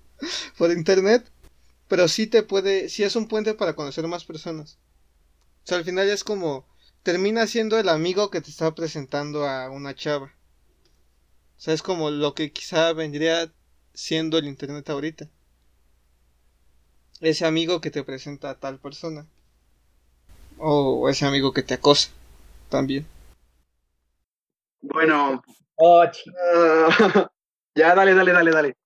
por 0.58 0.72
internet, 0.72 1.26
pero 1.88 2.08
sí 2.08 2.28
te 2.28 2.44
puede, 2.44 2.90
sí 2.90 3.04
es 3.04 3.16
un 3.16 3.28
puente 3.28 3.54
para 3.54 3.76
conocer 3.76 4.08
más 4.08 4.26
personas. 4.26 4.78
O 5.64 5.66
sea, 5.66 5.78
al 5.78 5.86
final 5.86 6.10
es 6.10 6.24
como, 6.24 6.66
termina 7.04 7.48
siendo 7.48 7.80
el 7.80 7.88
amigo 7.88 8.30
que 8.30 8.42
te 8.42 8.50
está 8.50 8.76
presentando 8.76 9.48
a 9.48 9.70
una 9.70 9.96
chava. 9.96 10.34
O 11.58 11.60
sea, 11.60 11.74
es 11.74 11.82
como 11.82 12.12
lo 12.12 12.34
que 12.34 12.52
quizá 12.52 12.92
vendría 12.92 13.52
siendo 13.94 14.38
el 14.38 14.46
internet 14.46 14.90
ahorita. 14.90 15.30
Ese 17.22 17.46
amigo 17.46 17.80
que 17.80 17.92
te 17.92 18.04
presenta 18.04 18.50
a 18.50 18.60
tal 18.60 18.80
persona. 18.80 19.26
O 20.58 21.08
ese 21.10 21.26
amigo 21.26 21.54
que 21.54 21.64
te 21.64 21.76
acosa 21.76 22.10
también. 22.70 23.08
Bueno. 24.82 25.42
Oh, 25.76 26.06
Ya, 27.76 27.96
dale, 27.96 28.14
dale, 28.14 28.32
dale, 28.34 28.52
dale. 28.52 28.78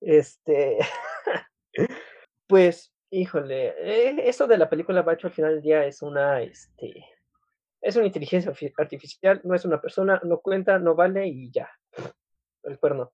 Este. 0.00 0.78
pues, 2.48 2.89
híjole, 3.10 3.74
eh, 3.78 4.28
eso 4.28 4.46
de 4.46 4.58
la 4.58 4.68
película 4.68 5.02
Bacho 5.02 5.26
al 5.26 5.32
final 5.32 5.54
del 5.54 5.62
día 5.62 5.84
es 5.84 6.02
una, 6.02 6.40
este. 6.42 7.04
Es 7.80 7.96
una 7.96 8.06
inteligencia 8.06 8.52
artificial, 8.76 9.40
no 9.44 9.54
es 9.54 9.64
una 9.64 9.80
persona, 9.80 10.20
no 10.24 10.40
cuenta, 10.40 10.78
no 10.78 10.94
vale 10.94 11.26
y 11.26 11.50
ya. 11.50 11.70
El 12.62 12.78
cuerno. 12.78 13.12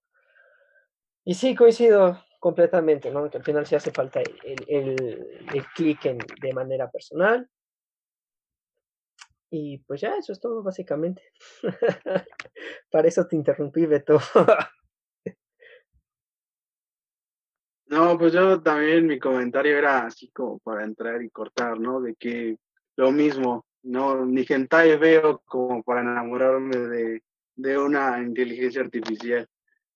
Y 1.24 1.34
sí, 1.34 1.54
coincido 1.54 2.24
completamente, 2.40 3.10
¿no? 3.10 3.30
Que 3.30 3.38
al 3.38 3.44
final 3.44 3.66
sí 3.66 3.74
hace 3.74 3.92
falta 3.92 4.20
el, 4.20 4.64
el, 4.68 5.46
el 5.54 5.66
clic 5.74 6.02
de 6.02 6.52
manera 6.52 6.90
personal. 6.90 7.48
Y 9.50 9.78
pues 9.78 10.00
ya, 10.00 10.16
eso 10.16 10.32
es 10.32 10.40
todo, 10.40 10.62
básicamente. 10.62 11.22
Para 12.90 13.08
eso 13.08 13.26
te 13.26 13.36
interrumpí, 13.36 13.86
Beto. 13.86 14.18
no, 17.96 18.18
pues 18.18 18.34
yo 18.34 18.60
también 18.60 19.06
mi 19.06 19.18
comentario 19.18 19.78
era 19.78 20.06
así 20.06 20.28
como 20.28 20.58
para 20.58 20.84
entrar 20.84 21.22
y 21.22 21.30
cortar, 21.30 21.80
¿no? 21.80 22.00
De 22.00 22.14
que 22.14 22.58
lo 22.96 23.10
mismo, 23.10 23.64
no, 23.82 24.26
ni 24.26 24.44
hentai 24.46 24.98
veo 24.98 25.40
como 25.46 25.82
para 25.82 26.02
enamorarme 26.02 26.76
de, 26.76 27.22
de 27.54 27.78
una 27.78 28.22
inteligencia 28.22 28.82
artificial. 28.82 29.48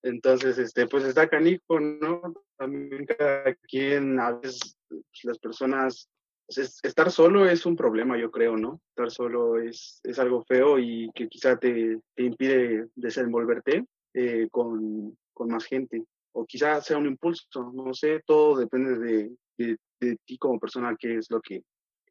Entonces, 0.03 0.57
este, 0.57 0.87
pues 0.87 1.05
está 1.05 1.29
canijo, 1.29 1.79
¿no? 1.79 2.35
También 2.57 3.05
cada 3.05 3.55
quien, 3.69 4.19
a 4.19 4.33
veces 4.33 4.79
pues, 4.89 5.25
las 5.25 5.39
personas 5.39 6.09
pues, 6.47 6.81
estar 6.83 7.11
solo 7.11 7.47
es 7.47 7.67
un 7.67 7.77
problema, 7.77 8.19
yo 8.19 8.31
creo, 8.31 8.57
¿no? 8.57 8.81
Estar 8.89 9.11
solo 9.11 9.59
es, 9.59 10.01
es 10.05 10.19
algo 10.19 10.43
feo 10.45 10.79
y 10.79 11.11
que 11.15 11.29
quizá 11.29 11.59
te, 11.59 12.01
te 12.15 12.23
impide 12.23 12.89
desenvolverte 12.95 13.85
eh, 14.15 14.49
con, 14.51 15.19
con, 15.35 15.49
más 15.49 15.67
gente. 15.67 16.03
O 16.33 16.47
quizá 16.47 16.81
sea 16.81 16.99
un 16.99 17.07
impulso, 17.07 17.47
no 17.73 17.93
sé, 17.95 18.23
todo 18.25 18.59
depende 18.59 18.99
de, 18.99 19.37
de, 19.59 19.77
de, 20.01 20.17
ti 20.25 20.39
como 20.39 20.61
persona, 20.61 20.97
qué 20.99 21.17
es 21.17 21.31
lo 21.31 21.41
que, 21.41 21.63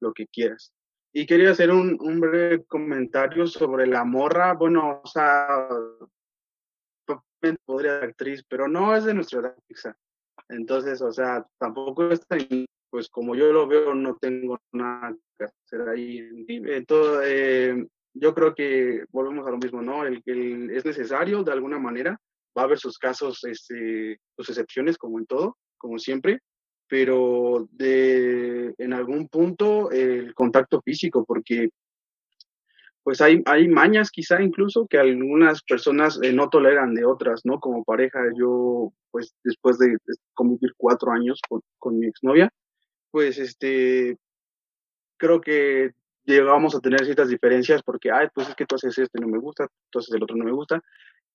lo 0.02 0.14
que 0.14 0.28
quieras. 0.28 0.72
Y 1.14 1.26
quería 1.26 1.52
hacer 1.52 1.72
un, 1.72 1.98
un 2.00 2.20
breve 2.20 2.64
comentario 2.66 3.48
sobre 3.48 3.88
la 3.88 4.04
morra. 4.04 4.54
Bueno, 4.54 5.02
o 5.04 5.08
sea, 5.08 5.48
podría 7.66 8.00
ser 8.02 8.10
actriz, 8.10 8.44
pero 8.48 8.68
no 8.68 8.96
es 8.96 9.06
de 9.06 9.14
nuestra 9.14 9.40
edad, 9.40 9.56
Entonces, 10.50 11.02
o 11.02 11.12
sea, 11.12 11.46
tampoco 11.58 12.12
es 12.12 12.26
tan 12.28 12.40
pues 12.90 13.08
como 13.10 13.36
yo 13.36 13.54
lo 13.54 13.68
veo, 13.68 13.94
no 13.94 14.18
tengo 14.18 14.60
nada 14.72 15.16
que 15.38 15.46
hacer 15.46 15.88
ahí. 15.90 16.28
Entonces, 16.48 17.24
eh, 17.28 17.88
yo 18.14 18.34
creo 18.34 18.56
que 18.56 19.06
volvemos 19.12 19.46
a 19.46 19.52
lo 19.52 19.58
mismo, 19.58 19.82
¿no? 19.82 20.06
El, 20.06 20.24
el, 20.26 20.72
es 20.72 20.86
necesario 20.86 21.44
de 21.44 21.52
alguna 21.52 21.78
manera, 21.78 22.20
va 22.60 22.64
a 22.64 22.66
haber 22.66 22.80
sus 22.80 22.98
casos, 22.98 23.44
este, 23.44 24.20
sus 24.38 24.50
excepciones, 24.50 24.98
como 24.98 25.20
en 25.20 25.26
todo, 25.26 25.58
como 25.78 25.98
siempre, 25.98 26.40
pero 26.88 27.68
de, 27.72 28.74
en 28.78 28.94
algún 28.94 29.28
punto 29.28 29.92
el 29.92 30.34
contacto 30.34 30.82
físico, 30.82 31.26
porque 31.26 31.70
pues 33.04 33.22
hay, 33.22 33.42
hay 33.46 33.68
mañas 33.68 34.12
quizá 34.12 34.42
incluso 34.42 34.86
que 34.88 34.98
algunas 34.98 35.64
personas 35.64 36.20
eh, 36.22 36.34
no 36.34 36.50
toleran 36.50 36.94
de 36.94 37.06
otras, 37.06 37.42
¿no? 37.44 37.60
Como 37.60 37.84
pareja, 37.84 38.20
yo 38.38 38.94
pues 39.12 39.34
después 39.44 39.80
de, 39.80 39.98
convivir 40.34 40.74
cuatro 40.78 41.12
años 41.12 41.40
con, 41.48 41.62
con 41.80 41.98
mi 41.98 42.08
exnovia, 42.08 42.52
pues 43.10 43.40
este, 43.40 44.18
creo 45.18 45.42
que 45.42 45.92
llegamos 46.26 46.76
a 46.76 46.80
tener 46.80 47.04
ciertas 47.06 47.30
diferencias 47.30 47.82
porque, 47.82 48.12
ay, 48.12 48.28
pues 48.34 48.50
es 48.50 48.56
que 48.56 48.66
tú 48.66 48.76
haces 48.76 48.98
esto 48.98 49.18
y 49.18 49.22
no 49.22 49.28
me 49.28 49.40
gusta, 49.40 49.68
tú 49.90 50.00
haces 50.00 50.14
el 50.14 50.24
otro 50.24 50.36
no 50.36 50.46
me 50.46 50.52
gusta. 50.52 50.82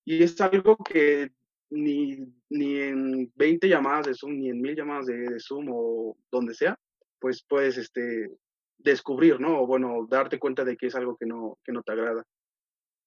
Y 0.05 0.23
es 0.23 0.39
algo 0.39 0.77
que 0.77 1.31
ni, 1.71 2.17
ni 2.49 2.77
en 2.79 3.31
20 3.35 3.67
llamadas 3.67 4.05
de 4.05 4.13
Zoom, 4.13 4.37
ni 4.37 4.49
en 4.49 4.61
mil 4.61 4.75
llamadas 4.75 5.07
de, 5.07 5.17
de, 5.17 5.39
Zoom 5.39 5.67
o 5.71 6.17
donde 6.31 6.53
sea, 6.53 6.77
pues 7.19 7.43
puedes 7.47 7.77
este, 7.77 8.29
descubrir, 8.77 9.39
¿no? 9.39 9.61
O 9.61 9.67
bueno, 9.67 10.07
darte 10.09 10.39
cuenta 10.39 10.63
de 10.63 10.77
que 10.77 10.87
es 10.87 10.95
algo 10.95 11.17
que 11.17 11.25
no, 11.25 11.57
que 11.63 11.71
no 11.71 11.81
te 11.81 11.91
agrada. 11.91 12.23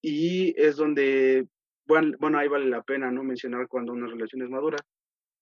Y 0.03 0.61
es 0.61 0.77
donde, 0.77 1.47
bueno, 1.87 2.17
bueno, 2.19 2.39
ahí 2.39 2.49
vale 2.49 2.67
la 2.67 2.83
pena, 2.83 3.11
¿no? 3.11 3.23
Mencionar 3.23 3.69
cuando 3.69 3.93
una 3.93 4.09
relación 4.09 4.43
es 4.43 4.51
madura, 4.51 4.79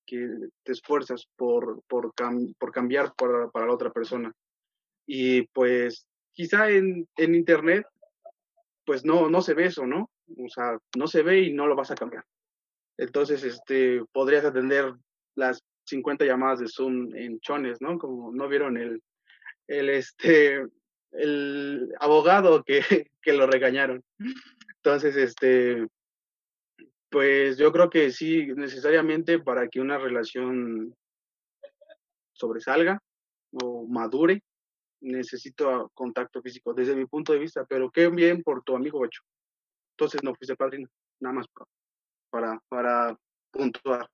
que 0.07 0.28
te 0.62 0.72
esfuerzas 0.72 1.26
por, 1.36 1.82
por, 1.88 2.12
por 2.59 2.72
cambiar 2.72 3.14
para, 3.14 3.50
para, 3.50 3.66
la 3.66 3.72
otra 3.72 3.90
persona. 3.90 4.32
Y 5.07 5.42
pues 5.48 6.07
quizá 6.32 6.70
en, 6.70 7.09
en 7.16 7.34
Internet, 7.34 7.86
pues 8.84 9.04
no, 9.04 9.28
no 9.28 9.40
se 9.40 9.54
ve 9.54 9.66
eso, 9.66 9.86
¿no? 9.86 10.11
O 10.37 10.49
sea, 10.49 10.79
no 10.97 11.07
se 11.07 11.22
ve 11.22 11.43
y 11.43 11.53
no 11.53 11.66
lo 11.66 11.77
vas 11.77 11.91
a 11.91 11.95
cambiar. 11.95 12.24
Entonces, 12.99 13.45
este, 13.45 14.03
podrías 14.12 14.45
atender 14.45 14.95
las 15.35 15.62
50 15.85 16.24
llamadas 16.24 16.61
de 16.61 16.68
Zoom 16.68 17.14
en 17.14 17.41
chones, 17.41 17.81
¿no? 17.81 17.99
Como 17.99 18.33
no 18.33 18.49
vieron 18.49 18.77
el, 18.77 19.03
el, 19.68 19.89
este, 19.91 20.66
el 21.12 21.93
abogado 22.01 22.62
que, 22.64 22.81
que 23.22 23.33
lo 23.33 23.47
regañaron. 23.47 24.03
Entonces, 24.77 25.16
este, 25.16 25.87
pues 27.11 27.57
yo 27.59 27.72
creo 27.72 27.91
que 27.91 28.11
sí, 28.11 28.47
necesariamente 28.57 29.39
para 29.39 29.68
que 29.68 29.81
una 29.81 29.99
relación 29.99 30.95
sobresalga 32.33 33.01
o 33.53 33.87
madure, 33.87 34.43
necesito 35.01 35.91
contacto 35.95 36.43
físico 36.43 36.74
desde 36.74 36.97
mi 36.97 37.07
punto 37.07 37.33
de 37.33 37.39
vista, 37.39 37.64
pero 37.64 37.91
qué 37.91 38.09
bien 38.09 38.43
por 38.43 38.62
tu 38.62 38.74
amigo 38.74 39.01
Ocho. 39.01 39.22
Entonces 39.99 40.22
no 40.22 40.34
fuiste 40.34 40.55
padrino, 40.57 40.88
nada 41.20 41.36
más 41.36 41.47
para, 42.30 42.61
para 42.68 43.18
puntuar. 43.51 44.11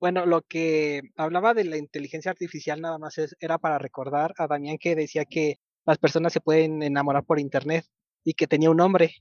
Bueno, 0.00 0.24
lo 0.24 0.40
que 0.40 1.02
hablaba 1.16 1.52
de 1.52 1.64
la 1.64 1.76
inteligencia 1.76 2.30
artificial 2.30 2.80
nada 2.80 2.96
más 2.98 3.16
era 3.38 3.58
para 3.58 3.78
recordar 3.78 4.32
a 4.38 4.46
Damián 4.46 4.78
que 4.78 4.96
decía 4.96 5.26
que 5.26 5.58
las 5.84 5.98
personas 5.98 6.32
se 6.32 6.40
pueden 6.40 6.82
enamorar 6.82 7.24
por 7.24 7.38
internet 7.38 7.84
y 8.24 8.32
que 8.32 8.46
tenía 8.46 8.70
un 8.70 8.78
nombre 8.78 9.14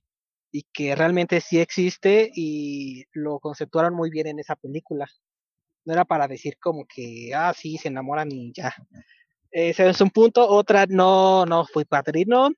y 0.53 0.63
que 0.71 0.95
realmente 0.95 1.41
sí 1.41 1.59
existe 1.59 2.31
y 2.33 3.03
lo 3.11 3.39
conceptuaron 3.39 3.93
muy 3.93 4.09
bien 4.09 4.27
en 4.27 4.39
esa 4.39 4.55
película. 4.55 5.09
No 5.83 5.91
era 5.93 6.05
para 6.05 6.29
decir 6.29 6.57
como 6.61 6.85
que, 6.85 7.33
ah, 7.35 7.53
sí, 7.53 7.77
se 7.77 7.89
enamoran 7.89 8.31
y 8.31 8.53
ya. 8.53 8.73
ese 9.51 9.89
es 9.89 9.99
un 9.99 10.11
punto. 10.11 10.47
Otra, 10.47 10.85
no, 10.87 11.45
no 11.45 11.65
fui 11.65 11.83
padrino, 11.83 12.51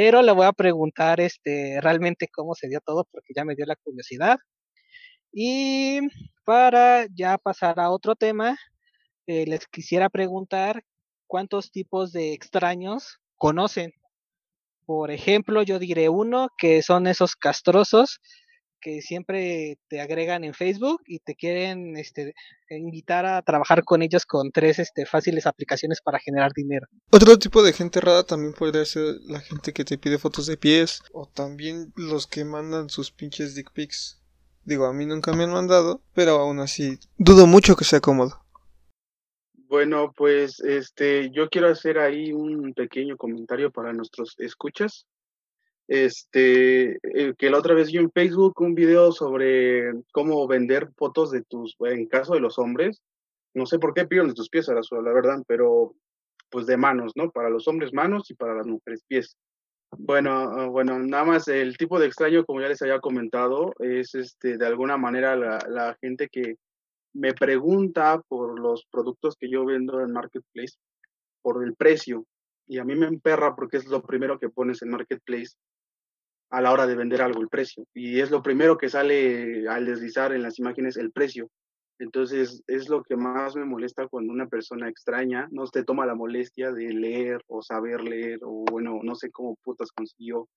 pero 0.00 0.22
le 0.22 0.30
voy 0.30 0.46
a 0.46 0.52
preguntar 0.52 1.18
este, 1.18 1.80
realmente 1.80 2.28
cómo 2.32 2.54
se 2.54 2.68
dio 2.68 2.80
todo, 2.80 3.04
porque 3.10 3.32
ya 3.34 3.44
me 3.44 3.56
dio 3.56 3.66
la 3.66 3.74
curiosidad. 3.74 4.38
Y 5.32 5.98
para 6.44 7.06
ya 7.12 7.36
pasar 7.36 7.80
a 7.80 7.90
otro 7.90 8.14
tema, 8.14 8.56
eh, 9.26 9.44
les 9.48 9.66
quisiera 9.66 10.08
preguntar 10.08 10.84
cuántos 11.26 11.72
tipos 11.72 12.12
de 12.12 12.32
extraños 12.32 13.18
conocen. 13.34 13.92
Por 14.86 15.10
ejemplo, 15.10 15.64
yo 15.64 15.80
diré 15.80 16.08
uno 16.08 16.50
que 16.56 16.80
son 16.82 17.08
esos 17.08 17.34
castrosos 17.34 18.20
que 18.80 19.02
siempre 19.02 19.78
te 19.88 20.00
agregan 20.00 20.44
en 20.44 20.54
Facebook 20.54 21.02
y 21.06 21.20
te 21.20 21.34
quieren 21.34 21.96
este, 21.96 22.34
invitar 22.70 23.26
a 23.26 23.42
trabajar 23.42 23.84
con 23.84 24.02
ellos 24.02 24.26
con 24.26 24.50
tres 24.50 24.78
este, 24.78 25.06
fáciles 25.06 25.46
aplicaciones 25.46 26.00
para 26.00 26.18
generar 26.18 26.52
dinero. 26.54 26.86
Otro 27.10 27.38
tipo 27.38 27.62
de 27.62 27.72
gente 27.72 28.00
rara 28.00 28.22
también 28.24 28.52
podría 28.52 28.84
ser 28.84 29.16
la 29.26 29.40
gente 29.40 29.72
que 29.72 29.84
te 29.84 29.98
pide 29.98 30.18
fotos 30.18 30.46
de 30.46 30.56
pies 30.56 31.02
o 31.12 31.26
también 31.26 31.92
los 31.96 32.26
que 32.26 32.44
mandan 32.44 32.90
sus 32.90 33.10
pinches 33.10 33.54
dick 33.54 33.72
pics. 33.72 34.20
Digo, 34.64 34.86
a 34.86 34.92
mí 34.92 35.06
nunca 35.06 35.32
me 35.32 35.44
han 35.44 35.52
mandado, 35.52 36.02
pero 36.14 36.32
aún 36.32 36.60
así 36.60 36.98
dudo 37.16 37.46
mucho 37.46 37.76
que 37.76 37.84
sea 37.84 38.00
cómodo. 38.00 38.44
Bueno, 39.68 40.12
pues 40.16 40.60
este, 40.60 41.30
yo 41.30 41.50
quiero 41.50 41.68
hacer 41.68 41.98
ahí 41.98 42.32
un 42.32 42.72
pequeño 42.72 43.18
comentario 43.18 43.70
para 43.70 43.92
nuestros 43.92 44.34
escuchas. 44.38 45.06
Este, 45.88 46.98
que 47.38 47.50
la 47.50 47.58
otra 47.58 47.74
vez 47.74 47.90
vi 47.90 47.96
en 47.96 48.10
Facebook 48.10 48.60
un 48.60 48.74
video 48.74 49.10
sobre 49.10 49.90
cómo 50.12 50.46
vender 50.46 50.90
fotos 50.96 51.30
de 51.30 51.42
tus, 51.42 51.76
en 51.80 52.06
caso 52.06 52.34
de 52.34 52.40
los 52.40 52.58
hombres, 52.58 53.02
no 53.54 53.64
sé 53.64 53.78
por 53.78 53.94
qué 53.94 54.06
piden 54.06 54.28
de 54.28 54.34
tus 54.34 54.50
pies 54.50 54.68
a 54.68 54.74
la, 54.74 54.82
la 54.90 55.12
verdad, 55.12 55.42
pero 55.46 55.94
pues 56.50 56.66
de 56.66 56.76
manos, 56.76 57.12
¿no? 57.16 57.30
Para 57.30 57.48
los 57.48 57.66
hombres 57.68 57.92
manos 57.94 58.30
y 58.30 58.34
para 58.34 58.54
las 58.54 58.66
mujeres 58.66 59.02
pies. 59.08 59.36
Bueno, 59.96 60.30
ah, 60.30 60.66
bueno, 60.66 60.98
nada 60.98 61.24
más 61.24 61.48
el 61.48 61.78
tipo 61.78 61.98
de 61.98 62.06
extraño, 62.06 62.44
como 62.44 62.60
ya 62.60 62.68
les 62.68 62.82
había 62.82 63.00
comentado, 63.00 63.72
es 63.78 64.14
este, 64.14 64.58
de 64.58 64.66
alguna 64.66 64.98
manera 64.98 65.36
la, 65.36 65.58
la 65.68 65.96
gente 66.02 66.28
que 66.28 66.56
me 67.14 67.32
pregunta 67.32 68.20
por 68.28 68.60
los 68.60 68.84
productos 68.90 69.36
que 69.40 69.50
yo 69.50 69.64
vendo 69.64 70.00
en 70.00 70.12
Marketplace, 70.12 70.76
por 71.42 71.64
el 71.64 71.74
precio. 71.74 72.26
Y 72.66 72.78
a 72.78 72.84
mí 72.84 72.94
me 72.94 73.06
emperra 73.06 73.56
porque 73.56 73.78
es 73.78 73.86
lo 73.86 74.02
primero 74.02 74.38
que 74.38 74.50
pones 74.50 74.82
en 74.82 74.90
Marketplace 74.90 75.54
a 76.50 76.60
la 76.60 76.72
hora 76.72 76.86
de 76.86 76.96
vender 76.96 77.22
algo, 77.22 77.40
el 77.40 77.48
precio. 77.48 77.84
Y 77.94 78.20
es 78.20 78.30
lo 78.30 78.42
primero 78.42 78.78
que 78.78 78.88
sale 78.88 79.68
al 79.68 79.86
deslizar 79.86 80.32
en 80.32 80.42
las 80.42 80.58
imágenes, 80.58 80.96
el 80.96 81.12
precio. 81.12 81.50
Entonces, 81.98 82.62
es 82.68 82.88
lo 82.88 83.02
que 83.02 83.16
más 83.16 83.56
me 83.56 83.64
molesta 83.64 84.06
cuando 84.06 84.32
una 84.32 84.46
persona 84.46 84.88
extraña 84.88 85.48
no 85.50 85.66
te 85.66 85.84
toma 85.84 86.06
la 86.06 86.14
molestia 86.14 86.72
de 86.72 86.92
leer 86.92 87.42
o 87.48 87.60
saber 87.60 88.02
leer, 88.02 88.38
o 88.42 88.64
bueno, 88.70 89.00
no 89.02 89.14
sé 89.16 89.30
cómo 89.30 89.56
putas 89.64 89.90
consiguió 89.90 90.48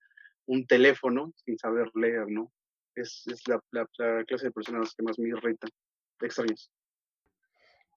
un 0.46 0.68
teléfono 0.68 1.34
sin 1.44 1.58
saber 1.58 1.90
leer, 1.96 2.28
¿no? 2.28 2.52
Es, 2.96 3.24
es 3.28 3.48
la, 3.48 3.60
la, 3.72 3.88
clase 4.26 4.48
de 4.48 4.52
personas 4.52 4.94
que 4.96 5.04
más 5.04 5.18
me 5.18 5.30
irritan, 5.30 5.70
extraños. 6.22 6.72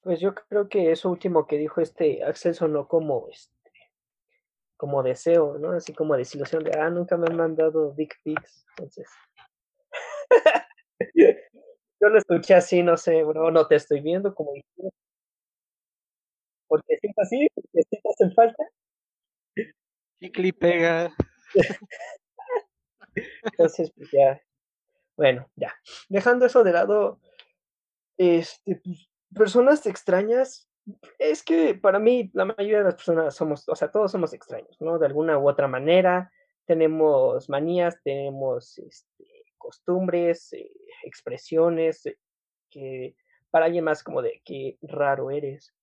Pues 0.02 0.20
yo 0.20 0.34
creo 0.34 0.68
que 0.68 0.92
eso 0.92 1.10
último 1.10 1.46
que 1.46 1.58
dijo 1.58 1.80
este 1.80 2.24
acceso 2.24 2.68
no 2.68 2.88
como 2.88 3.28
este, 3.30 3.63
como 4.76 5.02
deseo, 5.02 5.58
¿no? 5.58 5.72
Así 5.72 5.92
como 5.94 6.16
desilusión 6.16 6.64
de, 6.64 6.72
ah, 6.78 6.90
nunca 6.90 7.16
me 7.16 7.26
han 7.28 7.36
mandado 7.36 7.92
dick 7.92 8.14
pics, 8.22 8.66
entonces. 8.70 9.08
Yo 11.14 12.08
lo 12.08 12.18
escuché 12.18 12.54
así, 12.54 12.82
no 12.82 12.96
sé, 12.96 13.22
bro, 13.24 13.50
no 13.50 13.66
te 13.66 13.76
estoy 13.76 14.00
viendo 14.00 14.34
como 14.34 14.52
porque 16.68 16.96
siento 16.96 17.22
así, 17.22 17.46
porque 17.54 17.82
si 17.82 18.00
te 18.00 18.08
hacen 18.08 18.32
falta. 18.34 18.64
Chicle 20.20 20.52
pega. 20.52 21.14
Entonces, 23.44 23.92
pues 23.94 24.10
ya. 24.10 24.40
Bueno, 25.16 25.48
ya. 25.54 25.72
Dejando 26.08 26.46
eso 26.46 26.64
de 26.64 26.72
lado, 26.72 27.20
este, 28.18 28.80
pues, 28.84 29.08
personas 29.32 29.86
extrañas, 29.86 30.68
es 31.18 31.42
que 31.42 31.74
para 31.74 31.98
mí 31.98 32.30
la 32.34 32.44
mayoría 32.44 32.78
de 32.78 32.84
las 32.84 32.94
personas 32.94 33.34
somos, 33.34 33.68
o 33.68 33.74
sea, 33.74 33.90
todos 33.90 34.12
somos 34.12 34.32
extraños, 34.32 34.76
¿no? 34.80 34.98
De 34.98 35.06
alguna 35.06 35.38
u 35.38 35.48
otra 35.48 35.68
manera, 35.68 36.30
tenemos 36.66 37.48
manías, 37.48 38.00
tenemos 38.02 38.78
este, 38.78 39.44
costumbres, 39.56 40.52
eh, 40.52 40.70
expresiones, 41.04 42.04
eh, 42.06 42.18
que 42.70 43.16
para 43.50 43.66
alguien 43.66 43.84
más 43.84 44.02
como 44.02 44.20
de 44.20 44.42
qué 44.44 44.78
raro 44.82 45.30
eres. 45.30 45.74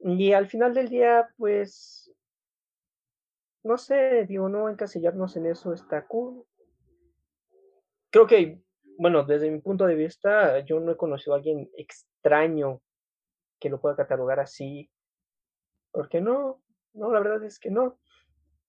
Y 0.00 0.32
al 0.32 0.48
final 0.48 0.74
del 0.74 0.88
día, 0.88 1.28
pues, 1.36 2.12
no 3.62 3.78
sé, 3.78 4.26
digo, 4.26 4.48
no 4.48 4.68
encasillarnos 4.68 5.36
en 5.36 5.46
eso 5.46 5.72
está 5.72 6.06
cool. 6.06 6.44
Creo 8.10 8.26
que, 8.26 8.60
bueno, 8.98 9.24
desde 9.24 9.50
mi 9.50 9.60
punto 9.60 9.86
de 9.86 9.94
vista, 9.94 10.60
yo 10.60 10.80
no 10.80 10.92
he 10.92 10.96
conocido 10.96 11.34
a 11.34 11.36
alguien 11.36 11.70
extraño 11.76 12.80
que 13.60 13.70
lo 13.70 13.80
pueda 13.80 13.96
catalogar 13.96 14.40
así. 14.40 14.90
¿Por 15.92 16.08
qué 16.08 16.20
no? 16.20 16.62
No, 16.92 17.12
la 17.12 17.20
verdad 17.20 17.44
es 17.44 17.58
que 17.58 17.70
no. 17.70 17.98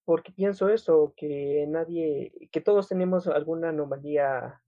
Porque 0.05 0.31
pienso 0.31 0.69
eso, 0.69 1.13
que 1.15 1.65
nadie, 1.67 2.33
que 2.51 2.61
todos 2.61 2.87
tenemos 2.87 3.27
alguna 3.27 3.69
anomalía 3.69 4.61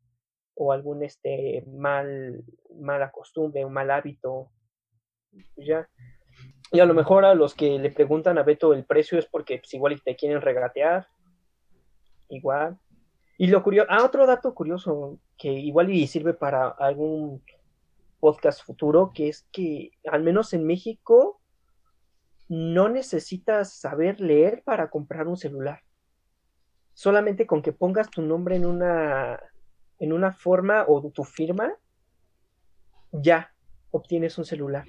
o 0.55 0.71
algún 0.71 1.03
este 1.03 1.63
mal, 1.67 2.43
mala 2.79 3.11
costumbre, 3.11 3.65
un 3.65 3.73
mal 3.73 3.91
hábito. 3.91 4.51
Pues 5.55 5.67
ya. 5.67 5.89
Y 6.71 6.79
a 6.79 6.85
lo 6.85 6.93
mejor 6.93 7.25
a 7.25 7.35
los 7.35 7.53
que 7.53 7.77
le 7.77 7.91
preguntan 7.91 8.37
a 8.37 8.43
Beto 8.43 8.73
el 8.73 8.85
precio 8.85 9.19
es 9.19 9.25
porque 9.25 9.59
pues, 9.59 9.73
igual 9.73 10.01
te 10.01 10.15
quieren 10.15 10.41
regatear. 10.41 11.07
Igual. 12.29 12.79
Y 13.37 13.47
lo 13.47 13.63
curioso, 13.63 13.87
ah, 13.91 14.03
otro 14.05 14.25
dato 14.25 14.53
curioso 14.53 15.19
que 15.37 15.51
igual 15.51 15.91
y 15.91 16.07
sirve 16.07 16.33
para 16.33 16.69
algún 16.69 17.43
podcast 18.23 18.63
futuro, 18.63 19.11
que 19.13 19.27
es 19.27 19.45
que 19.51 19.91
al 20.09 20.23
menos 20.23 20.53
en 20.53 20.65
México 20.65 21.41
no 22.47 22.87
necesitas 22.87 23.77
saber 23.77 24.21
leer 24.21 24.63
para 24.63 24.89
comprar 24.89 25.27
un 25.27 25.35
celular. 25.35 25.81
Solamente 26.93 27.45
con 27.45 27.61
que 27.61 27.73
pongas 27.73 28.09
tu 28.09 28.21
nombre 28.21 28.55
en 28.55 28.65
una 28.65 29.41
en 29.99 30.13
una 30.13 30.31
forma 30.31 30.85
o 30.87 31.11
tu 31.11 31.25
firma, 31.25 31.75
ya 33.11 33.53
obtienes 33.91 34.37
un 34.37 34.45
celular. 34.45 34.85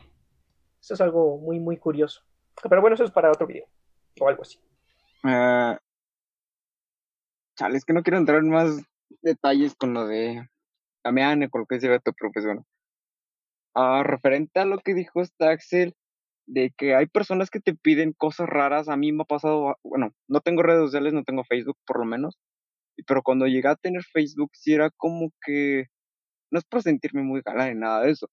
Eso 0.80 0.94
es 0.94 1.00
algo 1.00 1.38
muy, 1.38 1.58
muy 1.58 1.76
curioso. 1.76 2.22
Pero 2.62 2.80
bueno, 2.80 2.94
eso 2.94 3.02
es 3.02 3.10
para 3.10 3.32
otro 3.32 3.48
video 3.48 3.66
o 4.20 4.28
algo 4.28 4.42
así. 4.42 4.60
Uh, 5.24 5.76
chale, 7.56 7.78
es 7.78 7.84
que 7.84 7.94
no 7.94 8.04
quiero 8.04 8.18
entrar 8.18 8.38
en 8.38 8.50
más 8.50 8.80
detalles 9.22 9.74
con 9.74 9.92
lo 9.92 10.06
de 10.06 10.48
Damián 11.02 11.48
con 11.48 11.62
lo 11.62 11.66
que 11.66 11.74
dice 11.74 11.98
tu 11.98 12.12
profesor. 12.12 12.64
Ah, 13.74 14.02
referente 14.04 14.60
a 14.60 14.64
lo 14.64 14.78
que 14.78 14.94
dijo 14.94 15.20
este 15.20 15.46
Axel, 15.46 15.94
de 16.46 16.72
que 16.76 16.94
hay 16.94 17.06
personas 17.06 17.50
que 17.50 17.60
te 17.60 17.74
piden 17.74 18.12
cosas 18.12 18.48
raras, 18.48 18.88
a 18.88 18.96
mí 18.96 19.12
me 19.12 19.22
ha 19.22 19.26
pasado, 19.26 19.76
bueno, 19.82 20.12
no 20.28 20.40
tengo 20.40 20.62
redes 20.62 20.82
sociales, 20.82 21.12
no 21.12 21.24
tengo 21.24 21.44
Facebook 21.44 21.78
por 21.86 21.98
lo 21.98 22.04
menos, 22.04 22.38
pero 23.06 23.22
cuando 23.22 23.46
llegué 23.46 23.68
a 23.68 23.76
tener 23.76 24.02
Facebook 24.04 24.50
sí 24.54 24.74
era 24.74 24.90
como 24.90 25.30
que, 25.44 25.86
no 26.52 26.58
es 26.58 26.64
por 26.66 26.82
sentirme 26.82 27.22
muy 27.22 27.42
galán 27.44 27.74
ni 27.74 27.80
nada 27.80 28.02
de 28.04 28.12
eso, 28.12 28.28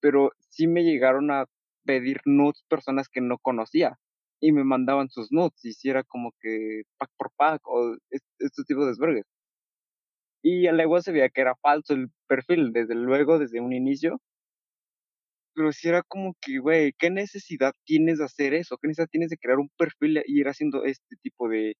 pero 0.00 0.32
sí 0.50 0.66
me 0.68 0.84
llegaron 0.84 1.30
a 1.30 1.46
pedir 1.84 2.20
nudes 2.26 2.62
personas 2.68 3.08
que 3.08 3.20
no 3.20 3.38
conocía 3.38 3.98
y 4.40 4.52
me 4.52 4.64
mandaban 4.64 5.10
sus 5.10 5.32
nudes 5.32 5.64
y 5.64 5.72
sí 5.74 5.90
era 5.90 6.04
como 6.04 6.32
que 6.40 6.82
pack 6.98 7.10
por 7.18 7.32
pack 7.36 7.62
o 7.68 7.96
este, 8.10 8.64
tipo 8.66 8.82
de 8.82 8.88
desvergues. 8.88 9.26
Y 10.42 10.66
al 10.66 10.80
igual 10.80 11.02
se 11.02 11.12
veía 11.12 11.28
que 11.28 11.40
era 11.42 11.54
falso 11.56 11.94
el 11.94 12.10
perfil, 12.26 12.72
desde 12.72 12.94
luego, 12.94 13.38
desde 13.38 13.60
un 13.60 13.72
inicio, 13.72 14.20
pero 15.54 15.72
si 15.72 15.88
era 15.88 16.02
como 16.02 16.34
que, 16.40 16.58
güey, 16.58 16.92
¿qué 16.98 17.10
necesidad 17.10 17.72
tienes 17.84 18.18
de 18.18 18.24
hacer 18.24 18.54
eso? 18.54 18.78
¿Qué 18.78 18.88
necesidad 18.88 19.08
tienes 19.10 19.30
de 19.30 19.38
crear 19.38 19.58
un 19.58 19.70
perfil 19.76 20.22
y 20.26 20.40
ir 20.40 20.48
haciendo 20.48 20.84
este 20.84 21.16
tipo 21.22 21.48
de, 21.48 21.74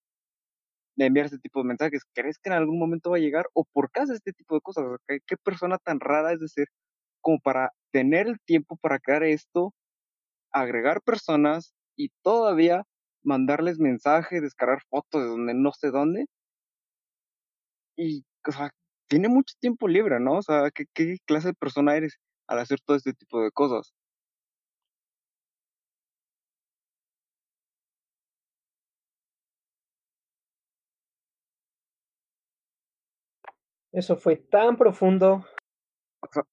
de 0.96 1.06
enviar 1.06 1.26
este 1.26 1.38
tipo 1.38 1.60
de 1.60 1.68
mensajes? 1.68 2.02
¿Crees 2.14 2.38
que 2.38 2.50
en 2.50 2.56
algún 2.56 2.78
momento 2.78 3.10
va 3.10 3.16
a 3.18 3.20
llegar? 3.20 3.46
¿O 3.54 3.64
por 3.72 3.90
qué 3.90 4.00
haces 4.00 4.16
este 4.16 4.32
tipo 4.32 4.54
de 4.54 4.60
cosas? 4.62 4.84
¿Qué, 5.08 5.20
qué 5.26 5.36
persona 5.36 5.78
tan 5.78 6.00
rara 6.00 6.32
es 6.32 6.40
de 6.40 6.48
ser 6.48 6.68
como 7.20 7.40
para 7.40 7.72
tener 7.92 8.26
el 8.28 8.40
tiempo 8.40 8.76
para 8.76 8.98
crear 8.98 9.24
esto, 9.24 9.74
agregar 10.52 11.02
personas 11.02 11.74
y 11.96 12.10
todavía 12.22 12.84
mandarles 13.22 13.78
mensajes, 13.78 14.42
descargar 14.42 14.82
fotos 14.90 15.22
de 15.22 15.28
donde 15.28 15.54
no 15.54 15.72
sé 15.72 15.90
dónde? 15.90 16.26
Y, 17.96 18.24
o 18.48 18.52
sea, 18.52 18.70
tiene 19.08 19.28
mucho 19.28 19.54
tiempo 19.60 19.88
libre, 19.88 20.20
¿no? 20.20 20.38
O 20.38 20.42
sea, 20.42 20.70
¿qué, 20.72 20.84
qué 20.94 21.16
clase 21.26 21.48
de 21.48 21.54
persona 21.54 21.96
eres? 21.96 22.16
Al 22.50 22.58
hacer 22.58 22.80
todo 22.80 22.96
este 22.96 23.14
tipo 23.14 23.40
de 23.40 23.52
cosas. 23.52 23.94
Eso 33.92 34.16
fue 34.16 34.36
tan 34.36 34.76
profundo. 34.76 35.44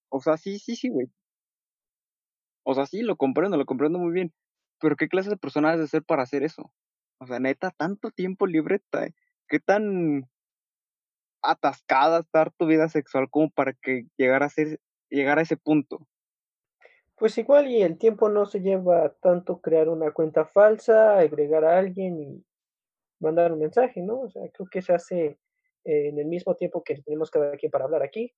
O 0.09 0.19
sea, 0.21 0.37
sí, 0.37 0.59
sí, 0.59 0.75
sí, 0.75 0.89
güey. 0.89 1.07
O 2.63 2.75
sea, 2.75 2.85
sí, 2.85 3.01
lo 3.01 3.15
comprendo, 3.15 3.57
lo 3.57 3.65
comprendo 3.65 3.97
muy 3.97 4.11
bien. 4.13 4.33
pero 4.79 4.95
¿qué 4.95 5.07
clase 5.07 5.29
de 5.31 5.37
persona 5.37 5.71
has 5.71 5.79
de 5.79 5.87
ser 5.87 6.03
para 6.03 6.23
hacer 6.23 6.43
eso? 6.43 6.71
O 7.19 7.25
sea, 7.25 7.39
neta, 7.39 7.71
tanto 7.71 8.11
tiempo 8.11 8.45
libre, 8.45 8.81
¿qué 9.47 9.59
tan 9.59 10.27
atascada 11.41 12.19
estar 12.19 12.51
tu 12.51 12.67
vida 12.67 12.89
sexual 12.89 13.29
como 13.29 13.49
para 13.49 13.73
que 13.73 14.05
llegar 14.17 14.43
a 14.43 14.49
ser, 14.49 14.79
llegar 15.09 15.39
a 15.39 15.41
ese 15.41 15.57
punto? 15.57 16.07
Pues 17.15 17.37
igual 17.37 17.67
y 17.67 17.81
el 17.81 17.97
tiempo 17.97 18.29
no 18.29 18.45
se 18.45 18.59
lleva 18.59 19.13
tanto 19.21 19.59
crear 19.59 19.89
una 19.89 20.11
cuenta 20.11 20.45
falsa, 20.45 21.17
agregar 21.17 21.65
a 21.65 21.79
alguien 21.79 22.21
y 22.21 22.45
mandar 23.19 23.51
un 23.51 23.59
mensaje, 23.59 24.01
¿no? 24.01 24.21
O 24.21 24.29
sea, 24.29 24.43
creo 24.53 24.67
que 24.71 24.81
se 24.81 24.93
hace 24.93 25.39
en 25.83 26.19
el 26.19 26.25
mismo 26.25 26.55
tiempo 26.55 26.83
que 26.83 27.01
tenemos 27.01 27.31
cada 27.31 27.55
quien 27.55 27.71
para 27.71 27.85
hablar 27.85 28.03
aquí, 28.03 28.33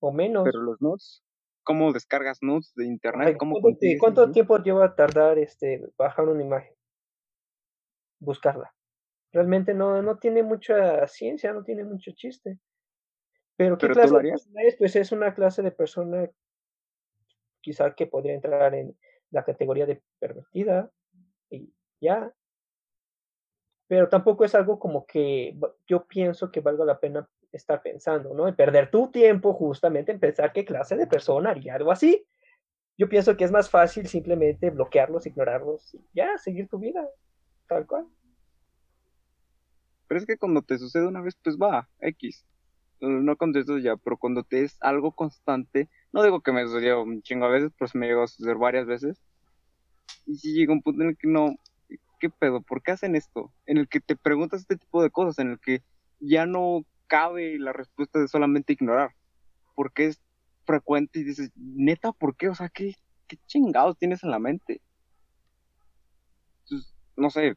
o 0.00 0.12
menos. 0.12 0.44
Pero 0.44 0.62
los 0.62 0.80
nudes, 0.80 1.22
¿cómo 1.64 1.92
descargas 1.92 2.38
nudes 2.40 2.72
de 2.76 2.86
internet? 2.86 3.36
¿Cómo 3.38 3.58
¿Cuánto, 4.00 4.30
tiempo 4.30 4.58
lleva 4.58 4.86
a 4.86 4.94
tardar 4.94 5.38
este 5.38 5.84
bajar 5.98 6.28
una 6.28 6.42
imagen? 6.42 6.74
Buscarla. 8.20 8.72
Realmente 9.32 9.74
no, 9.74 10.00
no 10.00 10.18
tiene 10.18 10.42
mucha 10.42 11.06
ciencia, 11.08 11.52
no 11.52 11.62
tiene 11.62 11.84
mucho 11.84 12.12
chiste. 12.14 12.58
Pero 13.58 13.76
¿qué 13.76 13.88
clase 13.88 14.14
de 14.14 14.30
persona 14.30 14.62
es? 14.62 14.76
Pues 14.76 14.94
es 14.94 15.10
una 15.10 15.34
clase 15.34 15.62
de 15.62 15.72
persona 15.72 16.30
quizá 17.60 17.92
que 17.96 18.06
podría 18.06 18.34
entrar 18.34 18.72
en 18.72 18.96
la 19.30 19.44
categoría 19.44 19.84
de 19.84 20.00
pervertida 20.20 20.92
y 21.50 21.74
ya. 22.00 22.32
Pero 23.88 24.08
tampoco 24.08 24.44
es 24.44 24.54
algo 24.54 24.78
como 24.78 25.04
que 25.06 25.58
yo 25.88 26.06
pienso 26.06 26.52
que 26.52 26.60
valga 26.60 26.84
la 26.84 27.00
pena 27.00 27.28
estar 27.50 27.82
pensando, 27.82 28.32
¿no? 28.32 28.48
Y 28.48 28.52
perder 28.52 28.92
tu 28.92 29.10
tiempo 29.10 29.52
justamente 29.52 30.12
en 30.12 30.20
pensar 30.20 30.52
qué 30.52 30.64
clase 30.64 30.96
de 30.96 31.08
persona 31.08 31.50
haría 31.50 31.74
algo 31.74 31.90
así. 31.90 32.24
Yo 32.96 33.08
pienso 33.08 33.36
que 33.36 33.42
es 33.42 33.50
más 33.50 33.68
fácil 33.68 34.06
simplemente 34.06 34.70
bloquearlos, 34.70 35.26
ignorarlos 35.26 35.94
y 35.94 36.06
ya, 36.14 36.38
seguir 36.38 36.68
tu 36.68 36.78
vida, 36.78 37.04
tal 37.66 37.88
cual. 37.88 38.06
Pero 40.06 40.20
es 40.20 40.26
que 40.26 40.38
cuando 40.38 40.62
te 40.62 40.78
sucede 40.78 41.08
una 41.08 41.22
vez, 41.22 41.36
pues 41.42 41.56
va, 41.56 41.88
X. 41.98 42.46
No 43.00 43.36
contesto 43.36 43.78
ya, 43.78 43.96
pero 43.96 44.16
cuando 44.16 44.42
te 44.42 44.64
es 44.64 44.76
algo 44.80 45.12
constante, 45.12 45.88
no 46.12 46.22
digo 46.22 46.40
que 46.40 46.52
me 46.52 46.64
sucedió 46.64 47.02
un 47.02 47.22
chingo 47.22 47.46
a 47.46 47.50
veces, 47.50 47.72
pero 47.78 47.88
se 47.88 47.98
me 47.98 48.06
llegó 48.06 48.24
a 48.24 48.28
suceder 48.28 48.56
varias 48.56 48.86
veces. 48.86 49.20
Y 50.26 50.36
si 50.36 50.52
llega 50.52 50.72
un 50.72 50.82
punto 50.82 51.02
en 51.02 51.10
el 51.10 51.16
que 51.16 51.28
no, 51.28 51.56
¿qué 52.18 52.30
pedo? 52.30 52.60
¿Por 52.60 52.82
qué 52.82 52.92
hacen 52.92 53.14
esto? 53.14 53.52
En 53.66 53.78
el 53.78 53.88
que 53.88 54.00
te 54.00 54.16
preguntas 54.16 54.60
este 54.60 54.76
tipo 54.76 55.02
de 55.02 55.10
cosas, 55.10 55.38
en 55.38 55.52
el 55.52 55.60
que 55.60 55.82
ya 56.20 56.46
no 56.46 56.84
cabe 57.06 57.58
la 57.58 57.72
respuesta 57.72 58.18
de 58.18 58.28
solamente 58.28 58.72
ignorar. 58.72 59.14
Porque 59.74 60.06
es 60.06 60.20
frecuente 60.66 61.20
y 61.20 61.24
dices, 61.24 61.50
neta, 61.54 62.12
¿por 62.12 62.36
qué? 62.36 62.48
O 62.48 62.54
sea, 62.54 62.68
¿qué, 62.68 62.94
qué 63.26 63.38
chingados 63.46 63.96
tienes 63.96 64.22
en 64.22 64.30
la 64.30 64.38
mente? 64.38 64.80
Entonces, 66.64 66.94
no 67.16 67.30
sé. 67.30 67.56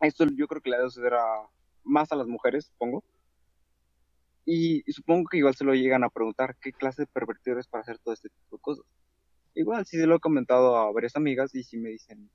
Esto 0.00 0.26
yo 0.26 0.46
creo 0.48 0.62
que 0.62 0.70
le 0.70 0.76
debe 0.76 0.90
suceder 0.90 1.14
a, 1.14 1.48
más 1.82 2.12
a 2.12 2.16
las 2.16 2.26
mujeres, 2.26 2.66
supongo. 2.66 3.04
Y, 4.44 4.82
supongo 4.92 5.28
que 5.30 5.38
igual 5.38 5.54
se 5.54 5.64
lo 5.64 5.74
llegan 5.74 6.04
a 6.04 6.10
preguntar 6.10 6.56
qué 6.60 6.72
clase 6.72 7.02
de 7.02 7.06
pervertido 7.06 7.58
es 7.58 7.66
para 7.66 7.82
hacer 7.82 7.98
todo 7.98 8.14
este 8.14 8.28
tipo 8.28 8.56
de 8.56 8.62
cosas. 8.62 8.84
Igual 9.54 9.86
sí 9.86 9.98
se 9.98 10.06
lo 10.06 10.16
he 10.16 10.20
comentado 10.20 10.76
a 10.76 10.92
varias 10.92 11.16
amigas 11.16 11.54
y 11.54 11.62
si 11.62 11.78
me 11.78 11.90
dicen, 11.90 12.28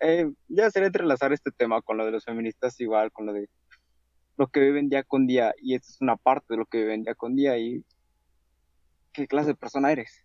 eh, 0.00 0.30
ya 0.48 0.70
sería 0.70 0.88
entrelazar 0.88 1.32
este 1.32 1.52
tema 1.52 1.80
con 1.82 1.96
lo 1.96 2.04
de 2.04 2.10
los 2.10 2.24
feministas 2.24 2.78
igual, 2.80 3.12
con 3.12 3.26
lo 3.26 3.32
de 3.32 3.48
lo 4.36 4.48
que 4.48 4.60
viven 4.60 4.88
día 4.88 5.04
con 5.04 5.26
día 5.26 5.54
y 5.60 5.74
esta 5.74 5.88
es 5.92 6.00
una 6.00 6.16
parte 6.16 6.46
de 6.50 6.56
lo 6.56 6.66
que 6.66 6.78
viven 6.78 7.04
día 7.04 7.14
con 7.14 7.36
día 7.36 7.56
y 7.58 7.84
qué 9.12 9.26
clase 9.28 9.48
de 9.48 9.54
persona 9.54 9.92
eres. 9.92 10.24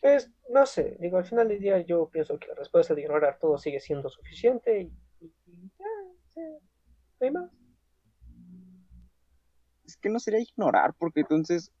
Pues 0.00 0.30
no 0.48 0.64
sé, 0.66 0.96
digo, 0.98 1.18
al 1.18 1.26
final 1.26 1.48
del 1.48 1.60
día 1.60 1.78
yo 1.80 2.08
pienso 2.08 2.38
que 2.38 2.48
la 2.48 2.54
respuesta 2.54 2.94
de 2.94 3.02
ignorar 3.02 3.38
todo 3.38 3.58
sigue 3.58 3.80
siendo 3.80 4.08
suficiente 4.08 4.80
y, 4.80 4.90
ya, 5.78 6.42
no 7.20 7.26
hay 7.26 7.32
más. 7.32 7.50
Es 9.86 9.96
que 9.96 10.08
no 10.08 10.18
sería 10.18 10.40
ignorar, 10.40 10.94
porque 10.98 11.20
entonces. 11.20 11.72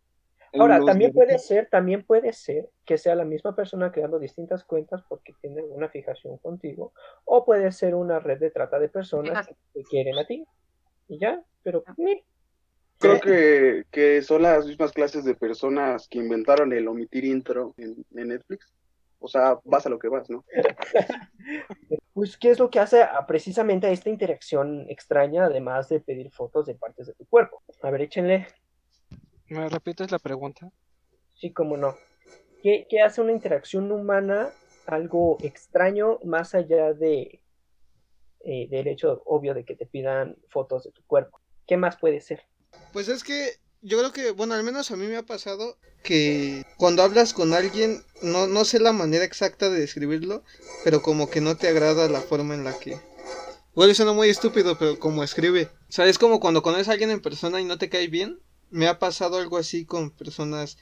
Ahora, 0.52 0.80
también 0.84 1.12
puede 1.12 1.38
ser, 1.38 1.68
también 1.70 2.04
puede 2.04 2.32
ser 2.32 2.70
que 2.84 2.98
sea 2.98 3.14
la 3.14 3.24
misma 3.24 3.54
persona 3.54 3.92
creando 3.92 4.18
distintas 4.18 4.64
cuentas 4.64 5.00
porque 5.08 5.32
tiene 5.40 5.62
una 5.62 5.88
fijación 5.88 6.38
contigo, 6.38 6.92
o 7.24 7.44
puede 7.44 7.70
ser 7.70 7.94
una 7.94 8.18
red 8.18 8.40
de 8.40 8.50
trata 8.50 8.80
de 8.80 8.88
personas 8.88 9.48
que 9.72 9.82
quieren 9.84 10.18
a 10.18 10.26
ti. 10.26 10.44
Y 11.06 11.18
ya, 11.18 11.42
pero 11.62 11.84
Creo 13.00 13.18
que, 13.18 13.84
que, 13.90 14.20
son 14.20 14.42
las 14.42 14.66
mismas 14.66 14.92
clases 14.92 15.24
de 15.24 15.34
personas 15.34 16.06
que 16.06 16.18
inventaron 16.18 16.72
el 16.74 16.86
omitir 16.86 17.24
intro 17.24 17.74
en, 17.78 18.04
Netflix. 18.10 18.74
O 19.20 19.28
sea, 19.28 19.58
vas 19.64 19.86
a 19.86 19.90
lo 19.90 19.98
que 19.98 20.08
vas, 20.08 20.28
¿no? 20.30 20.44
pues, 22.14 22.36
¿qué 22.38 22.50
es 22.50 22.58
lo 22.58 22.70
que 22.70 22.80
hace 22.80 23.02
a, 23.02 23.26
precisamente 23.26 23.86
a 23.86 23.90
esta 23.90 24.08
interacción 24.08 24.86
extraña, 24.88 25.44
además 25.44 25.88
de 25.90 26.00
pedir 26.00 26.30
fotos 26.30 26.66
de 26.66 26.74
partes 26.74 27.06
de 27.06 27.14
tu 27.14 27.26
cuerpo? 27.26 27.62
A 27.82 27.90
ver, 27.90 28.02
échenle. 28.02 28.46
¿Me 29.48 29.68
repites 29.68 30.10
la 30.10 30.18
pregunta? 30.18 30.70
Sí, 31.34 31.52
cómo 31.52 31.76
no. 31.76 31.96
¿Qué, 32.62 32.86
qué 32.88 33.02
hace 33.02 33.20
una 33.20 33.32
interacción 33.32 33.92
humana 33.92 34.50
algo 34.86 35.36
extraño 35.42 36.18
más 36.24 36.54
allá 36.54 36.92
de 36.94 37.40
eh, 38.42 38.68
del 38.70 38.88
hecho 38.88 39.22
obvio 39.26 39.52
de 39.52 39.64
que 39.64 39.76
te 39.76 39.86
pidan 39.86 40.36
fotos 40.48 40.84
de 40.84 40.92
tu 40.92 41.04
cuerpo? 41.04 41.40
¿Qué 41.66 41.76
más 41.76 41.98
puede 41.98 42.20
ser? 42.20 42.42
Pues 42.92 43.08
es 43.08 43.22
que 43.22 43.50
yo 43.82 43.98
creo 43.98 44.12
que, 44.12 44.30
bueno, 44.30 44.54
al 44.54 44.62
menos 44.62 44.90
a 44.90 44.96
mí 44.96 45.06
me 45.06 45.16
ha 45.16 45.22
pasado 45.24 45.78
que 46.02 46.64
cuando 46.76 47.02
hablas 47.02 47.34
con 47.34 47.54
alguien, 47.54 48.04
no, 48.22 48.46
no 48.46 48.64
sé 48.64 48.80
la 48.80 48.92
manera 48.92 49.24
exacta 49.24 49.70
de 49.70 49.80
describirlo, 49.80 50.42
pero 50.84 51.02
como 51.02 51.30
que 51.30 51.40
no 51.40 51.56
te 51.56 51.68
agrada 51.68 52.08
la 52.08 52.20
forma 52.20 52.54
en 52.54 52.64
la 52.64 52.78
que... 52.78 53.00
Bueno, 53.74 53.94
suena 53.94 54.12
muy 54.12 54.28
estúpido, 54.28 54.76
pero 54.78 54.98
como 54.98 55.22
escribe. 55.22 55.70
O 55.88 55.92
sea, 55.92 56.06
es 56.06 56.18
como 56.18 56.40
cuando 56.40 56.62
conoces 56.62 56.88
a 56.88 56.92
alguien 56.92 57.10
en 57.10 57.20
persona 57.20 57.60
y 57.60 57.64
no 57.64 57.78
te 57.78 57.88
cae 57.88 58.08
bien. 58.08 58.40
Me 58.70 58.88
ha 58.88 58.98
pasado 58.98 59.38
algo 59.38 59.56
así 59.58 59.84
con 59.84 60.10
personas 60.10 60.76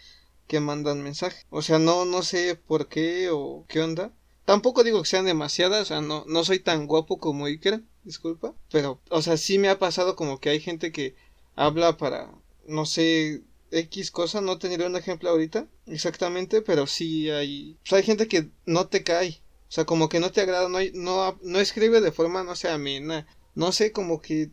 que 0.46 0.60
mandan 0.60 1.02
mensaje. 1.02 1.44
O 1.50 1.62
sea, 1.62 1.78
no, 1.78 2.04
no 2.04 2.22
sé 2.22 2.56
por 2.56 2.88
qué 2.88 3.28
o 3.30 3.64
qué 3.68 3.80
onda. 3.80 4.12
Tampoco 4.44 4.82
digo 4.82 5.02
que 5.02 5.08
sean 5.08 5.26
demasiadas, 5.26 5.82
o 5.82 5.84
sea, 5.84 6.00
no, 6.00 6.24
no 6.26 6.42
soy 6.42 6.58
tan 6.58 6.86
guapo 6.86 7.18
como 7.18 7.44
Iker, 7.44 7.82
disculpa. 8.02 8.54
Pero, 8.70 8.98
o 9.10 9.20
sea, 9.20 9.36
sí 9.36 9.58
me 9.58 9.68
ha 9.68 9.78
pasado 9.78 10.16
como 10.16 10.40
que 10.40 10.48
hay 10.48 10.58
gente 10.58 10.90
que 10.90 11.14
habla 11.54 11.98
para, 11.98 12.32
no 12.68 12.84
sé, 12.84 13.42
X 13.70 14.10
cosa, 14.10 14.40
no 14.40 14.58
tendría 14.58 14.86
un 14.86 14.96
ejemplo 14.96 15.30
ahorita 15.30 15.66
exactamente, 15.86 16.62
pero 16.62 16.86
sí 16.86 17.30
hay, 17.30 17.76
pues 17.80 17.94
hay 17.94 18.02
gente 18.02 18.28
que 18.28 18.50
no 18.66 18.88
te 18.88 19.02
cae, 19.02 19.40
o 19.68 19.70
sea, 19.72 19.86
como 19.86 20.08
que 20.08 20.20
no 20.20 20.30
te 20.30 20.42
agrada, 20.42 20.68
no, 20.68 20.78
no, 20.94 21.38
no 21.42 21.60
escribe 21.60 22.00
de 22.00 22.12
forma, 22.12 22.44
no 22.44 22.54
sé, 22.54 22.68
amena, 22.68 23.26
no 23.54 23.72
sé, 23.72 23.90
como 23.90 24.20
que 24.20 24.50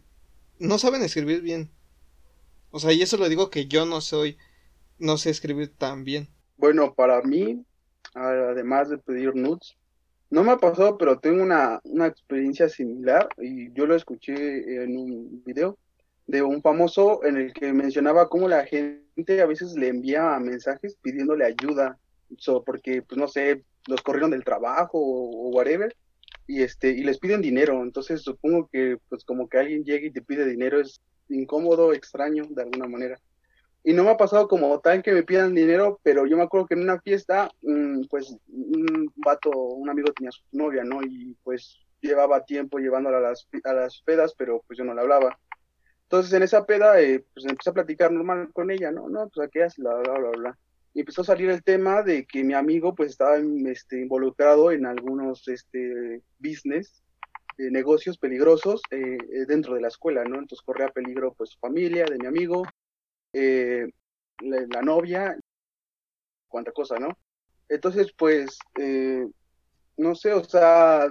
no 0.59 0.80
saben 0.80 1.03
escribir 1.03 1.41
bien. 1.41 1.70
O 2.72 2.80
sea, 2.80 2.93
y 2.93 3.01
eso 3.01 3.18
lo 3.18 3.30
digo 3.30 3.49
que 3.49 3.68
yo 3.68 3.86
no 3.86 4.01
soy, 4.01 4.38
no 4.97 5.18
sé 5.18 5.30
escribir 5.30 5.74
tan 5.78 6.03
bien. 6.05 6.30
Bueno, 6.57 6.93
para 6.93 7.22
mí, 7.22 7.66
además 8.13 8.89
de 8.89 8.97
pedir 8.97 9.36
nudes, 9.36 9.76
no 10.30 10.43
me 10.43 10.51
ha 10.51 10.57
pasado, 10.57 10.97
pero 10.97 11.20
tengo 11.20 11.43
una, 11.43 11.80
una 11.84 12.07
experiencia 12.07 12.70
similar 12.70 13.28
y 13.38 13.72
yo 13.74 13.86
lo 13.86 13.95
escuché 13.95 14.84
en 14.84 14.97
un 14.97 15.43
video 15.45 15.78
de 16.28 16.42
un 16.42 16.62
famoso 16.62 17.24
en 17.24 17.38
el 17.38 17.54
que 17.54 17.72
mencionaba 17.74 18.30
cómo 18.30 18.48
la 18.48 18.66
gente 18.66 19.42
a 19.42 19.46
veces 19.46 19.76
le 19.76 19.90
envía 19.90 20.40
mensajes 20.40 20.98
pidiéndole 21.02 21.46
ayuda, 21.46 21.98
porque, 22.66 23.02
pues 23.02 23.18
no 23.18 23.28
sé, 23.28 23.64
los 23.88 24.02
corrieron 24.02 24.32
del 24.32 24.44
trabajo 24.44 24.98
o, 24.98 25.50
whatever, 25.50 25.96
y, 26.48 26.62
este, 26.64 26.90
y 26.90 27.04
les 27.04 27.20
piden 27.20 27.42
dinero. 27.42 27.82
Entonces 27.84 28.22
supongo 28.22 28.68
que, 28.72 28.98
pues 29.10 29.24
como 29.24 29.48
que 29.48 29.60
alguien 29.60 29.84
llegue 29.84 30.08
y 30.08 30.12
te 30.12 30.22
pide 30.22 30.46
dinero 30.46 30.80
es 30.80 31.02
incómodo, 31.30 31.94
extraño, 31.94 32.46
de 32.50 32.64
alguna 32.64 32.88
manera. 32.88 33.20
Y 33.84 33.94
no 33.94 34.04
me 34.04 34.10
ha 34.10 34.18
pasado 34.18 34.48
como 34.48 34.80
tal 34.80 35.04
que 35.04 35.12
me 35.12 35.22
pidan 35.22 35.54
dinero, 35.54 36.00
pero 36.02 36.26
yo 36.26 36.38
me 36.38 36.44
acuerdo 36.44 36.66
que 36.66 36.74
en 36.74 36.82
una 36.82 37.00
fiesta, 37.02 37.52
mm, 37.62 38.06
pues 38.10 38.36
un 38.48 39.14
vato, 39.18 39.52
un 39.52 39.90
amigo 39.90 40.12
tenía 40.12 40.32
su 40.32 40.42
novia, 40.52 40.84
¿no? 40.84 41.04
Y 41.04 41.36
pues 41.44 41.80
llevaba 42.02 42.46
tiempo 42.46 42.80
llevándola 42.80 43.20
a 43.20 43.22
las, 43.22 43.48
a 43.64 43.74
las 43.74 44.02
pedas, 44.02 44.34
pero 44.36 44.64
pues 44.66 44.78
yo 44.80 44.86
no 44.86 44.96
le 44.96 45.02
hablaba. 45.02 45.38
Entonces 46.16 46.34
en 46.34 46.43
esa 46.43 46.66
peda, 46.66 47.01
eh, 47.01 47.26
pues 47.34 47.45
empecé 47.45 47.72
a 47.72 47.74
platicar 47.74 48.09
normal 48.09 48.49
con 48.53 48.72
ella, 48.72 48.89
¿no? 48.89 49.09
No, 49.09 49.28
pues 49.28 49.45
aquí 49.45 49.59
hace, 49.59 49.82
bla, 49.82 49.95
bla, 49.95 50.13
bla, 50.18 50.30
bla. 50.30 50.59
Y 50.93 51.01
empezó 51.01 51.24
a 51.24 51.26
salir 51.26 51.49
el 51.49 51.61
tema 51.61 52.03
de 52.03 52.26
que 52.26 52.41
mi 52.41 52.53
amigo 52.53 52.95
pues 52.95 53.11
estaba 53.11 53.36
este, 53.66 53.99
involucrado 53.99 54.72
en 54.72 54.86
algunos 54.86 55.45
este, 55.49 56.22
business, 56.39 57.03
eh, 57.57 57.70
negocios 57.70 58.18
peligrosos 58.18 58.82
eh, 58.91 59.18
dentro 59.45 59.74
de 59.76 59.82
la 59.82 59.89
escuela, 59.89 60.24
¿no? 60.24 60.36
Entonces 60.36 60.61
corría 60.61 60.88
peligro 60.88 61.34
pues 61.34 61.49
su 61.49 61.59
familia, 61.59 62.05
de 62.05 62.18
mi 62.18 62.28
amigo, 62.28 62.63
la, 63.34 64.82
novia, 64.82 65.38
cuánta 66.47 66.72
cosa, 66.72 66.97
¿no? 66.97 67.09
Entonces 67.68 68.13
pues, 68.18 68.57
no 69.97 70.16
sé, 70.16 70.32
o 70.32 70.45
sea, 70.45 71.09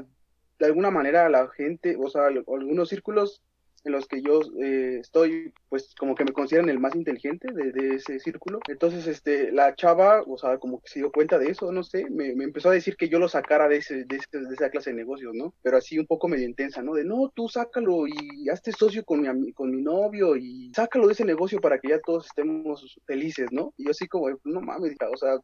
de 0.59 0.67
alguna 0.67 0.91
manera 0.91 1.29
la 1.29 1.47
gente, 1.49 1.95
o 2.01 2.09
sea, 2.09 2.29
algunos 2.29 2.89
círculos 2.89 3.43
en 3.85 3.93
los 3.93 4.07
que 4.07 4.23
yo 4.23 4.41
eh, 4.63 4.99
estoy, 5.01 5.53
pues 5.69 5.95
como 5.99 6.15
que 6.15 6.25
me 6.25 6.33
consideran 6.33 6.71
el 6.71 6.81
más 6.81 6.95
inteligente 6.95 7.49
de, 7.53 7.97
ese 7.97 8.19
círculo. 8.19 8.59
Entonces, 8.69 9.07
este, 9.07 9.53
la 9.53 9.75
chava, 9.75 10.23
o 10.27 10.39
sea, 10.39 10.59
como 10.59 10.81
que 10.81 10.89
se 10.89 11.01
dio 11.01 11.13
cuenta 11.13 11.39
de 11.39 11.51
eso, 11.51 11.71
no 11.71 11.83
sé, 11.83 12.09
me, 12.11 12.29
empezó 12.31 12.71
a 12.71 12.75
decir 12.75 12.97
que 12.97 13.09
yo 13.09 13.19
lo 13.19 13.29
sacara 13.29 13.69
de, 13.69 13.77
ese, 13.77 14.05
de, 14.05 14.17
esa 14.17 14.71
clase 14.71 14.91
de 14.91 14.97
negocios, 14.97 15.33
¿no? 15.35 15.55
Pero 15.63 15.77
así 15.77 15.99
un 15.99 16.07
poco 16.07 16.29
medio 16.29 16.47
intensa, 16.47 16.83
¿no? 16.83 16.95
De, 16.95 17.05
no, 17.05 17.31
tú 17.35 17.49
sácalo 17.49 18.07
y 18.07 18.49
hazte 18.49 18.73
socio 18.73 19.05
con 19.05 19.21
mi, 19.21 19.53
con 19.53 19.71
mi 19.71 19.83
novio 19.83 20.37
y 20.37 20.73
sácalo 20.75 21.07
de 21.07 21.13
ese 21.13 21.25
negocio 21.25 21.61
para 21.61 21.79
que 21.79 21.89
ya 21.91 22.01
todos 22.01 22.27
estemos 22.27 22.99
felices, 23.07 23.49
¿no? 23.53 23.75
Y 23.77 23.85
yo 23.85 23.91
así 23.91 24.09
como, 24.09 24.31
no 24.45 24.61
mames, 24.63 24.97
o 25.13 25.17
sea, 25.17 25.39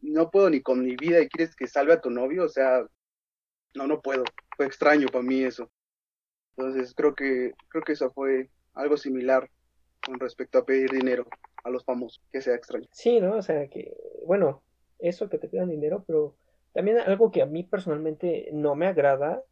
no 0.00 0.30
puedo 0.30 0.50
ni 0.50 0.60
con 0.60 0.84
mi 0.84 0.96
vida 0.96 1.20
y 1.20 1.28
quieres 1.28 1.56
que 1.56 1.66
salve 1.66 1.94
a 1.94 2.00
tu 2.00 2.10
novio, 2.10 2.44
o 2.44 2.48
sea, 2.48 2.84
no, 3.74 3.86
no 3.86 4.00
puedo. 4.00 4.24
Fue 4.56 4.66
extraño 4.66 5.08
para 5.08 5.24
mí 5.24 5.42
eso. 5.42 5.70
Entonces 6.56 6.94
creo 6.94 7.14
que, 7.14 7.52
creo 7.68 7.82
que 7.82 7.92
eso 7.92 8.10
fue 8.12 8.50
algo 8.74 8.96
similar 8.96 9.50
con 10.04 10.20
respecto 10.20 10.58
a 10.58 10.64
pedir 10.64 10.90
dinero 10.90 11.26
a 11.64 11.70
los 11.70 11.84
famosos, 11.84 12.22
que 12.30 12.40
sea 12.40 12.54
extraño. 12.54 12.86
Sí, 12.92 13.20
¿no? 13.20 13.36
O 13.36 13.42
sea, 13.42 13.68
que, 13.68 13.96
bueno, 14.26 14.62
eso 14.98 15.28
que 15.28 15.38
te 15.38 15.48
pidan 15.48 15.70
dinero, 15.70 16.04
pero 16.06 16.36
también 16.72 16.98
algo 16.98 17.30
que 17.30 17.42
a 17.42 17.46
mí 17.46 17.64
personalmente 17.64 18.48
no 18.52 18.74
me 18.74 18.86
agrada 18.86 19.42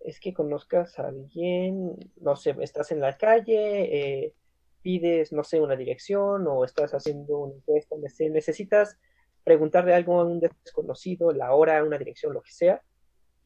es 0.00 0.20
que 0.20 0.32
conozcas 0.32 0.98
a 0.98 1.08
alguien, 1.08 1.96
no 2.20 2.36
sé, 2.36 2.54
estás 2.60 2.92
en 2.92 3.00
la 3.00 3.16
calle, 3.16 4.24
eh, 4.24 4.34
pides, 4.82 5.32
no 5.32 5.42
sé, 5.42 5.60
una 5.60 5.76
dirección 5.76 6.46
o 6.46 6.64
estás 6.64 6.94
haciendo 6.94 7.38
una 7.38 7.54
encuesta, 7.54 7.96
necesitas 7.98 8.96
preguntarle 9.42 9.94
algo 9.94 10.20
a 10.20 10.24
un 10.24 10.40
desconocido, 10.40 11.32
la 11.32 11.52
hora, 11.54 11.82
una 11.82 11.98
dirección, 11.98 12.32
lo 12.32 12.42
que 12.42 12.52
sea, 12.52 12.82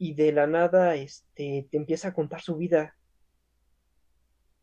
y 0.00 0.14
de 0.14 0.32
la 0.32 0.46
nada 0.46 0.94
este, 0.94 1.68
te 1.70 1.76
empieza 1.76 2.08
a 2.08 2.14
contar 2.14 2.40
su 2.40 2.56
vida. 2.56 2.96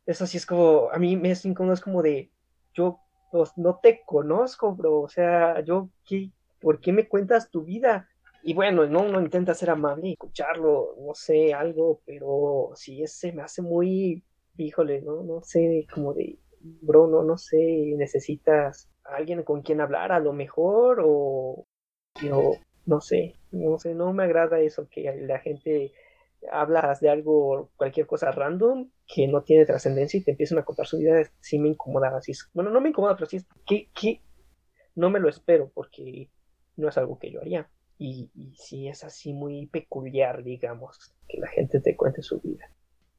Eso 0.07 0.25
sí 0.25 0.37
es 0.37 0.47
como, 0.47 0.89
a 0.91 0.97
mí 0.97 1.15
me 1.15 1.29
es 1.29 1.45
incómodo, 1.45 1.75
es 1.75 1.81
como 1.81 2.01
de, 2.01 2.31
yo 2.73 2.99
pues, 3.31 3.51
no 3.55 3.79
te 3.79 4.01
conozco, 4.03 4.73
bro, 4.73 5.01
o 5.01 5.07
sea, 5.07 5.61
yo, 5.61 5.91
¿qué, 6.07 6.31
¿por 6.59 6.81
qué 6.81 6.91
me 6.91 7.07
cuentas 7.07 7.51
tu 7.51 7.63
vida? 7.63 8.09
Y 8.41 8.55
bueno, 8.55 8.87
no, 8.87 9.03
uno 9.03 9.21
intenta 9.21 9.53
ser 9.53 9.69
amable 9.69 10.07
y 10.07 10.13
escucharlo, 10.13 10.95
no 11.05 11.13
sé, 11.13 11.53
algo, 11.53 12.01
pero 12.03 12.71
si 12.73 13.03
ese 13.03 13.31
me 13.31 13.43
hace 13.43 13.61
muy, 13.61 14.23
híjole, 14.57 15.03
no, 15.03 15.21
no 15.21 15.43
sé, 15.43 15.85
como 15.93 16.15
de, 16.15 16.39
bro, 16.61 17.05
no, 17.05 17.21
no 17.21 17.37
sé, 17.37 17.93
necesitas 17.95 18.89
alguien 19.03 19.43
con 19.43 19.61
quien 19.61 19.81
hablar 19.81 20.11
a 20.11 20.19
lo 20.19 20.33
mejor 20.33 20.99
o, 21.05 21.67
o 22.31 22.57
no 22.87 23.01
sé, 23.01 23.35
no 23.51 23.77
sé, 23.77 23.93
no 23.93 24.13
me 24.13 24.23
agrada 24.23 24.59
eso 24.61 24.87
que 24.89 25.13
la 25.21 25.39
gente 25.39 25.91
hablas 26.51 27.01
de 27.01 27.09
algo, 27.09 27.69
cualquier 27.75 28.07
cosa 28.07 28.31
random 28.31 28.89
que 29.05 29.27
no 29.27 29.43
tiene 29.43 29.65
trascendencia 29.65 30.17
y 30.17 30.23
te 30.23 30.31
empiezan 30.31 30.57
a 30.57 30.65
contar 30.65 30.87
su 30.87 30.97
vida, 30.97 31.21
sí 31.41 31.59
me 31.59 31.67
incomoda, 31.67 32.15
así 32.15 32.31
bueno, 32.53 32.71
no 32.71 32.79
me 32.79 32.89
incomoda, 32.89 33.15
pero 33.15 33.27
sí 33.27 33.37
es 33.37 33.45
que, 33.65 33.89
que 33.93 34.21
no 34.95 35.09
me 35.09 35.19
lo 35.19 35.27
espero 35.27 35.69
porque 35.73 36.29
no 36.77 36.87
es 36.87 36.97
algo 36.97 37.19
que 37.19 37.29
yo 37.29 37.41
haría. 37.41 37.69
Y, 37.99 38.29
y 38.35 38.55
sí 38.55 38.87
es 38.87 39.03
así 39.03 39.33
muy 39.33 39.65
peculiar, 39.65 40.43
digamos, 40.43 41.13
que 41.27 41.39
la 41.39 41.47
gente 41.47 41.81
te 41.81 41.95
cuente 41.95 42.21
su 42.21 42.39
vida. 42.39 42.71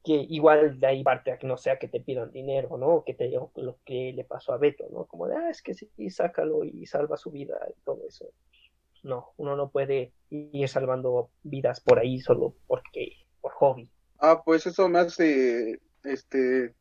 Que 0.04 0.14
igual 0.14 0.78
de 0.78 0.86
ahí 0.86 1.02
parte 1.02 1.32
a 1.32 1.38
que 1.38 1.48
no 1.48 1.56
sea 1.56 1.78
que 1.78 1.88
te 1.88 2.00
pidan 2.00 2.30
dinero, 2.30 2.78
¿no? 2.78 3.02
Que 3.04 3.12
te 3.12 3.28
lo 3.30 3.78
que 3.84 4.12
le 4.14 4.24
pasó 4.24 4.52
a 4.52 4.58
Beto, 4.58 4.88
¿no? 4.90 5.06
Como 5.06 5.26
de, 5.26 5.36
ah, 5.36 5.50
es 5.50 5.60
que 5.60 5.74
sí, 5.74 5.88
sácalo 6.10 6.64
y 6.64 6.86
salva 6.86 7.16
su 7.16 7.32
vida 7.32 7.58
y 7.68 7.80
todo 7.82 8.06
eso 8.06 8.32
no, 9.02 9.32
uno 9.36 9.56
no 9.56 9.70
puede 9.70 10.12
ir 10.30 10.68
salvando 10.68 11.30
vidas 11.42 11.80
por 11.80 11.98
ahí 11.98 12.20
solo 12.20 12.54
porque, 12.66 13.12
por 13.40 13.52
hobby. 13.52 13.88
Ah, 14.18 14.42
pues 14.44 14.66
eso 14.66 14.88
me 14.88 14.98
hace, 14.98 15.80
este, 16.04 16.74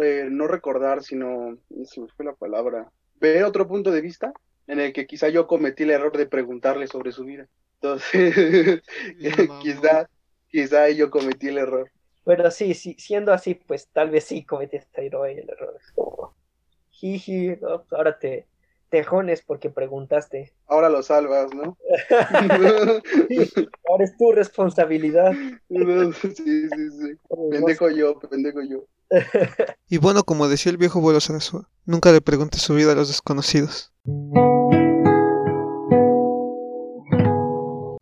eh, 0.00 0.28
no 0.30 0.46
recordar, 0.46 1.02
sino, 1.02 1.58
se 1.84 2.00
me 2.00 2.08
fue 2.08 2.24
la 2.24 2.34
palabra, 2.34 2.90
ver 3.16 3.44
otro 3.44 3.66
punto 3.66 3.90
de 3.90 4.00
vista 4.00 4.32
en 4.66 4.80
el 4.80 4.92
que 4.92 5.06
quizá 5.06 5.28
yo 5.28 5.46
cometí 5.46 5.82
el 5.82 5.90
error 5.90 6.16
de 6.16 6.26
preguntarle 6.26 6.86
sobre 6.86 7.12
su 7.12 7.24
vida. 7.24 7.48
Entonces, 7.74 8.82
quizá, 9.62 10.08
quizá 10.48 10.88
yo 10.90 11.10
cometí 11.10 11.48
el 11.48 11.58
error. 11.58 11.90
Pero 12.24 12.50
sí, 12.50 12.72
sí, 12.74 12.96
siendo 12.98 13.32
así, 13.32 13.54
pues 13.54 13.88
tal 13.88 14.10
vez 14.10 14.24
sí 14.24 14.44
cometiste 14.44 15.06
el 15.06 15.50
error. 15.50 15.76
Es 15.78 15.92
como, 15.92 16.34
jiji, 16.90 17.56
pues 17.56 17.92
ahora 17.92 18.18
te, 18.18 18.46
tejones 18.94 19.42
porque 19.42 19.70
preguntaste. 19.70 20.52
Ahora 20.68 20.88
lo 20.88 21.02
salvas, 21.02 21.52
¿no? 21.52 21.76
ahora 23.88 24.04
es 24.04 24.16
tu 24.16 24.30
responsabilidad. 24.30 25.32
sí, 26.22 26.34
sí, 26.36 26.68
sí. 26.90 27.18
Pendejo 27.50 27.90
yo, 27.90 28.16
pendejo 28.20 28.60
yo. 28.62 28.86
y 29.88 29.98
bueno, 29.98 30.22
como 30.22 30.46
decía 30.46 30.70
el 30.70 30.78
viejo 30.78 31.00
vuelo 31.00 31.18
Sarasua, 31.18 31.68
nunca 31.84 32.12
le 32.12 32.20
preguntes 32.20 32.62
su 32.62 32.74
vida 32.74 32.92
a 32.92 32.94
los 32.94 33.08
desconocidos. 33.08 33.92